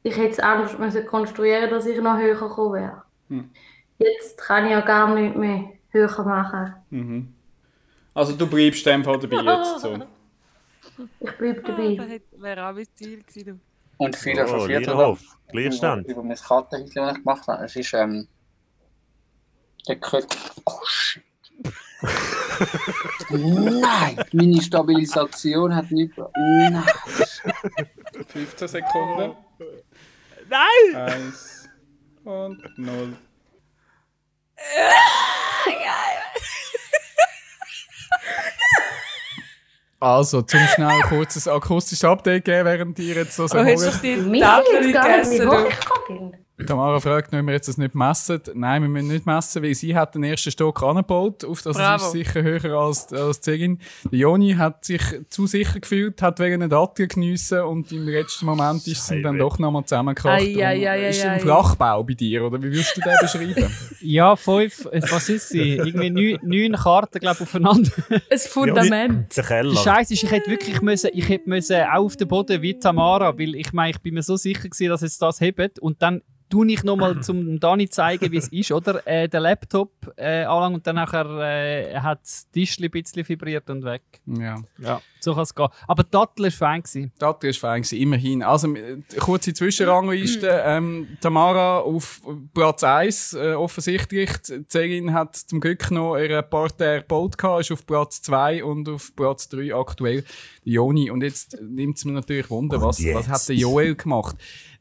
Ich 0.03 0.15
hätte 0.17 0.29
es 0.31 0.39
anders 0.39 0.77
müssen 0.77 1.05
konstruieren, 1.05 1.69
dass 1.69 1.85
ich 1.87 1.99
noch 1.99 2.17
höher 2.17 2.35
gekommen 2.35 2.73
wäre. 2.73 3.03
Hm. 3.29 3.49
Jetzt 3.97 4.37
kann 4.37 4.65
ich 4.65 4.71
ja 4.71 4.81
gar 4.81 5.13
nicht 5.15 5.35
mehr 5.35 5.69
höher 5.89 6.23
machen. 6.23 6.75
Mhm. 6.91 7.33
Also 8.13 8.35
du 8.35 8.45
bleibst 8.47 8.85
dem 8.85 9.03
Fall 9.03 9.17
dabei 9.19 9.37
jetzt 9.41 9.79
so. 9.79 9.97
Ich 11.19 11.31
bleibe 11.37 11.61
Das 11.61 11.63
dabei. 11.63 12.21
wäre 12.37 12.69
auch 12.69 12.73
mein 12.73 12.85
Ziel 12.95 13.23
gewesen. 13.23 13.61
Und 13.97 14.15
viele 14.15 14.43
Oh, 14.43 14.47
schon 14.47 14.67
vier 14.67 14.79
Liederhof. 14.79 15.21
Gleichstand. 15.47 16.07
Über 16.07 16.21
mein 16.23 16.37
Kartenhäuschen, 16.37 16.95
das 16.95 17.17
ich 17.17 17.23
gemacht 17.23 17.47
habe. 17.47 17.65
Es 17.65 17.75
ist 17.75 17.93
ähm, 17.93 18.27
der 19.87 19.95
König. 19.97 20.27
Oh. 20.65 20.79
Nein! 23.29 24.23
Meine 24.33 24.61
Stabilisation 24.61 25.75
hat 25.75 25.91
nicht. 25.91 26.13
Nein! 26.17 26.83
15 28.27 28.67
Sekunden. 28.67 29.35
Nein! 30.49 30.95
Eins 30.95 31.69
und 32.23 32.59
null. 32.77 33.17
Also, 39.99 40.41
zum 40.41 40.59
schnell 40.73 41.01
kurzes 41.03 41.47
akustisches 41.47 42.03
Update 42.03 42.45
geben, 42.45 42.65
während 42.65 42.99
ihr 42.99 43.15
jetzt 43.15 43.35
so 43.35 43.47
Du 43.47 43.57
hast 43.57 43.85
doch 43.85 43.91
sagen. 43.93 43.99
die 44.03 44.15
Mich 44.17 44.41
Tafel 44.41 44.85
jetzt 44.85 44.93
gar 44.93 45.17
nicht, 45.17 45.31
gegessen. 45.31 46.44
Tamara 46.63 47.01
fragt, 47.01 47.33
ob 47.33 47.45
wir 47.45 47.53
jetzt 47.53 47.67
das 47.67 47.77
nicht 47.77 47.95
messen. 47.95 48.39
Nein, 48.53 48.81
wir 48.83 48.89
müssen 48.89 49.09
nicht 49.09 49.25
messen, 49.25 49.61
weil 49.61 49.75
sie 49.75 49.93
hat 49.93 50.15
den 50.15 50.23
ersten 50.23 50.51
Stock 50.51 50.81
angebaut. 50.83 51.43
Auf 51.43 51.61
das 51.61 51.75
Bravo. 51.75 52.05
ist 52.05 52.11
sicher 52.13 52.43
höher 52.43 52.79
als, 52.79 53.11
als 53.11 53.41
die 53.41 53.51
Zegin. 53.51 53.79
Der 54.09 54.19
Joni 54.19 54.53
hat 54.53 54.85
sich 54.85 55.01
zu 55.29 55.47
sicher 55.47 55.81
gefühlt, 55.81 56.21
hat 56.21 56.39
wegen 56.39 56.55
einer 56.55 56.69
Dattel 56.69 57.07
geniessen 57.07 57.59
und 57.61 57.91
im 57.91 58.07
letzten 58.07 58.45
Moment 58.45 58.87
ist 58.87 59.05
sie 59.05 59.21
dann 59.21 59.37
doch 59.37 59.59
nochmal 59.59 59.83
zusammengekracht. 59.83 60.41
Ei, 60.41 60.65
ei, 60.65 60.89
ei, 60.89 61.09
ist 61.09 61.25
ei, 61.25 61.29
ein 61.29 61.35
ei. 61.35 61.39
Flachbau 61.39 62.03
bei 62.03 62.13
dir, 62.13 62.45
oder 62.45 62.57
wie 62.59 62.71
würdest 62.71 62.95
du 62.95 63.01
den 63.01 63.17
beschreiben? 63.19 63.71
Ja, 64.01 64.35
fünf, 64.35 64.85
was 64.85 65.29
ist 65.29 65.49
sie? 65.49 65.77
Irgendwie 65.77 66.09
neun, 66.11 66.39
neun 66.43 66.73
Karten, 66.73 67.19
glaube 67.19 67.37
ich, 67.37 67.41
aufeinander. 67.41 67.89
Ein 68.29 68.37
Fundament. 68.37 69.35
Der 69.35 69.43
Keller. 69.43 69.73
Der 69.73 69.79
Scheiß 69.79 70.11
ist, 70.11 70.23
ich 70.23 70.31
hätte 70.31 70.49
wirklich 70.49 70.81
müssen, 70.81 71.09
ich 71.11 71.27
hätte 71.27 71.49
müssen 71.49 71.81
auch 71.81 72.05
auf 72.05 72.15
den 72.15 72.27
Boden 72.27 72.61
wie 72.61 72.77
Tamara, 72.77 73.37
weil 73.37 73.55
ich 73.55 73.73
meine, 73.73 73.91
ich 73.91 74.01
bin 74.01 74.13
mir 74.13 74.21
so 74.21 74.35
sicher 74.35 74.69
gewesen, 74.69 74.89
dass 74.89 75.01
es 75.01 75.17
das 75.17 75.41
hebt 75.41 75.79
und 75.79 76.01
dann 76.01 76.21
tue 76.49 76.71
ich 76.71 76.83
nochmal 76.83 77.19
zum 77.21 77.59
Dani 77.59 77.89
zeigen, 77.89 78.31
wie 78.31 78.37
es 78.37 78.47
ist, 78.49 78.71
oder? 78.71 79.05
Äh, 79.07 79.27
den 79.27 79.41
Laptop 79.41 79.91
äh, 80.17 80.43
anlangen 80.43 80.75
und 80.75 80.87
dann 80.87 80.95
nachher 80.95 81.25
äh, 81.25 81.95
hat 81.99 82.21
das 82.21 82.49
Tischli 82.51 82.87
ein 82.87 82.91
bisschen 82.91 83.27
vibriert 83.27 83.69
und 83.69 83.83
weg. 83.83 84.01
ja. 84.25 84.57
Ja, 84.77 85.01
so 85.19 85.33
kann 85.33 85.43
es 85.43 85.55
gehen. 85.55 85.67
Aber 85.87 86.03
Dattel 86.03 86.45
war 86.45 86.51
fein. 86.51 86.81
Gewesen. 86.81 87.11
Dattel 87.17 87.49
ist 87.49 87.59
fein 87.59 87.81
gewesen, 87.81 87.99
immerhin. 87.99 88.43
Also, 88.43 88.73
äh, 88.75 88.97
kurze 89.19 89.53
Zwischenrangliste. 89.53 90.47
ähm, 90.65 91.17
Tamara 91.21 91.79
auf 91.79 92.21
Platz 92.53 92.83
1, 92.83 93.33
äh, 93.33 93.53
offensichtlich. 93.53 94.29
Die 94.47 94.67
Zegin 94.67 95.13
hat 95.13 95.35
zum 95.35 95.59
Glück 95.59 95.89
noch 95.91 96.17
ihren 96.17 96.47
Parterre 96.49 97.01
gebaut, 97.01 97.37
gehabt, 97.37 97.61
ist 97.61 97.71
auf 97.71 97.85
Platz 97.85 98.21
2 98.21 98.63
und 98.63 98.87
auf 98.89 99.15
Platz 99.15 99.49
3 99.49 99.73
aktuell 99.73 100.23
die 100.65 100.73
Joni. 100.73 101.09
Und 101.09 101.23
jetzt 101.23 101.57
nimmt 101.61 101.97
es 101.97 102.05
mir 102.05 102.11
natürlich 102.13 102.49
Wunder, 102.49 102.81
was, 102.81 102.99
was 102.99 103.27
hat 103.27 103.47
der 103.47 103.55
Joel 103.55 103.95
gemacht? 103.95 104.35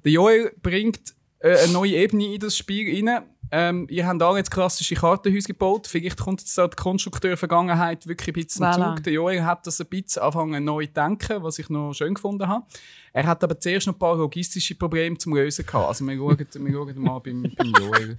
Der 0.05 0.12
Joel 0.12 0.53
bringt 0.61 1.15
äh, 1.45 1.59
eine 1.59 1.73
neue 1.73 1.93
Ebene 1.93 2.35
in 2.35 2.41
das 2.41 2.57
Spiel 2.57 3.07
rein. 3.07 3.23
Ähm, 3.51 3.87
ihr 3.91 4.07
habt 4.07 4.23
alle 4.23 4.39
jetzt 4.39 4.51
klassische 4.51 4.95
Kartenhäuser 4.95 5.49
gebaut. 5.49 5.87
Vielleicht 5.87 6.19
kommt 6.19 6.41
jetzt 6.41 6.57
da 6.57 6.67
die 6.67 6.75
Konstrukteur-Vergangenheit 6.75 8.07
wirklich 8.07 8.29
ein 8.29 8.33
bisschen 8.33 8.49
zum 8.49 8.83
Voilà. 8.83 8.97
Zug. 8.97 9.05
Der 9.05 9.13
Joel 9.13 9.45
hat 9.45 9.67
das 9.67 9.79
ein 9.81 9.87
bisschen 9.87 10.23
angefangen 10.23 10.65
neu 10.65 10.87
zu 10.87 10.93
denken, 10.93 11.43
was 11.43 11.59
ich 11.59 11.69
noch 11.69 11.93
schön 11.93 12.15
gefunden 12.15 12.49
habe. 12.49 12.65
Er 13.13 13.27
hat 13.27 13.45
aber 13.45 13.61
zuerst 13.61 13.87
noch 13.87 13.95
ein 13.95 13.99
paar 13.99 14.17
logistische 14.17 14.75
Probleme 14.75 15.19
zum 15.19 15.37
Lösen 15.37 15.67
gehabt. 15.67 15.87
Also 15.87 16.05
wir 16.07 16.17
schauen, 16.17 16.39
wir 16.39 16.73
schauen 16.73 16.99
mal 16.99 17.19
beim, 17.19 17.43
beim 17.55 17.73
Joel, 17.79 18.17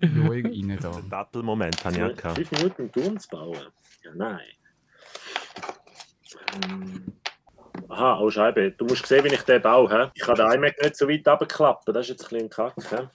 Joel 0.00 0.46
rein 0.46 0.78
da. 0.82 0.90
Den 0.90 1.08
Dattelmoment 1.08 1.84
habe 1.84 1.96
ich 1.96 2.02
auch 2.02 2.16
gehabt. 2.16 2.36
Fünf 2.36 2.50
Minuten 2.50 2.82
einen 2.82 2.92
Turm 2.92 3.18
zu 3.20 3.28
bauen? 3.28 3.58
Ja, 4.02 4.10
nein. 4.16 4.40
Ähm, 6.64 7.04
Aha, 7.88 8.18
oh 8.20 8.30
Scheibe. 8.30 8.72
Du 8.72 8.84
musst 8.84 9.06
sehen, 9.06 9.24
wie 9.24 9.34
ich 9.34 9.42
den 9.42 9.62
baue. 9.62 9.88
He? 9.90 10.10
Ich 10.14 10.22
kann 10.22 10.36
den 10.36 10.50
iMac 10.50 10.80
nicht 10.82 10.96
so 10.96 11.08
weit 11.08 11.26
runterklappen. 11.26 11.94
Das 11.94 12.08
ist 12.08 12.10
jetzt 12.10 12.24
ein 12.24 12.48
bisschen 12.48 12.50
Kack. 12.50 12.74
He? 12.90 13.08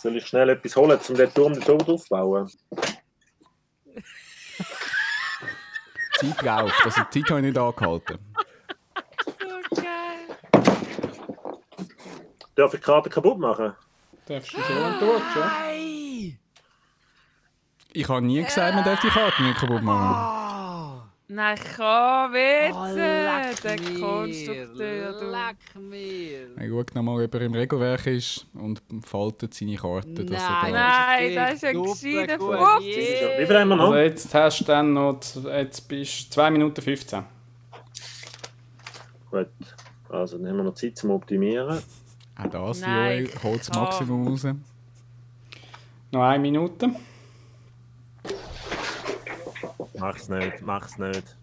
Soll 0.00 0.16
ich 0.16 0.26
schnell 0.26 0.48
etwas 0.50 0.76
holen, 0.76 0.98
um 1.08 1.14
den 1.16 1.34
Turm 1.34 1.60
dort 1.60 1.88
aufzubauen? 1.88 2.48
Zeit 6.18 6.42
läuft, 6.42 6.84
also 6.84 7.02
die 7.12 7.22
Zeit 7.22 7.30
habe 7.30 7.40
ich 7.40 7.46
nicht 7.46 7.58
angehalten. 7.58 8.18
So 9.40 9.80
geil. 9.80 10.36
Darf 12.54 12.74
ich 12.74 12.80
die 12.80 12.86
Karte 12.86 13.10
kaputt 13.10 13.38
machen? 13.38 13.74
Darfst 14.26 14.52
du 14.52 14.60
schon 14.60 14.76
wenn 14.76 14.98
du 14.98 15.06
willst, 15.06 15.36
ja? 15.36 15.52
Ich 17.92 18.08
habe 18.08 18.24
nie 18.24 18.42
gesagt, 18.42 18.74
man 18.74 18.84
darf 18.84 19.00
die 19.00 19.08
Karte 19.08 19.42
nicht 19.42 19.58
kaputt 19.58 19.82
machen. 19.82 20.37
Nein, 21.30 21.58
ich 21.62 21.76
kann 21.76 22.30
Oh, 22.30 22.84
leck 22.94 23.60
der 23.62 23.76
Konstrukteur. 24.00 25.12
Du. 25.20 25.26
Leck 25.30 25.76
mir. 25.78 26.68
Schaut 26.70 26.94
nochmal, 26.94 27.22
ob 27.24 27.34
er 27.34 27.40
im 27.42 27.52
Regelwerk 27.52 28.06
ist 28.06 28.46
und 28.54 28.80
faltet 29.04 29.52
seine 29.52 29.76
Karte. 29.76 30.24
dass 30.24 30.42
er 30.42 30.48
da- 30.48 30.70
Nein, 30.70 31.34
das 31.34 31.52
ist 31.54 31.64
ein 31.64 31.82
gescheiter 31.82 32.38
gut. 32.38 32.56
Fuchs. 32.56 32.84
Wie 32.86 33.46
viel 33.46 33.58
haben 33.58 33.68
wir 33.68 33.76
noch? 33.76 33.84
Also 33.90 33.96
jetzt 33.98 34.34
hast 34.34 34.60
du 34.60 34.64
dann 34.64 34.92
noch, 34.94 35.20
jetzt 35.44 35.86
bist 35.86 36.26
du 36.30 36.34
2 36.34 36.50
Minuten 36.50 36.80
15. 36.80 37.22
Gut. 39.30 39.48
Also, 40.08 40.38
dann 40.38 40.48
haben 40.48 40.56
wir 40.56 40.64
noch 40.64 40.74
Zeit 40.74 40.96
zum 40.96 41.10
Optimieren. 41.10 41.82
Auch 42.38 42.46
das, 42.50 42.80
Nein, 42.80 43.26
Joel, 43.26 43.42
holt 43.42 43.60
das. 43.60 43.70
Maximum 43.76 44.28
raus. 44.28 44.46
Noch 46.10 46.22
eine 46.22 46.38
Minute. 46.38 46.90
Mach's 49.98 50.28
nicht, 50.28 50.62
mach's 50.62 50.98
nicht. 50.98 51.36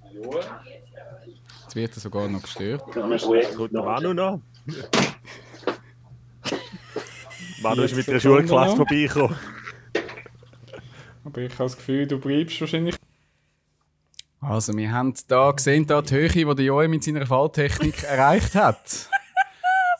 Jetzt 1.63 1.75
wird 1.75 1.95
er 1.95 1.99
sogar 1.99 2.27
noch 2.27 2.41
gestört. 2.41 2.83
Kommt 2.91 3.73
der 3.73 3.83
Manu 3.83 4.13
noch? 4.13 4.41
Manu 7.61 7.83
ist 7.83 7.95
mit 7.95 8.07
der 8.07 8.19
40 8.19 8.21
Schulklasse 8.21 8.75
vorbeigekommen. 8.75 9.37
Aber 11.23 11.41
ich 11.41 11.53
habe 11.53 11.63
das 11.63 11.75
Gefühl, 11.75 12.07
du 12.07 12.19
bleibst 12.19 12.61
wahrscheinlich. 12.61 12.95
Also, 14.39 14.77
wir 14.77 14.91
haben 14.91 15.13
da 15.27 15.51
gesehen, 15.51 15.87
da 15.87 16.01
die 16.01 16.13
Höhe, 16.13 16.29
die 16.29 16.45
der 16.45 16.65
Joel 16.65 16.87
mit 16.87 17.03
seiner 17.03 17.25
Falltechnik 17.25 18.03
erreicht 18.07 18.53
hat. 18.53 19.09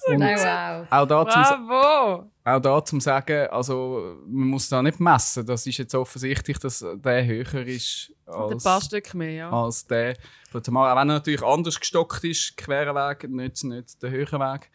Und 0.07 0.19
Nein, 0.19 0.37
wow. 0.37 0.87
auch 0.91 1.07
da 1.07 1.27
zum, 1.27 1.67
Bravo. 1.67 2.29
Auch 2.45 2.59
da 2.59 2.85
zum 2.85 3.01
sagen, 3.01 3.47
also 3.49 4.17
man 4.27 4.47
muss 4.49 4.69
da 4.69 4.81
nicht 4.83 4.99
messen. 4.99 5.45
Das 5.45 5.65
ist 5.65 5.77
jetzt 5.79 5.95
offensichtlich, 5.95 6.59
dass 6.59 6.85
der 6.93 7.25
höher 7.25 7.65
ist 7.65 8.13
Ein 8.27 8.33
als, 8.33 8.63
paar 8.63 8.81
Stück 8.81 9.15
mehr, 9.15 9.31
ja. 9.31 9.49
als 9.49 9.87
der 9.87 10.15
von 10.51 10.61
Tamara. 10.61 10.93
Auch 10.93 11.01
wenn 11.01 11.09
er 11.09 11.15
natürlich 11.15 11.41
anders 11.43 11.79
gestockt 11.79 12.23
ist, 12.23 12.55
querer 12.55 12.93
Weg, 12.93 13.27
nicht, 13.29 13.63
nicht 13.63 14.01
der 14.01 14.11
höhere 14.11 14.39
Weg. 14.39 14.69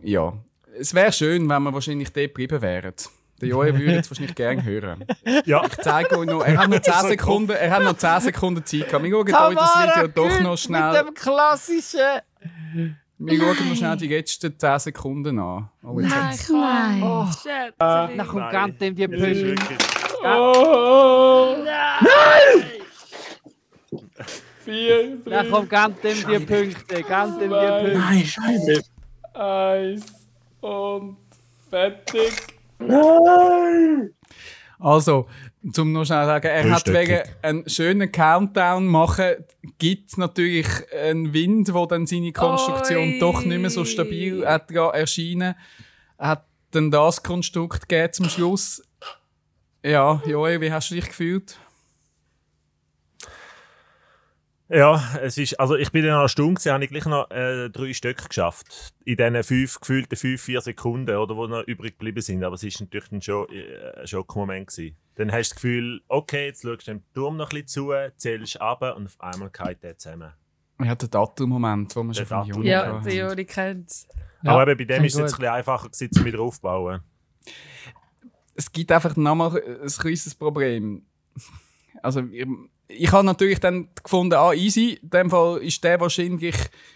Ja, 0.00 0.32
es 0.78 0.94
wäre 0.94 1.12
schön, 1.12 1.48
wenn 1.48 1.62
wir 1.64 1.74
wahrscheinlich 1.74 2.12
dort 2.12 2.28
geblieben 2.28 2.62
wären. 2.62 2.94
Der 3.40 3.48
Joel 3.48 3.76
würde 3.76 3.94
jetzt 3.94 4.10
wahrscheinlich 4.10 4.36
gerne 4.36 4.62
hören. 4.62 5.04
Ja, 5.44 5.64
Ich 5.66 5.76
zeige 5.78 6.16
euch 6.18 6.26
noch, 6.26 6.44
er 6.44 6.56
hat 6.56 6.70
noch 6.70 6.80
10 6.80 6.92
Sekunden, 7.08 7.50
er 7.50 7.70
hat 7.70 7.82
noch 7.82 7.96
10 7.96 8.20
Sekunden 8.20 8.64
Zeit 8.64 8.88
gehabt. 8.88 9.04
Wir 9.04 9.10
schauen 9.10 9.48
euch 9.48 9.54
das 9.56 9.96
Video 9.96 10.08
doch 10.08 10.40
noch 10.40 10.50
Mit 10.52 10.60
schnell, 10.60 11.04
dem 11.04 11.14
klassischen. 11.14 12.20
Wir 13.18 13.38
schauen 13.38 13.68
noch 13.68 13.76
schnell 13.76 13.96
die 13.96 14.08
letzten 14.08 14.58
10 14.58 14.78
Sekunden 14.78 15.38
an. 15.38 15.68
Oh, 15.82 16.00
jetzt 16.00 16.10
Nein, 16.10 16.22
hat- 16.24 16.34
ich 16.34 16.46
kann. 16.46 17.02
Oh, 17.02 17.26
Shit. 17.26 17.74
dann 17.78 18.18
kommt 18.26 18.34
Nein. 18.40 18.52
ganz 18.52 18.78
dem 18.78 18.94
die 18.96 19.02
ist 19.04 19.10
Punkte. 19.10 19.46
wirklich. 19.46 19.78
Oh! 20.24 21.56
Vier, 24.64 25.16
Dann 25.18 25.24
drei, 25.24 25.44
kommt 25.50 25.70
ganz 25.70 26.00
dem 26.00 26.16
die 26.16 26.38
Punkte. 26.38 27.02
Ganz 27.02 27.38
dem 27.38 27.50
die. 27.50 27.56
Punkte. 27.56 27.98
Nein, 27.98 28.24
Scheibe. 28.24 28.80
eins 29.34 30.26
und 30.62 31.16
fertig. 31.68 32.32
Also, 34.78 35.26
zum 35.72 35.92
noch 35.92 36.04
schnell 36.04 36.26
sagen, 36.26 36.46
er 36.46 36.70
hat 36.70 36.92
wegen 36.92 37.22
einen 37.42 37.68
schönen 37.68 38.12
Countdown 38.12 38.86
machen, 38.86 39.34
gibt 39.78 40.10
es 40.10 40.16
natürlich 40.16 40.66
einen 40.92 41.32
Wind, 41.32 41.72
wo 41.72 41.86
dann 41.86 42.06
seine 42.06 42.32
Konstruktion 42.32 43.14
Oi. 43.14 43.18
doch 43.18 43.44
nicht 43.44 43.60
mehr 43.60 43.70
so 43.70 43.84
stabil 43.84 44.46
hat 44.46 44.70
erscheinen. 44.70 45.54
Hat 46.18 46.44
dann 46.70 46.90
das 46.90 47.22
Konstrukt 47.22 47.88
gegeben 47.88 48.12
zum 48.12 48.28
Schluss. 48.28 48.82
Ja, 49.82 50.22
Joel, 50.26 50.60
wie 50.60 50.72
hast 50.72 50.90
du 50.90 50.94
dich 50.94 51.06
gefühlt? 51.06 51.58
Ja, 54.68 55.18
es 55.20 55.36
ist, 55.36 55.60
also 55.60 55.76
ich 55.76 55.92
bin 55.92 56.04
in 56.04 56.10
einer 56.10 56.28
Stunde, 56.28 56.54
gewesen, 56.54 56.72
habe 56.72 56.84
ich 56.84 56.90
gleich 56.90 57.04
noch 57.04 57.30
äh, 57.30 57.68
drei 57.68 57.92
Stück 57.92 58.28
geschafft. 58.28 58.94
In 59.04 59.16
diesen 59.16 59.42
fünf, 59.42 59.80
gefühlten 59.80 60.16
fünf, 60.16 60.40
vier 60.40 60.60
Sekunden, 60.62 61.16
oder, 61.16 61.34
die 61.34 61.50
noch 61.50 61.66
übrig 61.66 61.98
geblieben 61.98 62.22
sind. 62.22 62.42
Aber 62.42 62.54
es 62.54 62.64
war 62.64 62.70
natürlich 62.80 63.08
dann 63.10 63.20
schon 63.20 63.46
äh, 63.50 64.00
ein 64.00 64.06
Schockmoment. 64.06 64.68
Gewesen. 64.68 64.96
Dann 65.16 65.30
hast 65.32 65.50
du 65.50 65.54
das 65.54 65.62
Gefühl, 65.62 66.02
okay, 66.08 66.46
jetzt 66.46 66.62
schaust 66.62 66.88
du 66.88 66.92
dem 66.92 67.02
Turm 67.12 67.36
noch 67.36 67.50
ein 67.50 67.62
bisschen 67.62 67.90
zu, 67.90 67.92
zählst 68.16 68.60
ab 68.60 68.80
und 68.96 69.06
auf 69.06 69.20
einmal 69.20 69.50
geht 69.50 69.82
der 69.82 69.98
zusammen. 69.98 70.32
Er 70.78 70.88
hat 70.88 71.02
den 71.02 71.10
Dattel-Moment, 71.10 71.94
den 71.94 72.06
wir 72.06 72.12
Der 72.14 72.26
schon 72.26 72.26
von 72.26 72.46
Juni 72.46 72.68
Ja, 72.68 73.00
der 73.00 73.14
Juri 73.14 73.44
kennt 73.44 73.90
es. 73.90 74.08
Ja, 74.42 74.52
Aber 74.52 74.72
eben 74.72 74.78
bei 74.78 74.84
dem 74.96 75.04
ist 75.04 75.14
es 75.14 75.20
jetzt 75.20 75.34
ein 75.34 75.38
bisschen 75.40 75.54
einfacher, 75.54 75.88
gewesen, 75.88 76.24
wieder 76.24 76.40
aufzubauen. 76.40 77.00
es 78.54 78.72
gibt 78.72 78.90
einfach 78.90 79.14
nochmal 79.14 79.62
ein 79.62 79.88
kleines 79.88 80.34
Problem. 80.34 81.06
Also, 82.02 82.22
ich 82.88 83.10
habe 83.12 83.24
natürlich 83.24 83.60
dann 83.60 83.88
gefunden, 84.02 84.34
ah, 84.34 84.52
easy. 84.52 84.98
In 85.02 85.10
dem 85.10 85.30
Fall 85.30 85.58
ist 85.58 85.82
der 85.82 86.00
wahrscheinlich, 86.00 86.54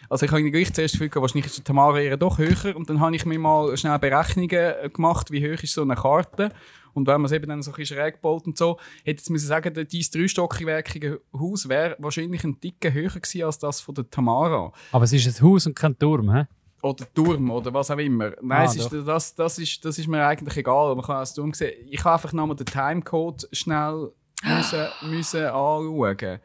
also 0.09 0.27
ich 0.27 0.33
habe 0.33 0.51
gleich 0.51 0.73
zuerst 0.73 0.95
gefühlt, 0.95 1.15
wahrscheinlich 1.17 1.47
ist 1.47 1.59
die 1.59 1.63
Tamara 1.63 1.99
eher 1.99 2.17
doch 2.17 2.39
höher. 2.39 2.77
Und 2.77 2.91
dann 2.91 3.01
habe 3.01 3.17
ich 3.17 3.25
mir 3.25 3.39
mal 3.39 3.77
schnell 3.77 3.99
Berechnungen 3.99 4.93
gemacht, 4.93 5.31
wie 5.31 5.43
hoch 5.43 5.63
ist 5.63 5.73
so 5.73 5.83
eine 5.83 5.95
Karte. 5.97 6.51
Und 6.95 7.07
wenn 7.07 7.21
man 7.21 7.27
es 7.27 7.33
eben 7.33 7.49
dann 7.49 7.63
so 7.63 7.71
ein 7.71 7.77
bisschen 7.77 7.97
schräg 7.97 8.15
gebaut 8.15 8.47
und 8.47 8.59
so, 8.59 8.79
hätte 9.05 9.23
ich 9.23 9.29
jetzt 9.29 9.47
sagen, 9.47 9.87
dieses 9.89 10.11
dreistöckige 10.11 11.21
Haus 11.39 11.69
wäre 11.69 11.97
wahrscheinlich 11.99 12.43
ein 12.45 12.61
Ticken 12.61 12.93
höher 12.93 13.11
gewesen 13.11 13.45
als 13.45 13.59
das 13.59 13.81
von 13.81 13.95
der 13.95 14.11
Tamara. 14.11 14.73
Aber 14.93 15.05
es 15.05 15.13
ist 15.13 15.27
ein 15.27 15.47
Haus 15.47 15.67
und 15.67 15.77
kein 15.77 15.99
Turm, 15.99 16.35
hä? 16.35 16.47
Oder 16.83 17.13
Turm 17.13 17.51
oder 17.51 17.75
was 17.75 17.91
auch 17.91 17.99
immer. 17.99 18.33
Nein, 18.41 18.61
Ah, 18.61 18.65
es 18.65 18.77
ist, 18.77 18.93
das, 18.93 19.35
das, 19.35 19.59
ist, 19.59 19.85
das 19.85 19.99
ist 19.99 20.07
mir 20.07 20.25
eigentlich 20.25 20.57
egal. 20.57 20.95
Man 20.95 21.05
kann 21.05 21.17
das 21.17 21.35
Turm 21.35 21.53
sehen. 21.53 21.73
Ich 21.91 22.05
habe 22.05 22.15
einfach 22.15 22.33
nochmal 22.33 22.57
den 22.57 22.67
Timecode 22.67 23.49
schnell 23.53 24.13
müssen, 24.45 24.87
müssen 25.03 25.45
anschauen. 25.45 26.41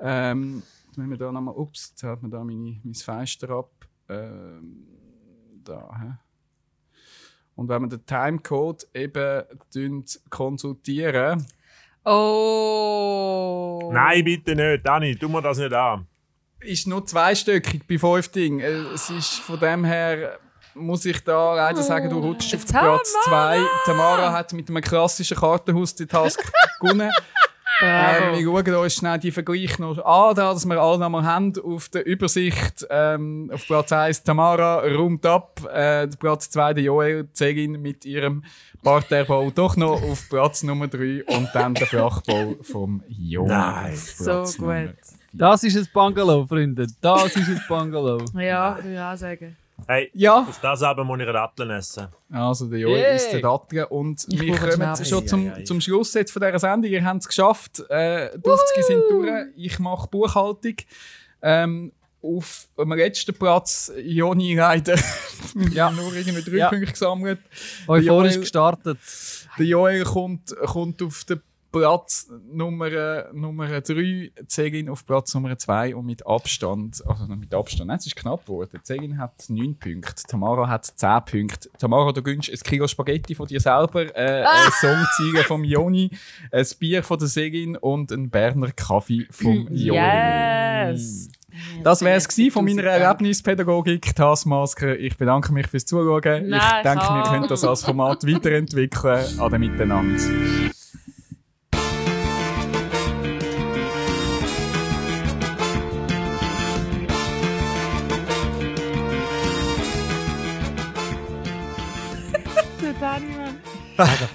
Ähm, 0.00 0.62
müssen 0.96 1.10
wir 1.10 1.16
da 1.18 1.32
nochmal. 1.32 1.54
Ups, 1.54 1.90
jetzt 1.90 2.02
hat 2.02 2.22
mir 2.22 2.28
da 2.30 2.42
meine, 2.44 2.80
mein 2.82 2.94
Fenster 2.94 3.50
ab. 3.50 3.70
Ähm, 4.08 4.86
da, 5.64 5.88
hä? 6.00 6.12
Und 7.54 7.68
wenn 7.68 7.82
wir 7.82 7.88
den 7.88 8.04
Timecode 8.06 8.86
eben 8.94 9.44
konsultieren, 10.30 11.46
Oh. 12.04 13.90
Nein, 13.92 14.24
bitte 14.24 14.56
nicht. 14.56 14.84
Dani, 14.84 15.14
tu 15.16 15.28
mir 15.28 15.40
das 15.40 15.58
nicht 15.58 15.72
an. 15.72 16.06
ist 16.60 16.86
nur 16.88 17.06
zweistöckig 17.06 17.86
bei 17.86 17.96
fünf 17.98 18.28
Dingen. 18.30 18.58
Äh, 18.60 18.92
Es 18.94 19.08
ist 19.10 19.38
von 19.38 19.60
dem 19.60 19.84
her, 19.84 20.38
muss 20.74 21.04
ich 21.04 21.22
da 21.24 21.54
leider 21.54 21.82
sagen, 21.82 22.08
du 22.10 22.18
rutschst 22.18 22.54
auf 22.54 22.64
den 22.64 22.72
Tamara! 22.74 22.96
Platz 22.96 23.12
2. 23.24 23.58
Tamara 23.84 24.32
hat 24.32 24.52
mit 24.52 24.68
einem 24.68 24.82
klassischen 24.82 25.36
Kartenhaus 25.36 25.94
die 25.94 26.06
Task 26.06 26.40
gewonnen. 26.80 27.10
Ähm, 27.84 28.34
wir 28.38 28.44
schauen 28.44 28.74
uns 28.84 28.94
schnell 28.94 29.18
die 29.18 29.32
Vergleich 29.32 29.78
noch 29.78 29.98
an, 30.04 30.36
da, 30.36 30.52
dass 30.52 30.64
wir 30.66 30.80
alle 30.80 30.98
noch 30.98 31.08
mal 31.08 31.24
haben. 31.24 31.52
Auf 31.64 31.88
der 31.88 32.06
Übersicht 32.06 32.86
ähm, 32.90 33.50
auf 33.52 33.66
Platz 33.66 33.90
1 33.92 34.22
Tamara 34.22 34.80
räumt 34.80 35.26
ab. 35.26 35.60
Äh, 35.72 36.06
Platz 36.08 36.50
2 36.50 36.74
der 36.74 36.84
Joel 36.84 37.28
Zegin 37.32 37.80
mit 37.82 38.04
ihrem 38.04 38.44
Parterrebau 38.84 39.50
doch 39.50 39.76
noch 39.76 40.00
auf 40.02 40.28
Platz 40.28 40.62
Nummer 40.62 40.86
3 40.86 41.24
und 41.24 41.48
dann 41.54 41.74
der 41.74 41.86
Flachbau 41.86 42.54
vom 42.62 43.02
Joel. 43.08 43.48
Nein. 43.48 43.92
auf 43.92 44.46
So 44.46 44.64
gut. 44.64 44.94
Das 45.32 45.64
ist 45.64 45.76
ein 45.76 45.88
Bungalow, 45.92 46.46
Freunde. 46.46 46.86
Das 47.00 47.34
ist 47.34 47.48
ein 47.48 47.62
Bungalow. 47.66 48.24
Ja, 48.34 48.76
würde 48.76 48.92
ich 48.92 48.98
auch 49.00 49.16
sagen. 49.16 49.56
Hey, 49.86 50.10
Ja, 50.14 50.40
auf 50.40 50.60
das 50.60 50.80
muss 50.80 51.18
ich 51.18 51.22
eine 51.22 51.32
Datteln 51.32 51.70
essen. 51.70 52.08
Also 52.30 52.66
der 52.66 52.78
Joel 52.80 52.98
Yay. 53.00 53.16
ist 53.16 53.30
der 53.32 53.40
Dattel 53.40 53.84
und 53.84 54.24
Ich 54.28 54.40
wir 54.40 54.56
kommen 54.56 54.72
Schnaps. 54.72 55.08
schon 55.08 55.26
zum, 55.26 55.64
zum 55.64 55.80
Schluss 55.80 56.14
jetzt 56.14 56.32
von 56.32 56.40
dieser 56.42 56.58
Sendung. 56.58 56.90
Ihr 56.90 57.04
habt 57.04 57.20
es 57.20 57.28
geschafft. 57.28 57.80
Äh, 57.90 58.30
die 58.38 58.42
50 58.42 58.84
sind 58.86 59.02
durch. 59.10 59.30
Ich 59.56 59.78
mache 59.78 60.08
Buchhaltung. 60.08 60.76
Ähm, 61.42 61.92
auf 62.22 62.68
dem 62.78 62.92
letzten 62.92 63.34
Platz 63.34 63.90
Joni 64.00 64.54
leider 64.54 64.94
ja. 65.72 65.90
nur 65.90 66.14
irgendwie 66.14 66.42
drei 66.48 66.56
Ja. 66.58 66.68
Punkte 66.68 66.92
gesammelt. 66.92 67.40
Euphorisch 67.88 68.06
Joel- 68.34 68.40
gestartet. 68.40 68.98
Der 69.58 69.66
Joel 69.66 70.04
kommt, 70.04 70.54
kommt 70.66 71.02
auf 71.02 71.24
den 71.24 71.42
Platz 71.72 72.28
Nummer, 72.52 73.32
Nummer 73.32 73.80
3, 73.80 74.30
Zegin 74.46 74.88
auf 74.90 75.06
Platz 75.06 75.34
Nummer 75.34 75.56
2 75.56 75.96
und 75.96 76.04
mit 76.04 76.26
Abstand, 76.26 77.02
also 77.06 77.26
mit 77.26 77.52
Abstand, 77.54 77.88
nein, 77.88 77.98
es 77.98 78.06
ist 78.06 78.16
knapp 78.16 78.44
geworden. 78.44 78.78
Zegin 78.82 79.18
hat 79.18 79.46
9 79.48 79.76
Punkte, 79.78 80.22
Tamara 80.28 80.68
hat 80.68 80.84
10 80.84 81.24
Punkte. 81.24 81.70
Tamara, 81.78 82.12
du 82.12 82.22
gönnst 82.22 82.50
ein 82.50 82.58
Kilo 82.58 82.86
Spaghetti 82.86 83.34
von 83.34 83.46
dir 83.46 83.60
selber, 83.60 84.14
äh, 84.14 84.42
ein 84.46 84.70
Songziege 84.80 85.44
vom 85.44 85.64
Joni, 85.64 86.10
ein 86.50 86.66
Bier 86.78 87.02
von 87.02 87.18
der 87.18 87.28
Segin 87.28 87.76
und 87.76 88.12
ein 88.12 88.28
Berner 88.28 88.72
Kaffee 88.72 89.26
vom 89.30 89.66
Joel. 89.70 90.94
Yes! 90.94 91.30
Das 91.82 92.02
wäre 92.02 92.16
es 92.16 92.26
von 92.52 92.64
meiner 92.64 92.84
Erlebnispädagogik, 92.84 94.14
Taskmasker. 94.14 94.98
Ich 94.98 95.16
bedanke 95.16 95.52
mich 95.52 95.66
fürs 95.66 95.84
Zuschauen. 95.84 96.44
ich 96.44 96.50
Nein, 96.50 96.82
denke, 96.82 97.04
wir 97.04 97.22
können 97.24 97.48
das 97.48 97.64
als 97.64 97.84
Format 97.84 98.26
weiterentwickeln. 98.26 99.38
Ade 99.38 99.58
miteinander. 99.58 100.72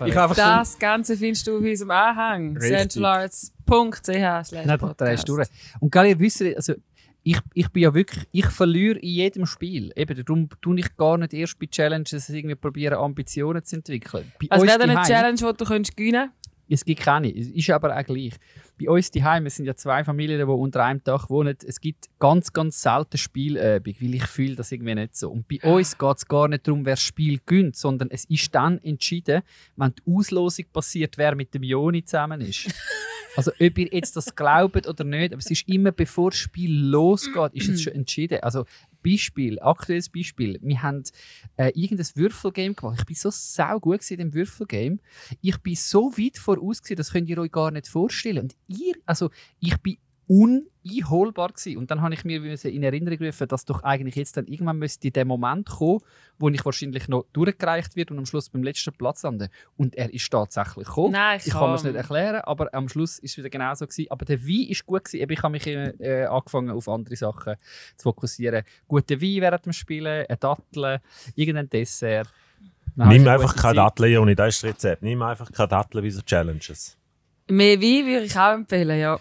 Ich 0.06 0.16
habe 0.16 0.36
Das 0.36 0.78
Ganze 0.80 1.18
findest 1.18 1.48
du 1.48 1.58
auf 1.58 1.64
unserem 1.64 1.92
Anhang. 1.92 2.60
Centralarts.ch. 2.60 4.52
Und 5.80 5.92
gell, 5.92 6.06
ihr 6.06 6.20
wisst, 6.20 6.42
also, 6.42 6.74
ich, 7.24 7.40
ich 7.54 7.70
bin 7.70 7.84
ja 7.84 7.94
wirklich, 7.94 8.26
ich 8.32 8.46
verliere 8.46 9.00
in 9.00 9.10
jedem 9.10 9.46
Spiel. 9.46 9.92
Eben, 9.96 10.24
darum 10.24 10.48
tue 10.62 10.80
ich 10.80 10.96
gar 10.96 11.18
nicht 11.18 11.34
erst 11.34 11.60
bei 11.60 11.66
Challenges 11.66 12.30
irgendwie 12.30 12.56
probieren, 12.56 12.94
Ambitionen 12.96 13.64
zu 13.66 13.76
entwickeln. 13.76 14.32
Bei 14.40 14.48
Also 14.50 14.66
wäre 14.66 14.84
eine 14.84 15.02
Challenge, 15.04 15.36
die 15.38 15.58
du 15.58 15.66
könntest 15.66 15.98
gewinnen 15.98 16.32
Es 16.70 16.86
gibt 16.86 17.02
keine. 17.02 17.36
Es 17.36 17.50
ist 17.50 17.70
aber 17.70 17.98
auch 17.98 18.04
gleich. 18.06 18.34
Bei 18.80 18.90
uns 18.90 19.12
daheim, 19.12 19.46
es 19.46 19.56
sind 19.56 19.66
ja 19.66 19.76
zwei 19.76 20.04
Familien, 20.04 20.38
die 20.40 20.46
unter 20.46 20.84
einem 20.84 21.04
Dach 21.04 21.30
wohnen. 21.30 21.58
Es 21.66 21.80
gibt 21.80 22.10
ganz, 22.20 22.54
ganz 22.54 22.82
selten 22.82 23.18
Spielübung, 23.18 23.96
weil 24.00 24.16
ich 24.16 24.26
fühle 24.26 24.56
das 24.56 24.72
irgendwie 24.72 24.96
nicht 24.96 25.16
so. 25.16 25.32
Und 25.32 25.48
bei 25.48 25.60
uns 25.64 25.98
geht 25.98 26.18
es 26.18 26.28
gar 26.28 26.48
nicht 26.48 26.68
darum, 26.68 26.86
wer 26.86 26.94
das 26.94 27.02
Spiel 27.02 27.40
gönnt, 27.46 27.76
sondern 27.76 28.10
es 28.12 28.26
ist 28.26 28.54
dann 28.54 28.80
entschieden, 28.84 29.42
wenn 29.76 29.94
die 29.94 30.14
Auslosung 30.14 30.66
passiert, 30.72 31.18
wer 31.18 31.36
mit 31.36 31.54
dem 31.54 31.64
Joni 31.64 32.04
zusammen 32.04 32.42
ist. 32.42 32.68
Also 33.38 33.52
ob 33.52 33.78
ihr 33.78 33.88
jetzt 33.92 34.16
das 34.18 34.36
glaubt 34.36 34.88
oder 34.88 35.04
nicht, 35.04 35.32
aber 35.32 35.40
es 35.40 35.52
ist 35.52 35.70
immer, 35.70 35.92
bevor 35.92 36.32
das 36.32 36.40
Spiel 36.40 36.76
losgeht, 36.76 37.54
ist 37.54 37.70
es 37.70 37.84
schon 37.84 37.94
entschieden. 37.94 38.40
Also 38.42 38.66
Beispiel, 39.08 39.60
aktuelles 39.60 40.10
Beispiel. 40.10 40.60
Wir 40.62 40.82
haben 40.82 41.04
äh, 41.56 41.72
irgendein 41.76 42.08
Würfelgame 42.16 42.74
gemacht. 42.74 43.00
Ich 43.00 43.06
bin 43.06 43.16
so 43.16 43.30
sau 43.32 43.80
gut 43.80 44.10
in 44.12 44.18
dem 44.18 44.34
Würfelgame. 44.34 45.00
Ich 45.42 45.58
bin 45.60 45.76
so 45.76 46.12
weit 46.18 46.38
voraus 46.38 46.82
gewesen, 46.82 46.98
das 46.98 47.12
könnt 47.12 47.30
ihr 47.30 47.38
euch 47.38 47.52
gar 47.52 47.72
nicht 47.72 47.88
vorstellen. 47.88 48.40
Und 48.40 48.56
ihr, 48.68 48.96
also 49.06 49.30
ich 49.60 49.78
bin 49.78 49.98
uneinholbar 50.88 51.50
gewesen. 51.50 51.78
Und 51.78 51.92
dann 51.92 52.02
habe 52.02 52.14
ich 52.14 52.24
mir 52.24 52.44
in 52.44 52.84
Erinnerung 52.84 53.18
gerufen, 53.18 53.48
dass 53.48 53.66
doch 53.66 53.84
eigentlich 53.84 54.16
jetzt 54.16 54.38
dann 54.38 54.48
irgendwann 54.48 54.78
müsste 54.78 55.12
der 55.12 55.26
Moment 55.26 55.68
kommen, 55.70 56.00
wo 56.40 56.50
ich 56.50 56.64
wahrscheinlich 56.64 57.08
noch 57.08 57.26
durchgereicht 57.34 57.96
wird 57.96 58.12
und 58.12 58.20
am 58.20 58.26
Schluss 58.26 58.50
beim 58.50 58.64
letzten 58.64 58.94
Platz 58.94 59.24
lande. 59.24 59.50
Und 59.76 59.96
er 59.96 60.14
ist 60.14 60.30
tatsächlich 60.30 60.88
gekommen. 60.88 61.12
Nein, 61.12 61.40
ich 61.44 61.52
kann 61.52 61.70
mir 61.70 61.76
es 61.76 61.84
nicht 61.84 61.96
erklären, 61.96 62.42
aber 62.44 62.74
am 62.74 62.90
Schluss 62.90 63.20
ist 63.20 63.32
es 63.32 63.38
wieder 63.38 63.50
genauso 63.50 63.86
gewesen. 63.86 64.10
Aber 64.10 64.26
der 64.26 64.42
Wein 64.44 64.68
ist 64.70 64.86
gut 64.86 65.06
gewesen. 65.06 65.30
Ich 65.30 65.44
habe 65.44 65.52
mich 65.52 65.68
äh, 65.68 66.26
angefangen 66.26 66.72
auf 66.72 66.88
andere 66.88 67.16
Sachen 67.16 67.56
zu 67.96 68.04
fokussieren. 68.04 68.64
Guter 68.88 69.22
Wein 69.22 69.42
während 69.42 69.66
dem 69.66 69.74
Spielen, 69.74 70.26
ein 70.28 70.38
Dattel, 70.40 71.00
irgendein 71.36 71.70
Dessert. 71.70 72.32
Dann 72.96 73.12
ich 73.12 73.20
Nimm 73.20 73.28
einfach 73.28 73.56
keine 73.56 73.76
Zeit. 73.76 73.78
Datteln, 73.78 74.12
Joni, 74.12 74.36
das 74.36 74.56
ist 74.56 74.64
das 74.64 74.70
Rezept. 74.72 75.04
Nimm 75.04 75.22
einfach 75.22 75.52
keine 75.52 75.68
Datteln 75.68 76.04
wie 76.04 76.10
so 76.10 76.22
Challenges. 76.22 76.98
Mehr 77.50 77.80
Wein 77.80 78.06
würde 78.06 78.26
ich 78.26 78.38
auch 78.38 78.54
empfehlen, 78.54 79.00
ja. 79.00 79.20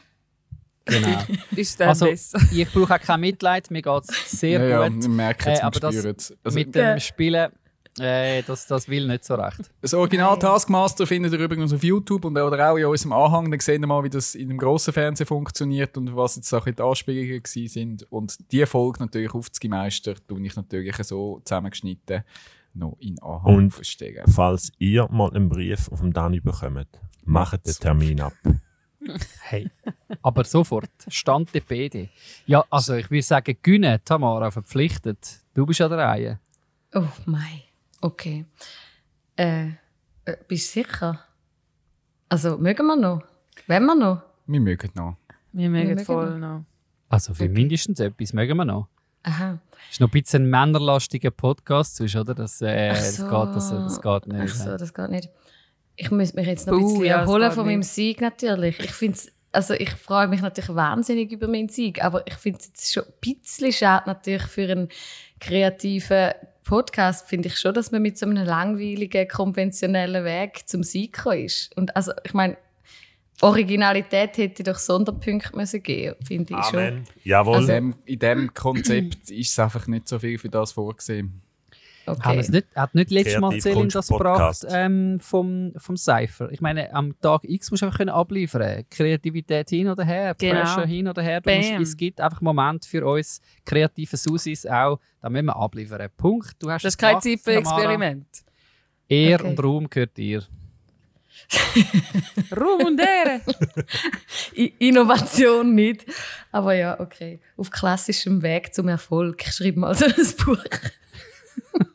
Genau. 0.86 1.18
Ist 1.56 1.80
dann 1.80 1.88
Also, 1.90 2.06
besser. 2.06 2.38
ich 2.52 2.70
brauche 2.72 2.94
auch 2.94 3.00
kein 3.00 3.20
Mitleid, 3.20 3.70
mir 3.70 3.82
geht 3.82 4.02
es 4.08 4.30
sehr 4.40 4.60
ja, 4.60 4.66
ja, 4.82 4.88
gut. 4.88 5.02
wir 5.02 5.08
merken 5.10 5.48
es, 5.50 5.58
Äh, 5.58 5.62
aber 5.62 5.80
das. 5.80 5.96
Also, 6.44 6.58
Mit 6.58 6.74
dem 6.74 7.00
Spielen, 7.00 7.50
äh, 7.98 8.42
das, 8.42 8.66
das 8.66 8.88
will 8.88 9.06
nicht 9.06 9.24
so 9.24 9.34
recht. 9.34 9.70
das 9.80 9.94
Original 9.94 10.38
Taskmaster 10.38 11.06
findet 11.06 11.32
ihr 11.32 11.38
übrigens 11.40 11.72
auf 11.72 11.82
YouTube 11.82 12.24
und 12.26 12.36
oder 12.38 12.70
auch 12.72 12.76
in 12.76 12.84
unserem 12.84 13.12
Anhang. 13.14 13.50
Dann 13.50 13.58
seht 13.58 13.80
ihr 13.80 13.86
mal, 13.86 14.04
wie 14.04 14.10
das 14.10 14.34
in 14.34 14.48
dem 14.48 14.58
grossen 14.58 14.92
Fernsehen 14.92 15.26
funktioniert 15.26 15.96
und 15.96 16.14
was 16.14 16.36
jetzt 16.36 16.52
auch 16.52 16.64
die 16.66 16.78
Anspielungen 16.80 17.42
gewesen 17.42 17.68
sind. 17.68 18.06
Und 18.12 18.36
diese 18.52 18.66
Folge 18.66 19.00
natürlich 19.00 19.32
auf 19.34 19.48
die 19.50 19.68
Meister 19.68 20.14
tue 20.28 20.46
ich 20.46 20.54
natürlich 20.56 20.94
so 21.02 21.40
zusammengeschnitten 21.44 22.22
noch 22.74 22.96
in 23.00 23.18
Anhang 23.22 23.54
Und- 23.56 23.70
verstehen. 23.74 24.22
Falls 24.28 24.70
ihr 24.78 25.08
mal 25.10 25.30
einen 25.34 25.48
Brief 25.48 25.90
auf 25.90 26.00
dem 26.00 26.12
Dani 26.12 26.40
bekommt, 26.40 26.86
macht 27.24 27.66
den 27.66 27.72
Termin 27.74 28.20
ab. 28.20 28.34
Hey. 29.42 29.70
Aber 30.22 30.44
sofort, 30.44 30.90
Stand 31.08 31.54
der 31.54 31.60
PD. 31.60 32.08
Ja, 32.46 32.64
also 32.70 32.94
ich 32.94 33.10
würde 33.10 33.22
sagen, 33.22 33.56
Güne, 33.62 34.02
Tamara, 34.04 34.50
verpflichtet. 34.50 35.40
Du 35.54 35.66
bist 35.66 35.80
an 35.80 35.90
der 35.90 35.98
Reihe. 35.98 36.40
Oh 36.94 37.04
mein. 37.26 37.62
Okay. 38.00 38.44
Äh, 39.36 39.68
äh, 40.24 40.36
bist 40.48 40.74
du 40.74 40.82
sicher? 40.82 41.20
Also, 42.28 42.58
mögen 42.58 42.86
wir 42.86 42.96
noch? 42.96 43.22
Wenn 43.66 43.84
wir 43.84 43.94
noch? 43.94 44.22
Wir 44.46 44.60
mögen 44.60 44.90
noch. 44.94 45.16
Wir 45.52 45.70
mögen 45.70 45.90
mögen 45.90 46.04
voll 46.04 46.38
noch. 46.38 46.64
Also 47.08 47.34
für 47.34 47.48
mindestens 47.48 48.00
etwas 48.00 48.32
mögen 48.32 48.56
wir 48.56 48.64
noch. 48.64 48.88
Aha. 49.22 49.58
ist 49.90 50.00
noch 50.00 50.08
ein 50.08 50.12
bisschen 50.12 50.44
ein 50.44 50.50
männerlastiger 50.50 51.32
Podcast, 51.32 52.00
oder? 52.00 52.34
Das, 52.34 52.60
äh, 52.62 52.90
Ach 52.92 52.96
das, 52.96 53.16
so. 53.16 53.24
geht, 53.24 53.56
das, 53.56 53.70
das 53.70 54.00
geht 54.00 54.26
nicht. 54.28 54.52
Ach 54.52 54.54
so, 54.54 54.76
das 54.76 54.94
geht 54.94 55.10
nicht. 55.10 55.30
Ich 55.96 56.10
muss 56.10 56.34
mich 56.34 56.46
jetzt 56.46 56.66
noch 56.66 56.74
ein 56.74 56.80
Buh, 56.80 56.88
bisschen 56.88 57.04
ja, 57.06 57.20
erholen 57.20 57.48
geht 57.48 57.52
von 57.54 57.66
meinem. 57.66 57.82
Sieg 57.82 58.20
natürlich. 58.20 58.78
Ich 58.80 58.92
find's, 58.92 59.32
also 59.52 59.74
ich 59.74 59.90
freue 59.90 60.28
mich 60.28 60.42
natürlich 60.42 60.74
wahnsinnig 60.74 61.32
über 61.32 61.48
meinen 61.48 61.68
Sieg, 61.68 62.04
aber 62.04 62.26
ich 62.26 62.34
finde 62.34 62.58
es 62.60 62.66
jetzt 62.66 62.92
schon 62.92 63.04
ein 63.04 63.12
bisschen 63.20 63.72
schade 63.72 64.04
natürlich 64.06 64.42
für 64.42 64.70
einen 64.70 64.88
kreativen 65.40 66.32
Podcast, 66.64 67.28
finde 67.28 67.48
ich 67.48 67.58
schon, 67.58 67.72
dass 67.72 67.92
man 67.92 68.02
mit 68.02 68.18
so 68.18 68.26
einem 68.26 68.44
langweiligen, 68.44 69.28
konventionellen 69.28 70.24
Weg 70.24 70.66
zum 70.66 70.82
Sieg 70.82 71.14
gekommen 71.14 71.44
ist. 71.44 71.76
Und 71.76 71.94
also, 71.94 72.12
ich 72.24 72.34
meine, 72.34 72.56
Originalität 73.40 74.36
hätte 74.38 74.62
doch 74.62 74.78
Sonderpunkte 74.78 75.54
müssen 75.56 75.82
geben, 75.82 76.16
finde 76.24 76.56
ich 76.58 76.64
schon. 76.66 76.78
Amen. 76.78 77.04
Jawohl. 77.22 77.60
In 77.60 77.66
dem, 77.66 77.94
in 78.04 78.18
dem 78.18 78.54
Konzept 78.54 79.30
ist 79.30 79.52
es 79.52 79.58
einfach 79.58 79.86
nicht 79.86 80.08
so 80.08 80.18
viel 80.18 80.38
für 80.38 80.48
das 80.48 80.72
vorgesehen. 80.72 81.42
Okay. 82.06 82.36
nicht, 82.50 82.66
hat 82.74 82.94
nicht 82.94 83.10
letztes 83.10 83.40
Mal 83.40 83.48
Kreativ 83.50 83.62
Celine 83.62 83.88
das 83.88 84.06
Kunst-Podcast. 84.08 84.60
gebracht 84.62 84.76
ähm, 84.78 85.18
vom, 85.20 85.72
vom 85.76 85.96
Cypher? 85.96 86.50
Ich 86.52 86.60
meine, 86.60 86.92
am 86.94 87.18
Tag 87.20 87.42
X 87.44 87.70
musst 87.70 87.82
du 87.82 87.86
einfach 87.86 87.98
können 87.98 88.10
abliefern 88.10 88.84
Kreativität 88.90 89.68
hin 89.70 89.88
oder 89.88 90.04
her, 90.04 90.34
Genau. 90.38 90.60
Pressure 90.60 90.86
hin 90.86 91.08
oder 91.08 91.22
her. 91.22 91.40
Du 91.40 91.50
musst, 91.50 91.70
es 91.90 91.96
gibt 91.96 92.20
einfach 92.20 92.40
Momente 92.40 92.88
für 92.88 93.04
uns 93.06 93.40
kreative 93.64 94.16
Susis 94.16 94.66
auch, 94.66 95.00
da 95.20 95.28
müssen 95.30 95.46
wir 95.46 95.56
abliefern. 95.56 96.08
Punkt. 96.16 96.54
Du 96.60 96.70
hast 96.70 96.84
Das 96.84 96.94
ist 96.94 96.98
keine 96.98 97.20
Zeit 97.20 97.40
für. 97.40 97.52
Experiment. 97.54 98.26
Ehr 99.08 99.40
Okay. 99.40 99.48
und 99.48 99.62
Ruhm 99.62 99.90
gehört 99.90 100.16
dir. 100.16 100.42
Ruhm 102.56 102.86
und 102.86 103.00
Ehre. 103.00 103.40
Innovation 104.78 105.74
nicht. 105.74 106.06
Aber 106.50 106.74
ja, 106.74 106.98
okay. 106.98 107.40
Auf 107.56 107.70
klassischem 107.70 108.42
Weg 108.42 108.74
zum 108.74 108.88
Erfolg. 108.88 109.42
Ich 109.46 109.52
schreibe 109.52 109.80
mal 109.80 109.94
so 109.94 110.06
ein 110.06 110.14
Buch. 110.44 110.64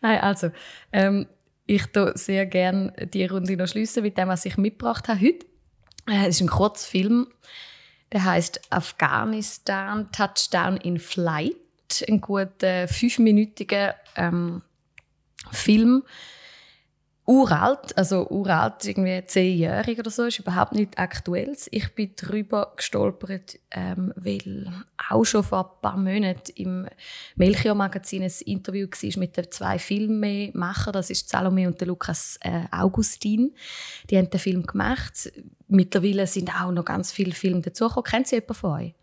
Nein, 0.00 0.20
also, 0.20 0.50
ähm, 0.92 1.26
ich 1.66 1.86
tue 1.86 2.12
sehr 2.16 2.46
gerne 2.46 2.92
die 3.12 3.26
Runde 3.26 3.56
noch 3.56 3.66
schließen 3.66 4.02
mit 4.02 4.16
dem, 4.16 4.28
was 4.28 4.44
ich 4.44 4.56
mitgebracht 4.56 5.08
habe 5.08 5.20
heute. 5.20 5.46
Äh, 6.08 6.28
es 6.28 6.36
ist 6.36 6.42
ein 6.42 6.48
Kurzfilm, 6.48 7.26
der 8.12 8.24
heißt 8.24 8.72
Afghanistan 8.72 10.10
Touchdown 10.12 10.76
in 10.76 10.98
Flight. 10.98 11.56
Ein 12.08 12.20
guter 12.20 12.88
fünfminütiger 12.88 13.94
ähm, 14.16 14.62
Film 15.52 16.02
uralt, 17.26 17.96
also 17.98 18.28
uralt, 18.30 18.84
irgendwie 18.84 19.24
zehnjährig 19.26 19.98
oder 19.98 20.10
so, 20.10 20.24
ist 20.24 20.38
überhaupt 20.38 20.72
nicht 20.72 20.96
aktuell. 20.96 21.56
Ich 21.72 21.92
bin 21.94 22.12
darüber 22.16 22.72
gestolpert, 22.76 23.58
ähm, 23.72 24.12
weil 24.16 24.72
auch 25.10 25.24
schon 25.24 25.42
vor 25.42 25.72
ein 25.74 25.80
paar 25.82 25.96
Monaten 25.96 26.52
im 26.54 26.86
Melchior-Magazin 27.34 28.22
ein 28.22 28.32
Interview 28.44 28.86
war 28.86 29.20
mit 29.20 29.36
den 29.36 29.50
zwei 29.50 29.78
Filmemachern, 29.78 30.92
das 30.92 31.10
ist 31.10 31.28
Salome 31.28 31.66
und 31.66 31.80
der 31.80 31.88
Lukas 31.88 32.38
äh, 32.42 32.64
Augustin. 32.70 33.54
Die 34.08 34.16
haben 34.16 34.30
den 34.30 34.40
Film 34.40 34.64
gemacht. 34.64 35.32
Mittlerweile 35.66 36.28
sind 36.28 36.50
auch 36.50 36.70
noch 36.70 36.84
ganz 36.84 37.10
viele 37.10 37.32
Filme 37.32 37.60
dazugekommen. 37.60 38.04
Kennen 38.04 38.24
Sie 38.24 38.36
jemanden 38.36 38.54
von 38.54 38.70
euch? 38.70 38.94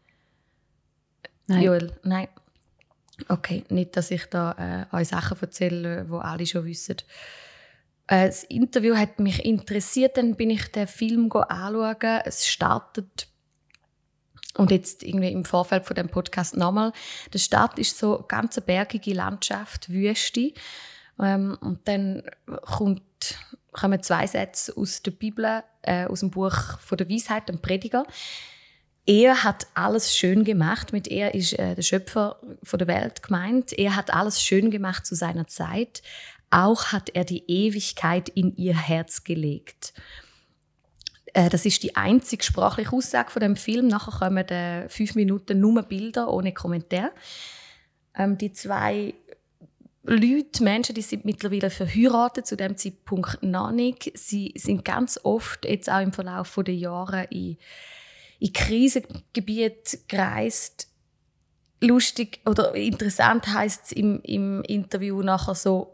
Nein. 1.47 1.63
Joel? 1.63 1.91
Nein. 2.03 2.29
Okay, 3.27 3.63
nicht, 3.69 3.95
dass 3.97 4.11
ich 4.11 4.25
da 4.25 4.87
äh, 4.91 4.95
euch 4.95 5.09
Sachen 5.09 5.37
erzähle, 5.39 6.05
die 6.05 6.13
alle 6.13 6.45
schon 6.45 6.65
wissen. 6.65 6.97
Äh, 8.07 8.27
das 8.27 8.43
Interview 8.43 8.95
hat 8.95 9.19
mich 9.19 9.43
interessiert, 9.45 10.17
dann 10.17 10.35
bin 10.35 10.49
ich 10.49 10.71
den 10.71 10.87
Film 10.87 11.31
anschauen. 11.31 12.21
Es 12.25 12.47
startet 12.47 13.27
und 14.55 14.71
jetzt 14.71 15.03
irgendwie 15.03 15.31
im 15.31 15.45
Vorfeld 15.45 15.85
von 15.85 15.95
dem 15.95 16.09
Podcast 16.09 16.55
nochmal. 16.55 16.91
Der 17.33 17.39
Start 17.39 17.79
ist 17.79 17.97
so 17.97 18.17
eine 18.17 18.27
ganz 18.27 18.59
bergige 18.61 19.13
Landschaft, 19.13 19.89
Wüste. 19.89 20.53
Ähm, 21.19 21.57
und 21.61 21.87
dann 21.87 22.23
kommt, 22.61 23.01
kommen 23.71 24.03
zwei 24.03 24.27
Sätze 24.27 24.75
aus 24.77 25.01
der 25.01 25.11
Bibel, 25.11 25.63
äh, 25.81 26.05
aus 26.05 26.19
dem 26.19 26.31
Buch 26.31 26.79
von 26.79 26.97
der 26.97 27.09
Weisheit, 27.09 27.49
dem 27.49 27.61
Prediger. 27.61 28.05
Er 29.05 29.43
hat 29.43 29.67
alles 29.73 30.15
schön 30.15 30.43
gemacht. 30.45 30.93
Mit 30.93 31.09
er 31.09 31.33
ist 31.33 31.53
äh, 31.59 31.75
der 31.75 31.81
Schöpfer 31.81 32.39
von 32.63 32.79
der 32.79 32.87
Welt 32.87 33.21
gemeint. 33.21 33.77
Er 33.77 33.95
hat 33.95 34.13
alles 34.13 34.41
schön 34.41 34.71
gemacht 34.71 35.05
zu 35.05 35.15
seiner 35.15 35.47
Zeit. 35.47 36.01
Auch 36.53 36.91
hat 36.91 37.09
er 37.15 37.25
die 37.25 37.43
Ewigkeit 37.47 38.29
in 38.29 38.55
ihr 38.55 38.77
Herz 38.77 39.23
gelegt. 39.23 39.91
Äh, 41.33 41.49
das 41.49 41.65
ist 41.65 41.81
die 41.81 41.95
einzige 41.95 42.43
sprachliche 42.43 42.93
Aussage 42.93 43.31
von 43.31 43.39
dem 43.39 43.55
Film. 43.55 43.87
Nachher 43.87 44.19
kommen 44.19 44.47
äh, 44.49 44.87
fünf 44.87 45.15
Minuten 45.15 45.59
nur 45.59 45.81
Bilder 45.81 46.31
ohne 46.31 46.53
Kommentar. 46.53 47.09
Ähm, 48.15 48.37
die 48.37 48.51
zwei 48.51 49.15
Leute, 50.03 50.63
Menschen, 50.63 50.93
die 50.93 51.01
sind 51.01 51.25
mittlerweile 51.25 51.71
verheiratet, 51.71 52.45
zu 52.45 52.55
dem 52.55 52.77
Zeitpunkt 52.77 53.41
noch. 53.41 53.73
Sie 54.13 54.53
sind 54.55 54.85
ganz 54.85 55.19
oft 55.23 55.65
jetzt 55.65 55.89
auch 55.89 56.01
im 56.01 56.13
Verlauf 56.13 56.59
der 56.63 56.75
Jahre 56.75 57.23
in, 57.31 57.57
in 58.39 58.53
Krisengebiete 58.53 59.97
gereist. 60.07 60.87
Lustig 61.81 62.41
oder 62.45 62.75
interessant 62.75 63.47
heißt 63.47 63.85
es 63.85 63.91
im, 63.93 64.21
im 64.21 64.61
Interview 64.63 65.21
nachher 65.23 65.55
so, 65.55 65.92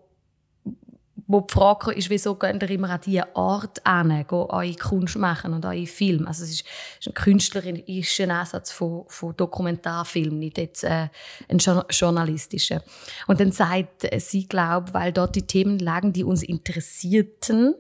wo 1.30 1.42
die 1.42 1.54
Frage 1.54 1.92
ist, 1.92 2.10
wieso 2.10 2.34
geht 2.34 2.60
ihr 2.60 2.72
immer 2.72 2.90
an 2.90 3.02
diese 3.06 3.36
Art 3.36 3.86
an, 3.86 4.26
eure 4.32 4.74
Kunst 4.74 5.16
machen 5.16 5.54
und 5.54 5.64
eure 5.64 5.86
Film. 5.86 6.28
Also 6.28 6.44
es 6.44 6.50
ist, 6.50 6.66
ist 7.00 7.08
ein 7.08 7.14
künstlerischer 7.14 8.28
Ansatz 8.30 8.72
von, 8.72 9.04
von 9.08 9.38
Dokumentarfilm, 9.38 10.40
nicht 10.40 10.58
jetzt 10.58 10.84
äh, 10.84 11.08
ein 11.48 11.60
journalistischer. 11.92 12.82
Und 13.28 13.40
dann 13.40 13.52
sagt 13.52 14.10
sie, 14.18 14.48
glaube 14.48 14.92
weil 14.96 15.14
dort 15.14 15.36
die 15.36 15.46
Themen 15.46 15.78
lagen, 15.78 16.14
die 16.14 16.24
uns 16.24 16.42
interessierten. 16.42 17.76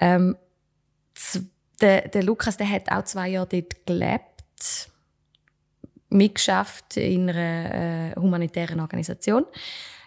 Ähm, 0.00 0.36
der, 1.80 2.08
der 2.08 2.22
Lukas, 2.24 2.56
der 2.56 2.68
hat 2.68 2.90
auch 2.90 3.04
zwei 3.04 3.28
Jahre 3.28 3.46
dort 3.46 3.86
gelebt, 3.86 4.90
mitgeschafft 6.08 6.96
in 6.96 7.30
einer 7.30 8.10
äh, 8.10 8.16
humanitären 8.16 8.80
Organisation 8.80 9.44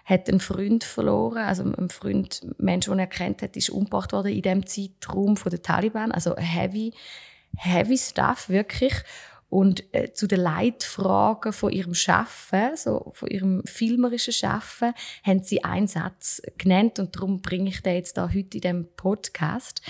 hat 0.10 0.28
einen 0.28 0.40
Freund 0.40 0.84
verloren, 0.84 1.44
also 1.44 1.64
ein 1.64 1.90
Freund, 1.90 2.42
ein 2.44 2.56
Mensch, 2.58 2.88
den 2.88 2.98
er 2.98 3.08
kennt 3.08 3.44
hat, 3.44 3.56
ist 3.56 3.70
umgebracht 3.70 4.12
worden 4.12 4.34
in 4.34 4.42
dem 4.42 4.66
Zeitraum 4.66 5.38
von 5.38 5.52
den 5.52 5.62
Taliban, 5.62 6.12
also 6.12 6.36
heavy, 6.36 6.94
heavy 7.56 7.98
Stuff 7.98 8.50
wirklich. 8.50 8.94
Und 9.50 9.84
äh, 9.94 10.12
zu 10.14 10.28
den 10.28 10.42
Leitfragen 10.42 11.54
von 11.54 11.72
ihrem 11.72 11.94
Schaffen, 11.94 12.76
so 12.76 13.12
von 13.14 13.30
ihrem 13.30 13.64
filmerischen 13.66 14.34
Schaffen, 14.34 14.94
haben 15.24 15.44
sie 15.44 15.64
einen 15.64 15.88
Satz 15.88 16.42
genannt 16.58 16.98
und 17.00 17.16
darum 17.16 17.42
bringe 17.42 17.70
ich 17.70 17.82
den 17.82 17.96
jetzt 17.96 18.18
da 18.18 18.30
heute 18.30 18.58
in 18.58 18.62
dem 18.62 18.88
Podcast. 18.96 19.82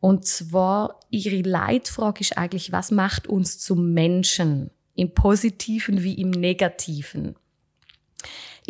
Und 0.00 0.26
zwar 0.26 1.00
ihre 1.10 1.42
Leitfrage 1.42 2.20
ist 2.20 2.38
eigentlich, 2.38 2.72
was 2.72 2.90
macht 2.90 3.26
uns 3.26 3.58
zum 3.58 3.92
Menschen 3.92 4.70
im 4.94 5.12
Positiven 5.12 6.02
wie 6.02 6.14
im 6.14 6.30
Negativen? 6.30 7.36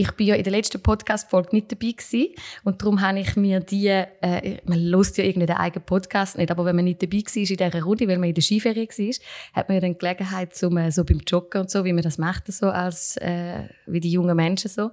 Ich 0.01 0.13
bin 0.13 0.29
ja 0.29 0.35
in 0.35 0.43
der 0.45 0.53
letzten 0.53 0.81
Podcast-Folge 0.81 1.51
nicht 1.53 1.71
dabei 1.71 1.93
gewesen 1.93 2.29
und 2.65 2.81
darum 2.81 3.03
habe 3.03 3.21
ich 3.21 3.37
mir 3.37 3.61
die, 3.61 3.89
äh, 3.89 4.57
man 4.65 4.83
lost 4.83 5.19
ja 5.19 5.25
irgendwie 5.25 5.47
den 5.47 5.57
eigenen 5.59 5.85
Podcast 5.85 6.39
nicht, 6.39 6.51
aber 6.51 6.65
wenn 6.65 6.75
man 6.75 6.87
nicht 6.87 7.03
dabei 7.03 7.19
war 7.19 7.37
in 7.37 7.45
dieser 7.45 7.83
Runde, 7.83 8.09
weil 8.09 8.17
man 8.17 8.31
in 8.31 8.35
der 8.35 8.43
Skiferie 8.43 8.89
war, 8.89 9.15
hat 9.53 9.69
man 9.69 9.75
ja 9.75 9.81
dann 9.83 9.99
Gelegenheit, 9.99 10.55
zum, 10.57 10.79
äh, 10.79 10.91
so 10.91 11.05
beim 11.05 11.21
Joggen 11.27 11.61
und 11.61 11.71
so, 11.71 11.85
wie 11.85 11.93
man 11.93 12.03
das 12.03 12.17
macht, 12.17 12.51
so 12.51 12.71
als, 12.71 13.19
äh, 13.19 13.65
wie 13.87 14.01
die 14.01 14.11
jungen 14.11 14.35
Menschen 14.35 14.71
so, 14.71 14.91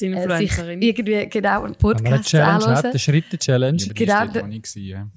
äh, 0.00 0.38
sich 0.38 0.58
irgendwie 0.58 1.28
genau 1.28 1.62
einen 1.62 1.76
Podcast 1.76 2.34
anhören. 2.34 2.84
Eine 2.84 2.98
Schritte-Challenge. 2.98 3.78
Ja, 3.80 3.92
Genau, 3.94 4.26
da- 4.26 4.40
gewesen, 4.40 4.82
ja. 4.82 5.08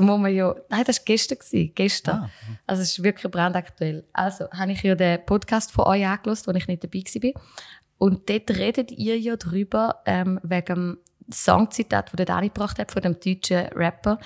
Muss 0.00 0.18
man 0.20 0.34
ja, 0.34 0.54
nein, 0.68 0.82
das 0.84 0.98
war 0.98 1.04
gestern, 1.04 1.38
gewesen, 1.38 1.70
gestern. 1.76 2.16
Ah. 2.16 2.30
Also 2.66 2.82
es 2.82 2.98
ist 2.98 3.04
wirklich 3.04 3.30
brandaktuell. 3.30 4.02
Also 4.12 4.50
habe 4.50 4.72
ich 4.72 4.82
ja 4.82 4.96
den 4.96 5.24
Podcast 5.24 5.70
von 5.70 5.84
euch 5.84 6.04
angelost, 6.04 6.48
wo 6.48 6.50
ich 6.52 6.66
nicht 6.66 6.82
dabei 6.82 7.04
war. 7.22 7.42
Und 8.02 8.28
dort 8.28 8.50
redet 8.50 8.90
ihr 8.90 9.16
ja 9.16 9.36
drüber, 9.36 10.02
ähm, 10.06 10.40
wegen 10.42 10.66
dem 10.66 10.98
Songzitat, 11.32 12.08
das 12.08 12.16
der 12.16 12.26
Dani 12.26 12.48
gebracht 12.48 12.80
hat, 12.80 12.90
von 12.90 13.00
dem 13.00 13.20
deutschen 13.20 13.68
Rapper. 13.76 14.18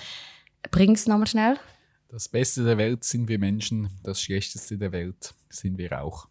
Bring 0.70 0.92
es 0.92 1.06
nochmal 1.06 1.26
schnell. 1.26 1.58
Das 2.08 2.26
Beste 2.26 2.64
der 2.64 2.78
Welt 2.78 3.04
sind 3.04 3.28
wir 3.28 3.38
Menschen, 3.38 3.90
das 4.02 4.22
Schlechteste 4.22 4.78
der 4.78 4.92
Welt 4.92 5.34
sind 5.50 5.76
wir 5.76 6.00
auch. 6.00 6.26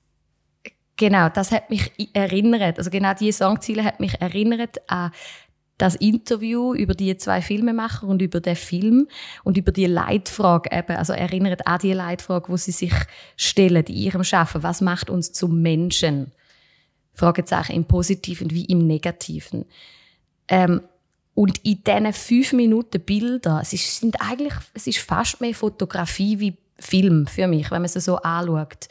Genau, 0.97 1.29
das 1.29 1.51
hat 1.51 1.69
mich 1.69 1.91
erinnert. 2.15 2.79
Also 2.79 2.89
genau 2.89 3.13
diese 3.13 3.37
Songziele 3.37 3.83
hat 3.83 3.99
mich 3.99 4.19
erinnert 4.19 4.89
an 4.89 5.11
das 5.77 5.93
Interview 5.93 6.73
über 6.73 6.95
die 6.95 7.15
zwei 7.17 7.43
Filmemacher 7.43 8.07
und 8.07 8.23
über 8.23 8.39
den 8.39 8.55
Film 8.55 9.07
und 9.43 9.55
über 9.55 9.71
die 9.71 9.85
Leitfrage 9.85 10.75
eben, 10.75 10.97
also 10.97 11.13
erinnert 11.13 11.67
an 11.67 11.77
die 11.77 11.93
Leitfrage, 11.93 12.49
wo 12.49 12.57
sie 12.57 12.71
sich 12.71 12.93
stellen 13.37 13.85
in 13.85 13.95
ihrem 13.95 14.23
Schaffen. 14.23 14.63
Was 14.63 14.81
macht 14.81 15.11
uns 15.11 15.31
zum 15.31 15.61
Menschen? 15.61 16.31
Fragezeichen 17.15 17.73
im 17.73 17.85
Positiven 17.85 18.51
wie 18.51 18.65
im 18.65 18.85
Negativen. 18.85 19.65
Ähm, 20.47 20.81
und 21.33 21.57
in 21.65 21.83
diesen 21.83 22.13
fünf 22.13 22.53
Minuten 22.53 23.01
Bilder, 23.01 23.59
es 23.61 23.73
ist, 23.73 23.99
sind 23.99 24.21
eigentlich, 24.21 24.53
es 24.73 24.87
ist 24.87 24.99
fast 24.99 25.41
mehr 25.41 25.53
Fotografie 25.53 26.39
wie 26.39 26.57
Film 26.79 27.27
für 27.27 27.47
mich, 27.47 27.71
wenn 27.71 27.81
man 27.81 27.85
es 27.85 27.93
so 27.93 28.17
anschaut. 28.17 28.87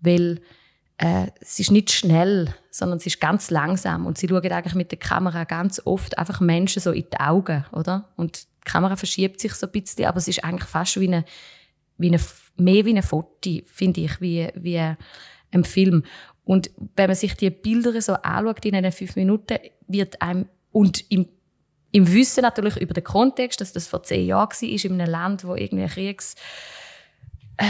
Weil 0.00 0.40
äh, 0.98 1.26
es 1.40 1.58
ist 1.58 1.72
nicht 1.72 1.90
schnell, 1.90 2.54
sondern 2.70 2.98
es 2.98 3.06
ist 3.06 3.20
ganz 3.20 3.50
langsam. 3.50 4.06
Und 4.06 4.18
sie 4.18 4.28
schauen 4.28 4.52
eigentlich 4.52 4.74
mit 4.74 4.90
der 4.90 4.98
Kamera 4.98 5.44
ganz 5.44 5.80
oft 5.84 6.18
einfach 6.18 6.40
Menschen 6.40 6.80
so 6.80 6.92
in 6.92 7.06
die 7.12 7.18
Augen, 7.18 7.64
oder? 7.72 8.08
Und 8.16 8.44
die 8.44 8.70
Kamera 8.70 8.96
verschiebt 8.96 9.40
sich 9.40 9.54
so 9.54 9.66
ein 9.66 9.72
bisschen, 9.72 10.06
aber 10.06 10.18
es 10.18 10.28
ist 10.28 10.44
eigentlich 10.44 10.68
fast 10.68 11.00
wie 11.00 11.08
eine, 11.08 11.24
wie 11.98 12.08
eine 12.08 12.20
mehr 12.56 12.84
wie 12.84 12.96
ein 12.96 13.02
Foto, 13.02 13.50
finde 13.66 14.02
ich, 14.02 14.20
wie, 14.20 14.48
wie 14.54 14.78
ein 14.78 15.64
Film. 15.64 16.04
Und 16.44 16.70
wenn 16.96 17.08
man 17.08 17.16
sich 17.16 17.34
die 17.34 17.50
Bilder 17.50 18.00
so 18.00 18.14
anschaut 18.14 18.64
in 18.64 18.72
diesen 18.72 18.92
fünf 18.92 19.16
Minuten, 19.16 19.58
wird 19.88 20.20
einem, 20.20 20.46
und 20.72 21.10
im, 21.10 21.26
im 21.92 22.12
Wissen 22.12 22.42
natürlich 22.42 22.76
über 22.76 22.94
den 22.94 23.04
Kontext, 23.04 23.60
dass 23.60 23.72
das 23.72 23.86
vor 23.86 24.02
zehn 24.02 24.26
Jahren 24.26 24.50
war, 24.50 24.62
in 24.62 25.00
einem 25.00 25.10
Land, 25.10 25.44
wo 25.44 25.54
irgendwie 25.54 25.86
Kriegs, 25.86 26.34
äh, 27.56 27.64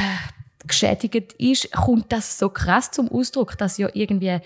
geschädigt 0.66 1.34
ist, 1.34 1.70
kommt 1.72 2.10
das 2.10 2.38
so 2.38 2.48
krass 2.48 2.90
zum 2.90 3.10
Ausdruck, 3.10 3.58
dass 3.58 3.78
ja 3.78 3.88
irgendwie 3.92 4.38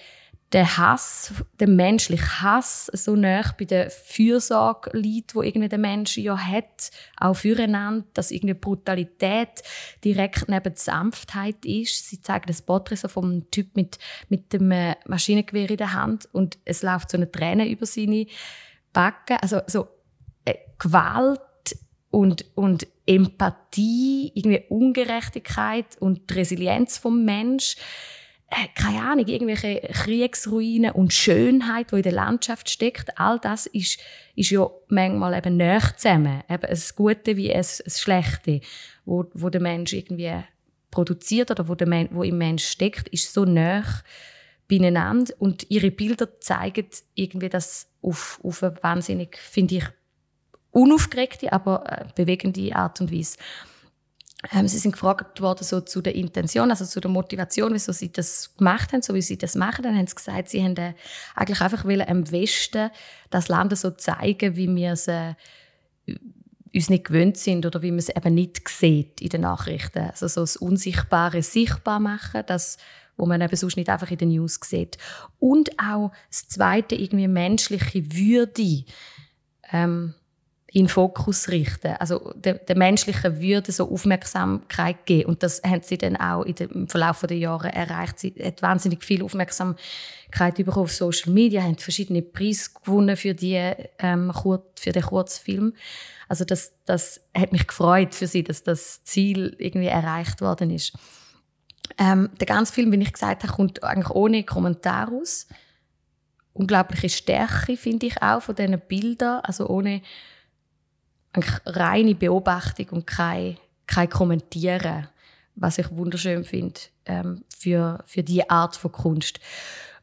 der 0.53 0.79
Hass, 0.79 1.35
der 1.61 1.69
menschliche 1.69 2.43
Hass 2.43 2.87
so 2.95 3.15
nah 3.15 3.43
bei 3.59 3.67
der 3.67 3.91
Fürsorge 3.91 4.97
liegt, 4.97 5.35
wo 5.35 5.43
irgendwie 5.43 5.69
der 5.69 5.79
Mensch 5.79 6.17
ja 6.17 6.39
hat, 6.39 6.91
auch 7.19 7.35
füreinander, 7.35 8.07
dass 8.15 8.31
irgendwie 8.31 8.55
Brutalität 8.55 9.63
direkt 10.03 10.49
neben 10.49 10.63
der 10.63 10.77
Sanftheit 10.77 11.65
ist. 11.67 12.09
Sie 12.09 12.23
zeigen 12.23 12.47
das 12.47 12.63
Porträt 12.63 12.97
so 12.97 13.09
vom 13.09 13.51
Typ 13.51 13.77
mit, 13.77 13.99
mit 14.31 14.53
dem 14.55 14.71
äh, 14.71 14.97
Maschinengewehr 15.07 15.69
in 15.69 15.77
der 15.77 15.93
Hand 15.93 16.29
und 16.33 16.59
es 16.65 16.83
läuft 16.83 17.11
so 17.11 17.19
eine 17.19 17.31
Träne 17.31 17.69
über 17.69 17.85
seine 17.85 18.27
Backen. 18.95 19.37
Also 19.43 19.61
so 19.67 19.89
äh, 20.47 20.55
Gewalt 20.79 21.41
und, 22.11 22.47
und 22.55 22.87
Empathie, 23.05 24.33
irgendwie 24.35 24.65
Ungerechtigkeit 24.71 25.99
und 26.01 26.35
Resilienz 26.35 26.97
vom 26.97 27.25
Mensch 27.27 27.77
keine 28.75 29.03
Ahnung, 29.03 29.27
irgendwelche 29.27 29.81
Kriegsruinen 29.93 30.93
und 30.93 31.13
Schönheit, 31.13 31.93
die 31.93 31.97
in 31.97 32.03
der 32.03 32.13
Landschaft 32.13 32.71
steckt, 32.71 33.19
all 33.19 33.39
das 33.39 33.67
ist, 33.67 34.01
ist 34.37 34.51
ja 34.51 34.69
manchmal 34.89 35.37
eben 35.37 35.57
näher 35.57 35.83
zusammen. 35.97 36.43
Eben 36.49 36.65
ein 36.65 36.83
Gute 36.97 37.37
wie 37.37 37.53
ein, 37.53 37.59
ein 37.59 37.91
Schlechte, 37.91 38.61
wo, 39.05 39.27
wo 39.35 39.51
der 39.51 39.61
Mensch 39.61 39.93
irgendwie 39.93 40.33
produziert 40.91 41.51
oder 41.51 41.69
wo, 41.69 41.75
der 41.75 41.87
Men 41.87 42.09
wo 42.13 42.23
im 42.23 42.39
Mensch 42.39 42.65
steckt, 42.65 43.09
ist 43.09 43.33
so 43.33 43.45
näher 43.45 43.85
beieinander 44.67 45.33
und 45.39 45.71
ihre 45.71 45.91
Bilder 45.91 46.41
zeigen 46.41 46.87
irgendwie 47.15 47.49
das 47.49 47.91
auf, 48.03 48.41
auf 48.43 48.63
eine 48.63 48.83
wahnsinnig, 48.83 49.37
finde 49.39 49.77
ich, 49.77 49.85
unaufgeregte, 50.71 51.53
aber 51.53 51.85
äh, 51.87 52.05
bewegende 52.15 52.75
Art 52.75 53.01
und 53.01 53.13
Weise. 53.13 53.39
Ähm, 54.53 54.69
sie 54.69 54.79
sind 54.79 54.93
gefragt 54.93 55.41
worden 55.41 55.65
so 55.65 55.81
zu 55.81 56.01
der 56.01 56.15
Intention, 56.15 56.71
also 56.71 56.85
zu 56.85 57.01
der 57.01 57.11
Motivation, 57.11 57.75
wieso 57.75 57.93
sie 57.93 58.13
das 58.13 58.55
gemacht 58.57 58.93
haben, 58.93 59.03
so 59.03 59.15
wie 59.15 59.23
sie 59.23 59.37
das 59.37 59.57
machen. 59.57 59.83
Dann 59.83 59.97
haben 59.97 60.07
sie 60.07 60.15
gesagt, 60.15 60.49
sie 60.49 60.63
haben 60.63 60.77
äh, 60.77 60.95
eigentlich 61.35 61.61
einfach 61.61 61.85
wollen, 61.85 62.07
im 62.07 62.31
Westen 62.31 62.91
das 63.31 63.49
Land 63.49 63.77
so 63.77 63.91
zeigen, 63.91 64.55
wie 64.57 64.75
wir 64.75 64.93
es 64.93 65.09
äh, 65.09 65.35
uns 66.73 66.91
nicht 66.91 67.05
gewöhnt 67.05 67.37
sind 67.37 67.67
oder 67.67 67.83
wie 67.83 67.91
man 67.91 67.99
es 67.99 68.11
eben 68.11 68.35
nicht 68.35 68.69
sieht 68.69 69.21
in 69.21 69.31
den 69.31 69.41
Nachrichten. 69.41 70.11
Also 70.11 70.29
so 70.29 70.43
das 70.43 70.57
Unsichtbare 70.57 71.43
sichtbar 71.43 71.99
machen, 71.99 72.43
das 72.47 72.79
wo 73.19 73.27
man 73.27 73.41
eben 73.41 73.57
sonst 73.57 73.77
nicht 73.77 73.91
einfach 73.91 74.11
in 74.11 74.19
den 74.19 74.29
News 74.29 74.59
sieht. 74.63 74.97
Und 75.39 75.71
auch 75.79 76.13
das 76.31 76.49
Zweite, 76.49 76.95
irgendwie 76.95 77.29
menschliche 77.29 78.15
Würde. 78.15 78.85
Ähm, 79.71 80.15
in 80.71 80.89
Fokus 80.89 81.49
richten, 81.49 81.95
also 81.99 82.33
der, 82.37 82.55
der 82.55 82.77
menschlichen 82.77 83.41
Würde 83.41 83.73
so 83.73 83.91
Aufmerksamkeit 83.91 85.07
geben. 85.07 85.31
Und 85.31 85.43
das 85.43 85.63
haben 85.63 85.81
sie 85.83 85.97
dann 85.97 86.17
auch 86.17 86.43
im 86.43 86.89
Verlauf 86.89 87.23
der 87.23 87.39
Jahre 87.39 87.73
erreicht. 87.73 88.19
Sie 88.19 88.35
hat 88.43 88.61
wahnsinnig 88.61 89.03
viel 89.03 89.23
Aufmerksamkeit 89.23 90.57
bekommen 90.57 90.85
auf 90.85 90.93
Social 90.93 91.33
Media, 91.33 91.63
haben 91.63 91.79
verschiedene 91.79 92.21
Preise 92.21 92.71
gewonnen 92.85 93.17
für, 93.17 93.35
die, 93.35 93.57
ähm, 93.99 94.31
für 94.77 94.93
den 94.93 95.03
Kurzfilm. 95.03 95.73
Also 96.29 96.45
das, 96.45 96.75
das 96.85 97.23
hat 97.35 97.53
mich 97.53 97.67
gefreut 97.67 98.15
für 98.15 98.27
sie, 98.27 98.45
dass 98.45 98.63
das 98.63 99.03
Ziel 99.05 99.57
irgendwie 99.59 99.87
erreicht 99.87 100.43
worden 100.43 100.71
ist. 100.71 100.93
Ähm, 101.97 102.29
der 102.39 102.47
ganze 102.47 102.75
Film, 102.75 102.93
wie 102.93 103.03
ich 103.03 103.13
gesagt 103.15 103.43
habe, 103.43 103.55
kommt 103.55 103.83
eigentlich 103.83 104.11
ohne 104.11 104.45
Kommentar 104.45 105.11
aus. 105.11 105.47
Unglaubliche 106.53 107.09
Stärke 107.09 107.79
finde 107.79 108.07
ich 108.07 108.21
auch 108.21 108.43
von 108.43 108.55
diesen 108.55 108.79
Bildern, 108.87 109.41
also 109.41 109.67
ohne 109.69 110.03
eigentlich 111.33 111.61
reine 111.67 112.15
Beobachtung 112.15 112.89
und 112.91 113.07
kein, 113.07 113.57
kein 113.87 114.09
Kommentieren, 114.09 115.09
was 115.55 115.79
ich 115.79 115.91
wunderschön 115.91 116.45
finde 116.45 116.81
ähm, 117.07 117.45
für, 117.57 118.03
für 118.07 118.23
diese 118.23 118.51
Art 118.51 118.77
von 118.77 118.93
Kunst. 118.93 119.41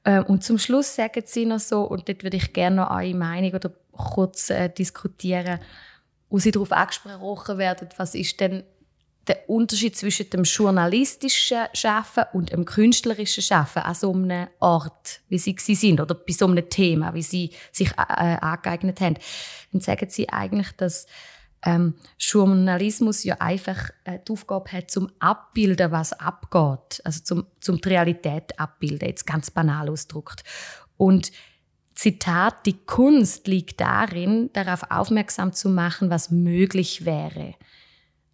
Ähm, 0.04 0.24
und 0.26 0.44
zum 0.44 0.58
Schluss 0.58 0.96
sagen 0.96 1.24
sie 1.26 1.46
noch 1.46 1.60
so, 1.60 1.82
und 1.84 2.08
dort 2.08 2.24
würde 2.24 2.38
ich 2.38 2.54
gerne 2.54 2.78
noch 2.78 2.92
eure 2.92 3.16
Meinung 3.16 3.54
oder 3.54 3.72
kurz 3.92 4.50
äh, 4.50 4.70
diskutieren, 4.70 5.60
wo 6.30 6.40
sie 6.40 6.52
darauf 6.52 6.72
angesprochen 6.72 7.58
werden, 7.58 7.90
was 7.98 8.16
ist 8.16 8.40
denn 8.40 8.64
der 9.28 9.50
Unterschied 9.50 9.96
zwischen 9.96 10.30
dem 10.30 10.44
journalistischen 10.44 11.66
Schaffen 11.74 12.26
und 12.34 12.52
dem 12.52 12.66
künstlerischen 12.66 13.42
Schaffen 13.42 13.82
an 13.82 13.96
so 13.96 14.14
einem 14.14 14.48
Ort, 14.60 15.22
wie 15.30 15.38
sie 15.38 15.56
sind, 15.58 16.00
oder 16.00 16.14
bei 16.16 16.34
so 16.34 16.46
einem 16.46 16.70
Thema, 16.70 17.14
wie 17.14 17.24
sie 17.24 17.52
sich 17.72 17.92
äh, 17.92 18.02
äh, 18.02 18.38
angeeignet 18.38 19.02
haben, 19.02 19.18
dann 19.72 19.82
sagen 19.82 20.08
sie 20.10 20.30
eigentlich, 20.30 20.72
dass 20.74 21.08
ähm, 21.66 21.96
Journalismus 22.20 23.24
ja 23.24 23.38
einfach 23.40 23.90
äh, 24.04 24.20
die 24.26 24.32
Aufgabe 24.32 24.72
hat, 24.72 24.92
zum 24.92 25.12
Abbilden, 25.20 25.92
was 25.92 26.14
abgeht, 26.14 27.02
also 27.04 27.24
zum, 27.24 27.48
zum 27.60 27.82
die 27.82 27.90
Realität 27.90 28.60
abbilden, 28.60 29.10
jetzt 29.10 29.26
ganz 29.26 29.50
banal 29.50 29.90
ausgedrückt. 29.90 30.44
Und 30.98 31.32
Zitat, 31.96 32.66
die 32.66 32.78
Kunst 32.86 33.48
liegt 33.48 33.80
darin, 33.80 34.52
darauf 34.54 34.92
aufmerksam 34.92 35.54
zu 35.54 35.70
machen, 35.70 36.10
was 36.10 36.30
möglich 36.30 37.06
wäre. 37.06 37.56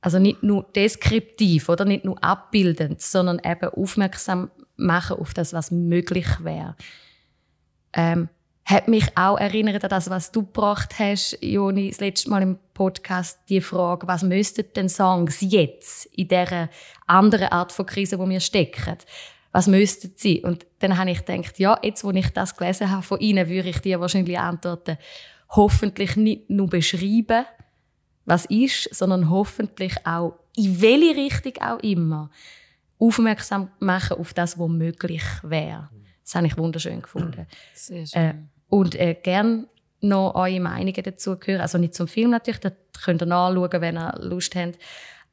Also 0.02 0.18
nicht 0.18 0.42
nur 0.42 0.66
deskriptiv 0.76 1.70
oder 1.70 1.86
nicht 1.86 2.06
nur 2.06 2.22
abbildend, 2.24 3.02
sondern 3.02 3.40
eben 3.44 3.70
aufmerksam 3.70 4.50
machen 4.76 5.18
auf 5.18 5.34
das, 5.34 5.54
was 5.54 5.70
möglich 5.70 6.28
wäre. 6.44 6.76
Ähm, 7.94 8.30
hat 8.66 8.88
mich 8.88 9.18
auch 9.18 9.38
erinnert 9.38 9.84
an 9.84 9.90
das, 9.90 10.10
was 10.10 10.32
du 10.32 10.44
gebracht 10.44 10.98
hast, 10.98 11.38
Joni, 11.42 11.90
das 11.90 12.00
letzte 12.00 12.30
Mal 12.30 12.42
im 12.42 12.58
Podcast, 12.74 13.40
die 13.50 13.62
Frage, 13.62 14.08
was 14.08 14.24
müssten 14.24 14.66
denn 14.76 14.90
Songs 14.90 15.38
jetzt 15.42 16.06
in 16.06 16.28
dieser 16.28 16.70
anderen 17.06 17.50
Art 17.50 17.72
von 17.72 17.86
Krise, 17.86 18.18
wo 18.18 18.28
wir 18.28 18.40
stecken, 18.40 18.98
was 19.52 19.68
müssten 19.68 20.14
sie? 20.16 20.42
Und 20.42 20.66
dann 20.80 20.98
habe 20.98 21.12
ich 21.12 21.26
gedacht, 21.26 21.60
ja, 21.60 21.78
jetzt, 21.84 22.04
wo 22.04 22.12
ich 22.12 22.30
das 22.30 22.56
gelesen 22.56 22.90
habe 22.90 23.04
von 23.04 23.20
Ihnen, 23.20 23.50
würde 23.50 23.70
ich 23.70 23.80
dir 23.80 24.00
wahrscheinlich 24.00 24.40
antworten, 24.40 24.98
hoffentlich 25.50 26.16
nicht 26.16 26.50
nur 26.50 26.68
beschreiben, 26.68 27.46
was 28.26 28.46
ist, 28.46 28.94
sondern 28.94 29.30
hoffentlich 29.30 30.06
auch, 30.06 30.38
in 30.56 30.82
welche 30.82 31.16
Richtung 31.16 31.62
auch 31.62 31.80
immer, 31.80 32.30
aufmerksam 33.00 33.72
machen 33.80 34.18
auf 34.18 34.34
das, 34.34 34.60
was 34.60 34.70
möglich 34.70 35.24
wäre. 35.44 35.90
Das 36.24 36.36
habe 36.36 36.48
ich 36.48 36.58
wunderschön 36.58 37.02
gefunden. 37.02 37.48
Sehr 37.74 38.06
schön. 38.06 38.22
Äh, 38.22 38.34
und 38.70 38.96
äh, 38.96 39.16
gern 39.22 39.68
noch 40.02 40.36
eure 40.36 40.60
Meinungen 40.60 41.04
dazu 41.04 41.38
hören. 41.44 41.62
Also 41.62 41.78
nicht 41.78 41.96
zum 41.96 42.08
Film 42.08 42.32
natürlich, 42.32 42.60
das 42.60 42.74
könnt 43.04 43.22
ihr 43.22 43.26
nachschauen, 43.26 43.82
wenn 43.82 43.98
ihr 43.98 44.14
Lust 44.20 44.56
habt. 44.56 44.78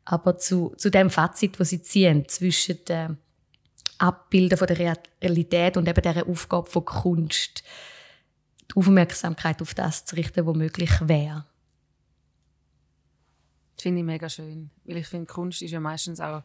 Aber 0.05 0.39
zu, 0.39 0.75
zu 0.77 0.91
dem 0.91 1.11
Fazit, 1.11 1.59
das 1.61 1.71
sie 1.71 1.83
ziehen 1.83 2.27
zwischen 2.29 2.85
dem 2.87 3.19
Abbilden 3.99 4.57
von 4.57 4.67
der 4.67 4.79
Realität 5.21 5.77
und 5.77 5.89
eben 5.89 6.01
dieser 6.01 6.27
Aufgabe 6.27 6.71
von 6.71 6.85
Kunst, 6.85 7.63
die 8.71 8.77
Aufmerksamkeit 8.77 9.61
auf 9.61 9.75
das 9.75 10.05
zu 10.05 10.17
richten, 10.17 10.47
was 10.47 10.57
möglich 10.57 10.91
wäre. 11.03 11.45
Das 13.79 13.85
finde 13.85 14.01
ich 14.01 14.07
mega 14.07 14.29
schön. 14.29 14.71
Weil 14.85 14.97
ich 14.97 15.07
finde, 15.07 15.27
Kunst 15.27 15.63
ist 15.63 15.71
ja 15.71 15.79
meistens 15.79 16.19
auch 16.19 16.43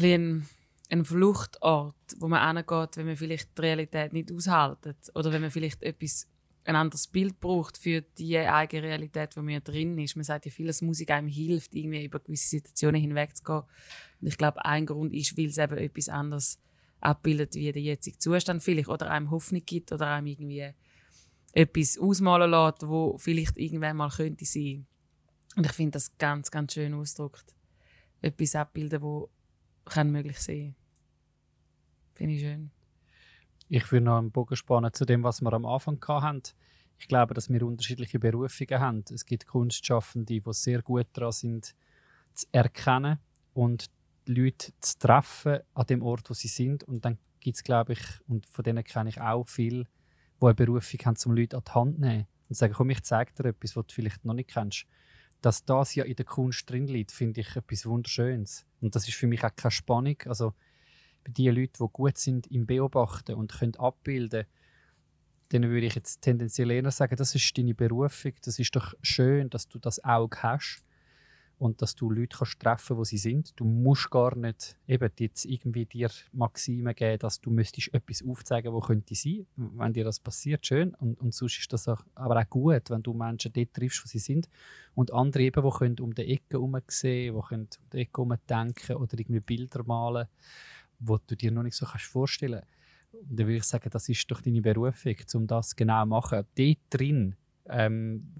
ein, 0.00 0.48
ein 0.88 1.04
Fluchtort, 1.04 1.94
wo 2.18 2.26
man 2.26 2.56
hingeht, 2.56 2.96
wenn 2.96 3.04
man 3.04 3.16
vielleicht 3.16 3.50
die 3.56 3.60
Realität 3.60 4.14
nicht 4.14 4.32
aushaltet. 4.32 4.96
Oder 5.14 5.32
wenn 5.32 5.42
man 5.42 5.50
vielleicht 5.50 5.82
etwas, 5.82 6.26
ein 6.64 6.74
anderes 6.74 7.06
Bild 7.08 7.38
braucht 7.38 7.76
für 7.76 8.00
die 8.00 8.38
eigene 8.38 8.82
Realität, 8.82 9.36
wo 9.36 9.42
man 9.42 9.62
drin 9.62 9.98
ist. 9.98 10.16
Man 10.16 10.24
sagt 10.24 10.46
ja 10.46 10.50
viel, 10.50 10.68
dass 10.68 10.80
Musik 10.80 11.10
einem 11.10 11.28
hilft, 11.28 11.74
irgendwie 11.74 12.06
über 12.06 12.18
gewisse 12.18 12.48
Situationen 12.48 13.02
hinwegzugehen. 13.02 13.64
Und 14.22 14.28
ich 14.28 14.38
glaube, 14.38 14.64
ein 14.64 14.86
Grund 14.86 15.12
ist, 15.12 15.36
weil 15.36 15.48
es 15.48 15.58
eben 15.58 15.76
etwas 15.76 16.08
anderes 16.08 16.58
abbildet, 17.00 17.54
wie 17.56 17.70
der 17.70 17.82
jetzige 17.82 18.18
Zustand 18.18 18.62
vielleicht. 18.62 18.88
Oder 18.88 19.10
einem 19.10 19.30
Hoffnung 19.30 19.62
gibt 19.66 19.92
oder 19.92 20.06
einem 20.06 20.28
irgendwie 20.28 20.70
etwas 21.52 21.98
ausmalen 21.98 22.50
lässt, 22.50 22.88
wo 22.88 23.18
vielleicht 23.18 23.58
irgendwann 23.58 23.98
mal 23.98 24.08
könnte 24.08 24.46
sein 24.46 24.86
und 25.56 25.66
ich 25.66 25.72
finde 25.72 25.92
das 25.92 26.16
ganz, 26.18 26.50
ganz 26.50 26.74
schön 26.74 26.94
ausgedrückt. 26.94 27.54
Etwas 28.20 28.54
abbilden, 28.54 29.02
wo 29.02 29.30
kann 29.84 30.10
möglich 30.10 30.38
sein 30.38 30.74
Finde 32.14 32.34
ich 32.34 32.40
schön. 32.40 32.70
Ich 33.68 33.92
würde 33.92 34.04
noch 34.04 34.18
einen 34.18 34.30
Bogen 34.30 34.56
spannen 34.56 34.92
zu 34.92 35.04
dem, 35.04 35.22
was 35.22 35.42
wir 35.42 35.52
am 35.52 35.66
Anfang 35.66 36.02
hatten. 36.08 36.42
Ich 36.98 37.08
glaube, 37.08 37.34
dass 37.34 37.50
wir 37.50 37.62
unterschiedliche 37.62 38.18
Berufungen 38.18 38.80
haben. 38.80 39.04
Es 39.12 39.26
gibt 39.26 39.46
Kunstschaffende, 39.46 40.40
die 40.40 40.52
sehr 40.52 40.80
gut 40.80 41.06
daran 41.12 41.32
sind, 41.32 41.74
zu 42.32 42.46
erkennen 42.52 43.18
und 43.52 43.90
Leute 44.24 44.72
zu 44.80 44.98
treffen 44.98 45.58
an 45.74 45.86
dem 45.86 46.02
Ort, 46.02 46.30
wo 46.30 46.34
sie 46.34 46.48
sind. 46.48 46.84
Und 46.84 47.04
dann 47.04 47.18
gibt 47.40 47.56
es, 47.56 47.64
glaube 47.64 47.92
ich, 47.92 48.00
und 48.28 48.46
von 48.46 48.62
denen 48.62 48.82
kenne 48.82 49.10
ich 49.10 49.20
auch 49.20 49.46
viele, 49.46 49.84
die 50.40 50.44
eine 50.44 50.54
Berufung 50.54 51.00
haben, 51.04 51.16
um 51.26 51.36
Leute 51.36 51.56
an 51.56 51.62
die 51.66 51.72
Hand 51.72 51.94
zu 51.96 52.00
nehmen 52.00 52.26
und 52.48 52.54
zu 52.54 52.58
sagen, 52.60 52.74
komm, 52.74 52.90
ich 52.90 53.02
zeige 53.02 53.32
dir 53.34 53.48
etwas, 53.50 53.76
was 53.76 53.86
du 53.86 53.94
vielleicht 53.94 54.24
noch 54.24 54.34
nicht 54.34 54.50
kennst 54.50 54.86
dass 55.46 55.64
das 55.64 55.94
ja 55.94 56.02
in 56.02 56.16
der 56.16 56.24
Kunst 56.24 56.68
drin 56.68 56.88
liegt, 56.88 57.12
finde 57.12 57.40
ich 57.40 57.54
etwas 57.54 57.86
Wunderschönes. 57.86 58.66
Und 58.80 58.96
das 58.96 59.06
ist 59.06 59.14
für 59.14 59.28
mich 59.28 59.44
auch 59.44 59.54
keine 59.54 59.70
Spannung. 59.70 60.16
Also 60.26 60.54
bei 61.24 61.30
den 61.30 61.54
Leuten, 61.54 61.84
die 61.84 61.92
gut 61.92 62.18
sind 62.18 62.48
im 62.48 62.66
Beobachten 62.66 63.36
und 63.36 63.52
können 63.52 63.76
abbilden, 63.76 64.46
dann 65.50 65.62
würde 65.62 65.86
ich 65.86 65.94
jetzt 65.94 66.22
tendenziell 66.22 66.72
eher 66.72 66.90
sagen, 66.90 67.14
das 67.14 67.32
ist 67.36 67.56
deine 67.56 67.76
Berufung. 67.76 68.32
Das 68.44 68.58
ist 68.58 68.74
doch 68.74 68.94
schön, 69.02 69.48
dass 69.48 69.68
du 69.68 69.78
das 69.78 70.02
Auge 70.02 70.42
hast 70.42 70.82
und 71.58 71.80
dass 71.80 71.94
du 71.94 72.10
Leute 72.10 72.36
kannst 72.36 72.60
treffen, 72.60 72.98
wo 72.98 73.04
sie 73.04 73.16
sind. 73.16 73.58
Du 73.58 73.64
musst 73.64 74.10
gar 74.10 74.36
nicht 74.36 74.76
eben 74.86 75.10
jetzt 75.18 75.46
irgendwie 75.46 75.86
dir 75.86 76.10
Maxime 76.32 76.94
geben, 76.94 77.18
dass 77.18 77.40
du 77.40 77.50
müsstest 77.50 77.94
etwas 77.94 78.22
aufzeigen, 78.22 78.72
wo 78.72 78.80
könnte 78.80 79.14
sein. 79.14 79.46
Wenn 79.56 79.92
dir 79.94 80.04
das 80.04 80.20
passiert, 80.20 80.66
schön. 80.66 80.94
Und, 80.94 81.18
und 81.18 81.34
sonst 81.34 81.58
ist 81.58 81.72
das 81.72 81.88
auch, 81.88 82.04
aber 82.14 82.40
auch 82.40 82.50
gut, 82.50 82.90
wenn 82.90 83.02
du 83.02 83.14
Menschen 83.14 83.52
dort 83.54 83.72
triffst, 83.72 84.04
wo 84.04 84.08
sie 84.08 84.18
sind. 84.18 84.50
Und 84.94 85.12
andere 85.14 85.44
eben, 85.44 85.62
die 85.62 85.78
können 85.78 85.98
um 86.00 86.14
die 86.14 86.30
Ecke 86.30 86.58
herum 86.58 86.76
sehen, 86.88 87.40
können 87.40 87.62
um 87.62 87.90
die 87.90 87.98
Ecke 87.98 88.22
herum 88.22 88.34
denken 88.48 88.96
oder 88.96 89.18
irgendwie 89.18 89.40
Bilder 89.40 89.82
malen, 89.84 90.28
wo 90.98 91.18
du 91.18 91.36
dir 91.36 91.52
noch 91.52 91.62
nicht 91.62 91.76
so 91.76 91.86
kannst 91.86 92.04
vorstellen. 92.04 92.62
Und 93.12 93.40
dann 93.40 93.46
würde 93.46 93.56
ich 93.56 93.64
sagen, 93.64 93.88
das 93.90 94.10
ist 94.10 94.30
doch 94.30 94.42
deine 94.42 94.60
Berufung, 94.60 95.16
um 95.34 95.46
das 95.46 95.74
genau 95.74 96.02
zu 96.02 96.08
machen. 96.08 96.44
Dort 96.54 96.78
drin 96.90 97.34
ähm, 97.68 98.30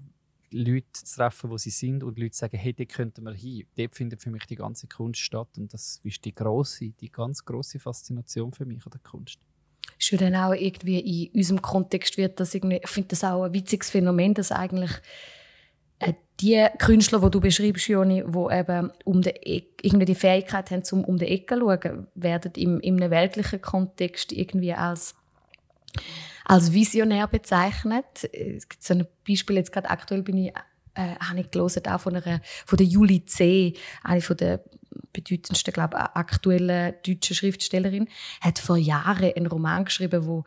Leute 0.51 0.87
zu 0.93 1.15
treffen, 1.15 1.49
wo 1.49 1.57
sie 1.57 1.69
sind 1.69 2.03
und 2.03 2.17
Leute 2.17 2.35
sagen, 2.35 2.57
hey, 2.57 2.73
dort 2.73 2.89
könnten 2.89 3.23
wir 3.23 3.33
hin. 3.33 3.65
Dort 3.77 3.95
findet 3.95 4.21
für 4.21 4.31
mich 4.31 4.45
die 4.45 4.55
ganze 4.55 4.87
Kunst 4.87 5.19
statt 5.19 5.49
und 5.57 5.73
das 5.73 5.99
ist 6.03 6.23
die 6.23 6.33
große, 6.33 6.89
die 7.01 7.11
ganz 7.11 7.43
große 7.43 7.79
Faszination 7.79 8.53
für 8.53 8.65
mich 8.65 8.85
an 8.85 8.91
der 8.91 9.01
Kunst. 9.01 9.39
Ist 9.99 10.11
ja 10.11 10.17
dann 10.17 10.35
auch 10.35 10.53
irgendwie 10.53 10.99
in 10.99 11.31
unserem 11.33 11.61
Kontext 11.61 12.17
wird 12.17 12.39
das 12.39 12.53
irgendwie, 12.53 12.79
ich 12.83 12.89
finde 12.89 13.09
das 13.09 13.23
auch 13.23 13.43
ein 13.43 13.53
witziges 13.53 13.89
Phänomen, 13.89 14.33
dass 14.33 14.51
eigentlich 14.51 14.91
äh, 15.99 16.13
die 16.39 16.65
Künstler, 16.77 17.19
die 17.19 17.31
du 17.31 17.41
beschreibst, 17.41 17.87
Joni, 17.87 18.23
die 18.23 18.55
eben 18.55 18.91
um 19.05 19.21
die, 19.21 19.29
E- 19.29 19.67
irgendwie 19.81 20.05
die 20.05 20.15
Fähigkeit 20.15 20.69
haben, 20.69 20.83
um 20.91 21.03
um 21.03 21.17
die 21.17 21.25
Ecke 21.25 21.55
zu 21.55 21.61
schauen, 21.61 22.07
werden 22.15 22.51
im, 22.55 22.79
in 22.79 23.01
einem 23.01 23.11
weltlichen 23.11 23.61
Kontext 23.61 24.31
irgendwie 24.31 24.73
als 24.73 25.15
als 26.47 26.71
visionär 26.71 27.27
bezeichnet. 27.27 28.23
Es 28.31 28.69
gibt 28.69 28.81
so 28.81 28.93
ein 28.93 29.07
Beispiel, 29.27 29.57
jetzt 29.57 29.73
gerade 29.73 29.89
aktuell 29.89 30.23
bin 30.23 30.37
ich, 30.37 30.53
äh, 30.95 31.15
habe 31.19 31.41
ich 31.41 31.51
gelesen, 31.51 31.85
auch 31.87 31.99
von, 31.99 32.15
einer, 32.15 32.41
von 32.65 32.77
der 32.77 32.85
Julie 32.85 33.25
C., 33.25 33.73
eine 34.03 34.21
von 34.21 34.37
der 34.37 34.63
bedeutendsten, 35.11 35.73
glaube 35.73 35.97
ich, 35.97 36.03
aktuellen 36.15 36.93
deutschen 37.05 37.35
Schriftstellerin, 37.35 38.07
hat 38.39 38.59
vor 38.59 38.77
Jahren 38.77 39.33
einen 39.35 39.47
Roman 39.47 39.83
geschrieben, 39.83 40.25
wo 40.25 40.45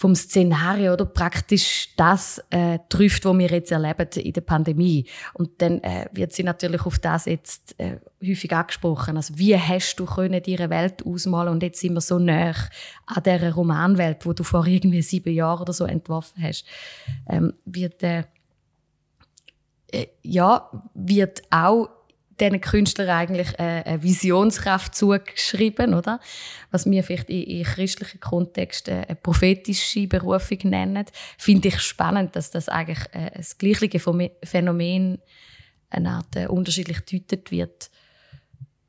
vom 0.00 0.14
Szenario 0.14 0.94
oder 0.94 1.04
praktisch 1.04 1.90
das 1.94 2.42
äh, 2.48 2.78
trifft, 2.88 3.26
was 3.26 3.36
wir 3.36 3.50
jetzt 3.50 3.70
erleben 3.70 4.08
in 4.14 4.32
der 4.32 4.40
Pandemie. 4.40 5.04
Und 5.34 5.60
dann 5.60 5.80
äh, 5.80 6.06
wird 6.12 6.32
sie 6.32 6.42
natürlich 6.42 6.86
auf 6.86 6.98
das 6.98 7.26
jetzt 7.26 7.78
äh, 7.78 7.98
häufig 8.26 8.50
angesprochen. 8.50 9.18
Also 9.18 9.36
wie 9.36 9.54
hast 9.54 9.96
du 9.96 10.06
können 10.06 10.42
diese 10.42 10.70
Welt 10.70 11.04
ausmalen 11.04 11.52
und 11.52 11.62
jetzt 11.62 11.80
sind 11.80 11.92
wir 11.92 12.00
so 12.00 12.18
nah 12.18 12.54
an 13.04 13.22
dieser 13.22 13.52
Romanwelt, 13.52 14.24
wo 14.24 14.32
du 14.32 14.42
vor 14.42 14.66
irgendwie 14.66 15.02
sieben 15.02 15.34
Jahren 15.34 15.60
oder 15.60 15.74
so 15.74 15.84
entworfen 15.84 16.44
hast, 16.44 16.64
ähm, 17.28 17.52
wird 17.66 18.02
äh, 18.02 18.24
äh, 19.92 20.06
ja 20.22 20.70
wird 20.94 21.42
auch 21.50 21.90
diesen 22.40 22.60
Künstlern 22.60 23.08
eigentlich 23.10 23.58
äh, 23.58 23.82
eine 23.84 24.02
Visionskraft 24.02 24.94
zugeschrieben, 24.94 25.94
oder? 25.94 26.20
Was 26.70 26.90
wir 26.90 27.04
vielleicht 27.04 27.30
in, 27.30 27.42
in 27.42 27.64
christlichen 27.64 28.20
Kontexten 28.20 29.04
eine 29.04 29.16
prophetische 29.16 30.06
Berufung 30.06 30.58
nennen, 30.64 31.04
finde 31.38 31.68
ich 31.68 31.80
spannend, 31.80 32.34
dass 32.36 32.50
das 32.50 32.68
eigentlich 32.68 33.06
äh, 33.12 33.30
das 33.36 33.58
gleiche 33.58 33.98
Phänomen- 33.98 35.18
eine 35.90 36.10
Art 36.10 36.36
äh, 36.36 36.46
unterschiedlich 36.46 37.04
gedeutet 37.04 37.50
wird 37.50 37.90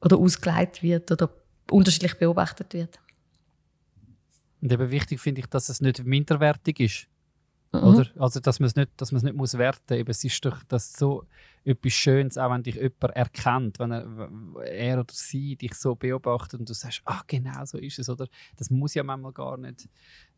oder 0.01 0.17
ausgelegt 0.17 0.83
wird 0.83 1.11
oder 1.11 1.29
unterschiedlich 1.69 2.15
beobachtet 2.15 2.73
wird. 2.73 2.99
Und 4.61 4.71
eben 4.71 4.91
wichtig 4.91 5.19
finde 5.19 5.41
ich, 5.41 5.47
dass 5.47 5.69
es 5.69 5.81
nicht 5.81 6.03
minderwertig 6.05 6.79
ist. 6.79 7.07
Mhm. 7.72 7.84
Oder? 7.84 8.07
Also, 8.19 8.39
dass 8.39 8.59
man 8.59 8.67
es 8.67 8.76
nicht, 8.76 8.89
dass 8.97 9.11
man 9.11 9.17
es 9.17 9.24
nicht 9.24 9.36
muss 9.36 9.57
werten 9.57 9.99
muss. 9.99 10.17
Es 10.17 10.24
ist 10.26 10.43
doch 10.43 10.61
das 10.67 10.91
so 10.91 11.26
etwas 11.63 11.93
Schönes, 11.93 12.38
auch 12.38 12.51
wenn 12.51 12.63
dich 12.63 12.76
jemand 12.76 13.15
erkennt, 13.15 13.80
wenn 13.80 13.91
er, 13.91 14.30
er 14.65 14.99
oder 14.99 15.13
sie 15.13 15.55
dich 15.55 15.76
so 15.76 15.95
beobachtet 15.95 16.59
und 16.59 16.67
du 16.67 16.74
sagst, 16.74 17.01
ah, 17.05 17.22
genau 17.28 17.63
so 17.65 17.78
ist 17.78 17.99
es. 17.99 18.09
Oder? 18.09 18.28
Das 18.57 18.69
muss 18.69 18.93
ja 18.93 19.03
manchmal 19.03 19.32
gar 19.32 19.57
nicht. 19.57 19.88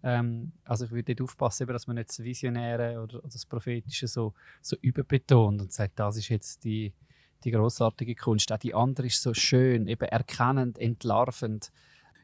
Ähm, 0.04 0.52
also, 0.64 0.86
ich 0.86 0.92
würde 0.92 1.16
dort 1.16 1.30
aufpassen, 1.30 1.64
eben, 1.64 1.74
dass 1.74 1.88
man 1.88 1.96
nicht 1.96 2.10
das 2.10 2.20
Visionäre 2.20 3.02
oder, 3.02 3.18
oder 3.18 3.30
das 3.30 3.46
Prophetische 3.46 4.08
so, 4.08 4.34
so 4.62 4.76
überbetont 4.82 5.60
und 5.60 5.72
sagt, 5.72 5.98
das 5.98 6.18
ist 6.18 6.30
jetzt 6.30 6.64
die, 6.64 6.94
die 7.44 7.52
grossartige 7.52 8.14
Kunst. 8.14 8.52
Auch 8.52 8.58
die 8.58 8.76
andere 8.76 9.08
ist 9.08 9.24
so 9.24 9.34
schön, 9.34 9.88
eben 9.88 10.08
erkennend, 10.08 10.78
entlarvend. 10.78 11.72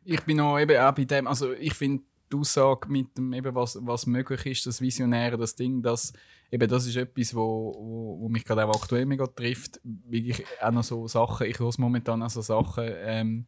Ich 0.04 0.24
bin 0.24 0.38
noch 0.38 0.60
eben 0.60 0.80
auch 0.80 0.94
bei 0.94 1.06
dem, 1.06 1.28
also 1.28 1.54
ich 1.54 1.74
finde 1.74 2.04
die 2.32 2.38
Aussage 2.38 2.90
mit 2.90 3.18
dem, 3.18 3.34
eben 3.34 3.56
was, 3.56 3.78
was 3.82 4.06
möglich 4.06 4.46
ist, 4.46 4.66
das 4.66 4.82
Visionäre, 4.82 5.38
das 5.38 5.56
Ding, 5.56 5.82
das, 5.82 6.14
eben 6.52 6.68
das 6.68 6.86
ist 6.86 6.96
etwas, 6.96 7.36
wo, 7.36 7.74
wo, 7.78 8.20
wo 8.22 8.30
mich 8.30 8.46
gerade 8.46 8.66
auch 8.66 8.76
aktuell 8.76 9.06
mega 9.06 9.28
trifft. 9.28 9.80
Wirklich 9.84 10.44
auch 10.62 10.72
noch 10.72 10.84
so 10.84 11.08
Sachen, 11.08 11.48
ich 11.48 11.60
höre 11.60 11.72
momentan 11.78 12.22
auch 12.24 12.30
so 12.30 12.42
Sachen, 12.42 12.86
ähm, 12.88 13.46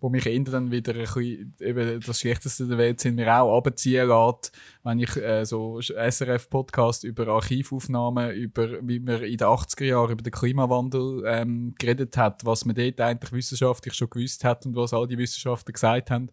wo 0.00 0.08
mich 0.08 0.26
eher 0.26 0.40
dann 0.40 0.70
wieder 0.70 0.94
ein 0.94 1.00
bisschen, 1.00 1.54
eben 1.60 2.00
das 2.00 2.20
Schlechteste 2.20 2.66
der 2.66 2.78
Welt 2.78 3.00
sind 3.00 3.16
mir 3.16 3.34
auch 3.34 3.52
runterziehen 3.52 4.08
lässt, 4.08 4.52
wenn 4.82 4.98
ich 4.98 5.16
äh, 5.16 5.44
so 5.44 5.80
SRF-Podcast 5.80 7.04
über 7.04 7.28
Archivaufnahmen, 7.28 8.32
über 8.32 8.68
wie 8.82 9.00
man 9.00 9.22
in 9.22 9.36
den 9.36 9.46
80er 9.46 9.84
Jahren 9.84 10.12
über 10.12 10.22
den 10.22 10.32
Klimawandel 10.32 11.24
ähm, 11.26 11.74
geredet 11.78 12.16
hat, 12.16 12.44
was 12.44 12.64
man 12.64 12.74
dort 12.74 13.00
eigentlich 13.00 13.32
wissenschaftlich 13.32 13.94
schon 13.94 14.10
gewusst 14.10 14.44
hat 14.44 14.66
und 14.66 14.76
was 14.76 14.94
all 14.94 15.06
die 15.06 15.18
Wissenschaftler 15.18 15.72
gesagt 15.72 16.10
haben. 16.10 16.30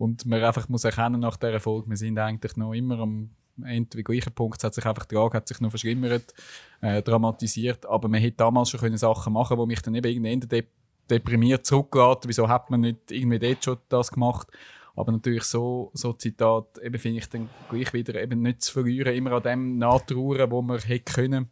Und 0.00 0.24
man 0.24 0.42
einfach 0.42 0.66
muss 0.70 0.84
erkennen 0.84 1.20
nach 1.20 1.36
dieser 1.36 1.60
Folge, 1.60 1.90
wir 1.90 1.96
sind 1.98 2.18
eigentlich 2.18 2.56
noch 2.56 2.72
immer 2.72 3.00
am 3.00 3.30
wie 3.56 4.02
gleichen 4.02 4.32
Punkt. 4.32 4.56
Es 4.56 4.64
hat 4.64 4.74
sich 4.74 4.86
einfach 4.86 5.04
die 5.04 5.14
Lage 5.14 5.36
hat 5.36 5.46
sich 5.46 5.60
noch 5.60 5.68
verschlimmert, 5.68 6.32
äh, 6.80 7.02
dramatisiert. 7.02 7.84
Aber 7.84 8.08
man 8.08 8.18
hätte 8.18 8.38
damals 8.38 8.70
schon 8.70 8.80
können 8.80 8.96
Sachen 8.96 9.34
machen 9.34 9.58
wo 9.58 9.66
mich 9.66 9.82
dann 9.82 9.94
eben 9.94 10.10
irgendwann 10.24 10.48
de 10.48 10.64
deprimiert 11.10 11.66
zurückgelassen. 11.66 12.22
Wieso 12.28 12.48
hat 12.48 12.70
man 12.70 12.80
nicht 12.80 13.10
irgendwie 13.10 13.38
dort 13.38 13.62
schon 13.62 13.76
das 13.90 14.10
gemacht? 14.10 14.48
Aber 14.96 15.12
natürlich 15.12 15.42
so, 15.42 15.90
so 15.92 16.14
Zitat, 16.14 16.78
eben 16.78 16.98
finde 16.98 17.18
ich 17.18 17.28
dann 17.28 17.50
gleich 17.68 17.92
wieder 17.92 18.22
eben 18.22 18.40
nicht 18.40 18.62
zu 18.62 18.72
verlieren, 18.72 19.14
immer 19.14 19.32
an 19.32 19.42
dem 19.42 19.76
nachtrauern, 19.76 20.50
wo 20.50 20.62
man 20.62 20.78
hätte 20.78 21.12
können 21.12 21.50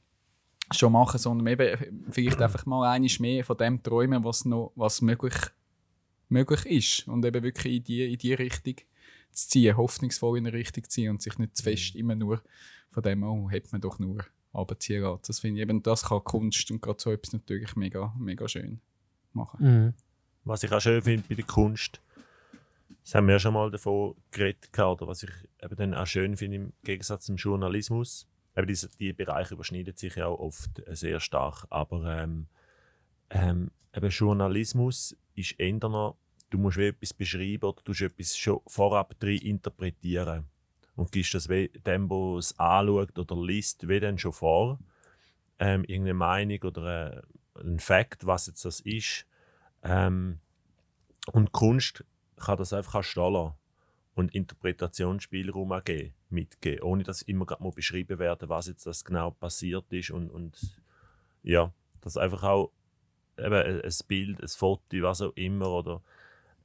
schon 0.70 0.92
machen, 0.92 1.18
sondern 1.18 1.46
eben 1.48 2.06
vielleicht 2.10 2.40
einfach 2.40 2.64
mal 2.64 2.88
eines 2.88 3.20
mehr 3.20 3.44
von 3.44 3.58
dem 3.58 3.82
träumen, 3.82 4.24
was 4.24 4.46
noch 4.46 4.72
was 4.74 5.02
möglich 5.02 5.34
möglich 6.28 6.66
ist 6.66 7.08
und 7.08 7.24
eben 7.24 7.42
wirklich 7.42 7.76
in 7.76 7.84
die, 7.84 8.12
in 8.12 8.18
die 8.18 8.34
Richtung 8.34 8.76
zu 9.32 9.48
ziehen, 9.48 9.76
hoffnungsvoll 9.76 10.38
in 10.38 10.46
eine 10.46 10.56
Richtung 10.56 10.84
zu 10.84 10.90
ziehen 10.90 11.10
und 11.10 11.22
sich 11.22 11.38
nicht 11.38 11.56
zu 11.56 11.62
fest 11.62 11.94
immer 11.94 12.14
nur 12.14 12.42
von 12.90 13.02
dem, 13.02 13.22
oh, 13.22 13.50
hätte 13.50 13.68
man 13.72 13.80
doch 13.80 13.98
nur 13.98 14.24
runterziehen 14.54 15.02
lassen. 15.02 15.22
Das 15.26 15.40
finde 15.40 15.60
ich 15.60 15.62
eben, 15.62 15.82
das 15.82 16.04
kann 16.04 16.24
Kunst 16.24 16.70
und 16.70 16.80
gerade 16.80 17.00
so 17.00 17.12
etwas 17.12 17.32
natürlich 17.32 17.76
mega, 17.76 18.14
mega 18.18 18.48
schön 18.48 18.80
machen. 19.32 19.58
Was 20.44 20.62
ich 20.62 20.72
auch 20.72 20.80
schön 20.80 21.02
finde 21.02 21.28
bei 21.28 21.34
der 21.34 21.44
Kunst, 21.44 22.00
das 23.04 23.14
haben 23.14 23.26
wir 23.26 23.34
ja 23.34 23.38
schon 23.38 23.54
mal 23.54 23.70
davon 23.70 24.14
geredet, 24.30 24.72
gehabt, 24.72 25.00
oder 25.00 25.10
was 25.10 25.22
ich 25.22 25.30
eben 25.62 25.76
dann 25.76 25.94
auch 25.94 26.06
schön 26.06 26.36
finde 26.36 26.56
im 26.56 26.72
Gegensatz 26.82 27.24
zum 27.24 27.36
Journalismus, 27.36 28.26
eben 28.56 28.66
diese, 28.66 28.88
die 28.96 29.12
Bereiche 29.12 29.54
überschneiden 29.54 29.96
sich 29.96 30.16
ja 30.16 30.26
auch 30.26 30.38
oft 30.38 30.82
sehr 30.88 31.20
stark, 31.20 31.66
aber 31.70 32.18
ähm, 32.18 32.46
ähm, 33.30 33.70
eben 33.94 34.08
Journalismus 34.10 35.16
ist 35.38 35.58
eher 35.58 35.88
noch, 35.88 36.16
du 36.50 36.58
musst 36.58 36.78
etwas 36.78 37.12
beschreiben 37.12 37.64
oder 37.64 37.82
du 37.82 37.90
musst 37.90 38.02
etwas 38.02 38.36
schon 38.36 38.60
vorab 38.66 39.18
drin 39.18 39.38
interpretieren 39.38 40.46
und 40.96 41.12
gibst 41.12 41.34
das 41.34 41.46
dem, 41.46 41.70
der 42.08 42.36
es 42.38 42.58
anschaut 42.58 43.18
oder 43.18 43.36
liest, 43.36 43.88
wie 43.88 44.00
dann 44.00 44.18
schon 44.18 44.32
vor, 44.32 44.78
ähm, 45.58 45.84
irgendeine 45.84 46.14
Meinung 46.14 46.62
oder 46.64 47.12
äh, 47.14 47.22
ein 47.60 47.78
Fakt, 47.78 48.26
was 48.26 48.46
jetzt 48.46 48.64
das 48.64 48.80
ist. 48.80 49.26
Ähm, 49.82 50.40
und 51.32 51.52
Kunst 51.52 52.04
kann 52.36 52.58
das 52.58 52.72
einfach 52.72 53.02
stellen 53.02 53.52
und 54.14 54.34
Interpretationsspielraum 54.34 55.72
auch 55.72 55.84
geben, 55.84 56.14
mitgeben, 56.30 56.82
ohne 56.82 57.04
dass 57.04 57.22
immer 57.22 57.46
gerade 57.46 57.70
beschrieben 57.70 58.18
werden, 58.18 58.48
was 58.48 58.66
jetzt 58.66 58.86
das 58.86 59.04
genau 59.04 59.30
passiert 59.30 59.92
ist 59.92 60.10
und, 60.10 60.30
und 60.30 60.82
ja, 61.42 61.72
dass 62.00 62.16
einfach 62.16 62.42
auch 62.42 62.72
eben 63.38 63.82
ein 63.82 63.94
Bild, 64.06 64.40
ein 64.42 64.48
Foto, 64.48 65.02
was 65.02 65.22
auch 65.22 65.32
immer 65.36 65.70
oder 65.70 66.02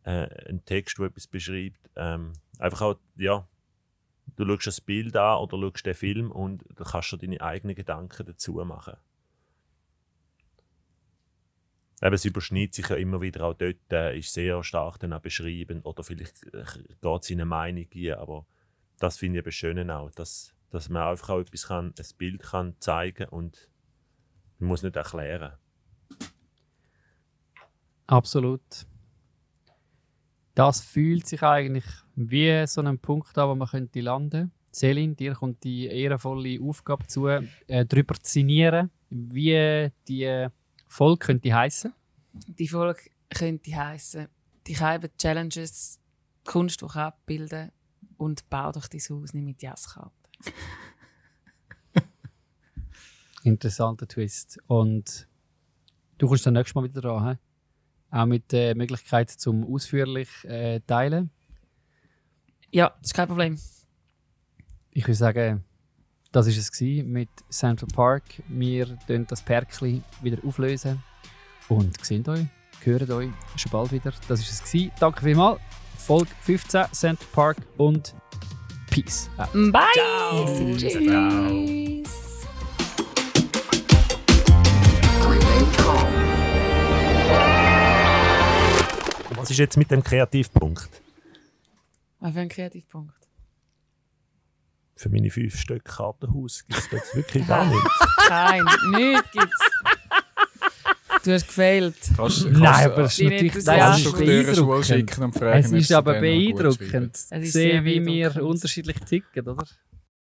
äh, 0.03 0.49
ein 0.49 0.63
Text, 0.65 0.97
der 0.97 1.07
etwas 1.07 1.28
beschreibt, 1.28 1.89
ähm, 1.95 2.34
einfach 2.59 2.82
auch, 2.82 2.99
ja, 3.15 3.47
du 4.36 4.45
schaust 4.45 4.67
das 4.67 4.82
Bild 4.82 5.15
an 5.15 5.38
oder 5.39 5.57
schaust 5.57 5.86
den 5.86 5.93
Film 5.93 6.32
und 6.32 6.63
dann 6.76 6.88
kannst 6.88 7.11
du 7.11 7.17
deine 7.17 7.41
eigenen 7.41 7.76
Gedanken 7.76 8.26
dazu 8.26 8.53
machen. 8.53 8.97
Eben, 12.01 12.15
es 12.15 12.26
überschneidet 12.26 12.74
sich 12.74 12.89
ja 12.89 12.97
immer 12.97 13.21
wieder 13.21 13.45
auch 13.45 13.53
dort, 13.53 13.78
äh, 13.91 14.17
ist 14.17 14.34
sehr 14.34 14.61
stark 14.63 14.99
dann 14.99 15.13
auch 15.13 15.21
beschrieben 15.21 15.82
oder 15.84 16.03
vielleicht 16.03 16.43
äh, 16.53 16.65
geht 17.01 17.32
eine 17.32 17.45
Meinung 17.45 17.88
ein, 17.95 18.13
aber 18.15 18.45
das 18.99 19.17
finde 19.17 19.39
ich 19.39 19.45
eben 19.45 19.51
schön 19.51 19.89
auch, 19.89 20.11
dass, 20.11 20.53
dass 20.69 20.89
man 20.89 21.03
einfach 21.03 21.30
auch 21.30 21.39
etwas 21.39 21.67
kann, 21.67 21.93
ein 21.97 22.17
Bild 22.17 22.43
kann 22.43 22.76
zeigen 22.80 23.30
und 23.30 23.69
man 24.59 24.69
muss 24.69 24.84
nicht 24.84 24.95
erklären. 24.95 25.53
Absolut. 28.14 28.61
Das 30.53 30.81
fühlt 30.81 31.26
sich 31.26 31.41
eigentlich 31.41 31.85
wie 32.15 32.68
so 32.68 32.81
ein 32.81 32.99
Punkt 32.99 33.35
an, 33.40 33.49
wo 33.49 33.56
man 33.56 33.68
könnte 33.68 34.02
landen. 34.02 34.52
Selin, 34.72 35.15
dir 35.15 35.34
kommt 35.34 35.64
die 35.64 35.88
ehrenvolle 35.88 36.60
Aufgabe 36.61 37.07
zu, 37.07 37.27
äh, 37.27 37.41
darüber 37.68 38.14
zu 38.14 38.34
sinnieren, 38.34 38.91
wie 39.10 39.90
die 40.07 40.48
Folge 40.88 41.26
könnte 41.26 41.56
heißen. 41.56 41.91
Die 42.34 42.68
Folge 42.68 43.02
könnte 43.34 43.76
heißen 43.76 44.27
Die 44.68 44.76
Scheiben 44.76 45.10
Challenges, 45.18 45.99
Kunst, 46.45 46.84
die 46.84 46.85
abbilden 46.85 47.72
und 48.18 48.48
bau 48.48 48.72
doch 48.72 48.88
dein 48.88 49.02
Haus 49.02 49.34
nicht 49.34 49.44
mit 49.44 49.60
Jazzkarten. 49.60 50.11
Interessanter 53.44 54.07
Twist. 54.07 54.60
Und 54.68 55.27
du 56.19 56.27
kommst 56.27 56.45
dann 56.45 56.53
nächstes 56.53 56.76
Mal 56.76 56.84
wieder 56.84 57.02
dran, 57.02 57.31
he? 57.31 57.38
Auch 58.14 58.26
mit 58.26 58.52
der 58.52 58.76
Möglichkeit 58.76 59.30
zum 59.31 59.65
ausführlich 59.73 60.30
äh, 60.45 60.80
teilen. 60.85 61.31
Ja, 62.72 62.90
das 63.02 63.07
ist 63.11 63.14
kein 63.14 63.27
Problem. 63.27 63.60
Ich 64.91 65.03
würde 65.03 65.15
sagen, 65.15 65.64
Das 66.31 66.45
war 66.48 66.53
es 66.53 66.72
gewesen 66.72 67.11
mit 67.11 67.30
Central 67.49 67.88
Park. 67.94 68.23
Wir 68.48 68.98
lösen 69.07 69.27
das 69.27 69.41
Perkli 69.41 70.02
wieder 70.22 70.38
auflösen 70.45 71.03
und 71.69 72.03
sehen 72.06 72.27
euch, 72.27 72.45
hören 72.84 73.11
euch 73.11 73.30
schon 73.56 73.72
bald 73.72 73.91
wieder. 73.91 74.11
Das 74.27 74.40
war 74.40 74.49
es. 74.49 74.64
Gewesen. 74.64 74.91
Danke 74.99 75.22
vielmals. 75.23 75.60
Folge 75.98 76.31
15 76.41 76.85
Central 76.91 77.27
Park 77.31 77.57
und 77.77 78.14
Peace. 78.90 79.30
out. 79.38 79.52
Bye! 79.72 80.77
Tschüss. 80.77 81.82
Was 89.44 89.52
ist 89.52 89.57
jetzt 89.57 89.76
mit 89.76 89.91
dem 89.91 90.02
Kreativpunkt? 90.02 90.90
Was 92.22 92.32
für 92.32 92.40
ein 92.40 92.48
Kreativpunkt. 92.48 93.14
Für 94.95 95.10
meine 95.10 95.30
fünf 95.30 95.57
Stück 95.57 95.84
Kartenhaus 95.84 96.64
gibt 96.65 96.80
es 96.80 96.91
jetzt 96.91 97.14
wirklich 97.18 97.45
gar 97.45 97.65
nichts. 97.70 97.99
Nein, 98.30 98.64
nichts 98.91 99.32
gibt's. 99.34 99.60
Du 101.26 101.34
hast 101.34 101.45
gefehlt. 101.48 101.95
Kannst, 102.15 102.45
Nein, 102.45 102.86
aber 102.86 102.99
es 103.03 103.20
ist 103.20 103.24
natürlich 103.26 103.41
nicht 103.44 103.56
das 103.57 103.65
das 103.65 103.98
ist 103.99 104.18
beeindruckend. 104.18 104.86
schicken 104.86 105.24
und 105.24 105.34
fragen, 105.34 105.60
Es 105.60 105.72
ist 105.74 105.91
aber 105.91 106.20
beeindruckend 106.22 107.20
Es 107.30 107.52
sehen, 107.52 107.84
wie 107.84 108.06
wir 108.06 108.41
unterschiedlich 108.45 108.98
ticken, 109.02 109.45
oder? 109.45 109.65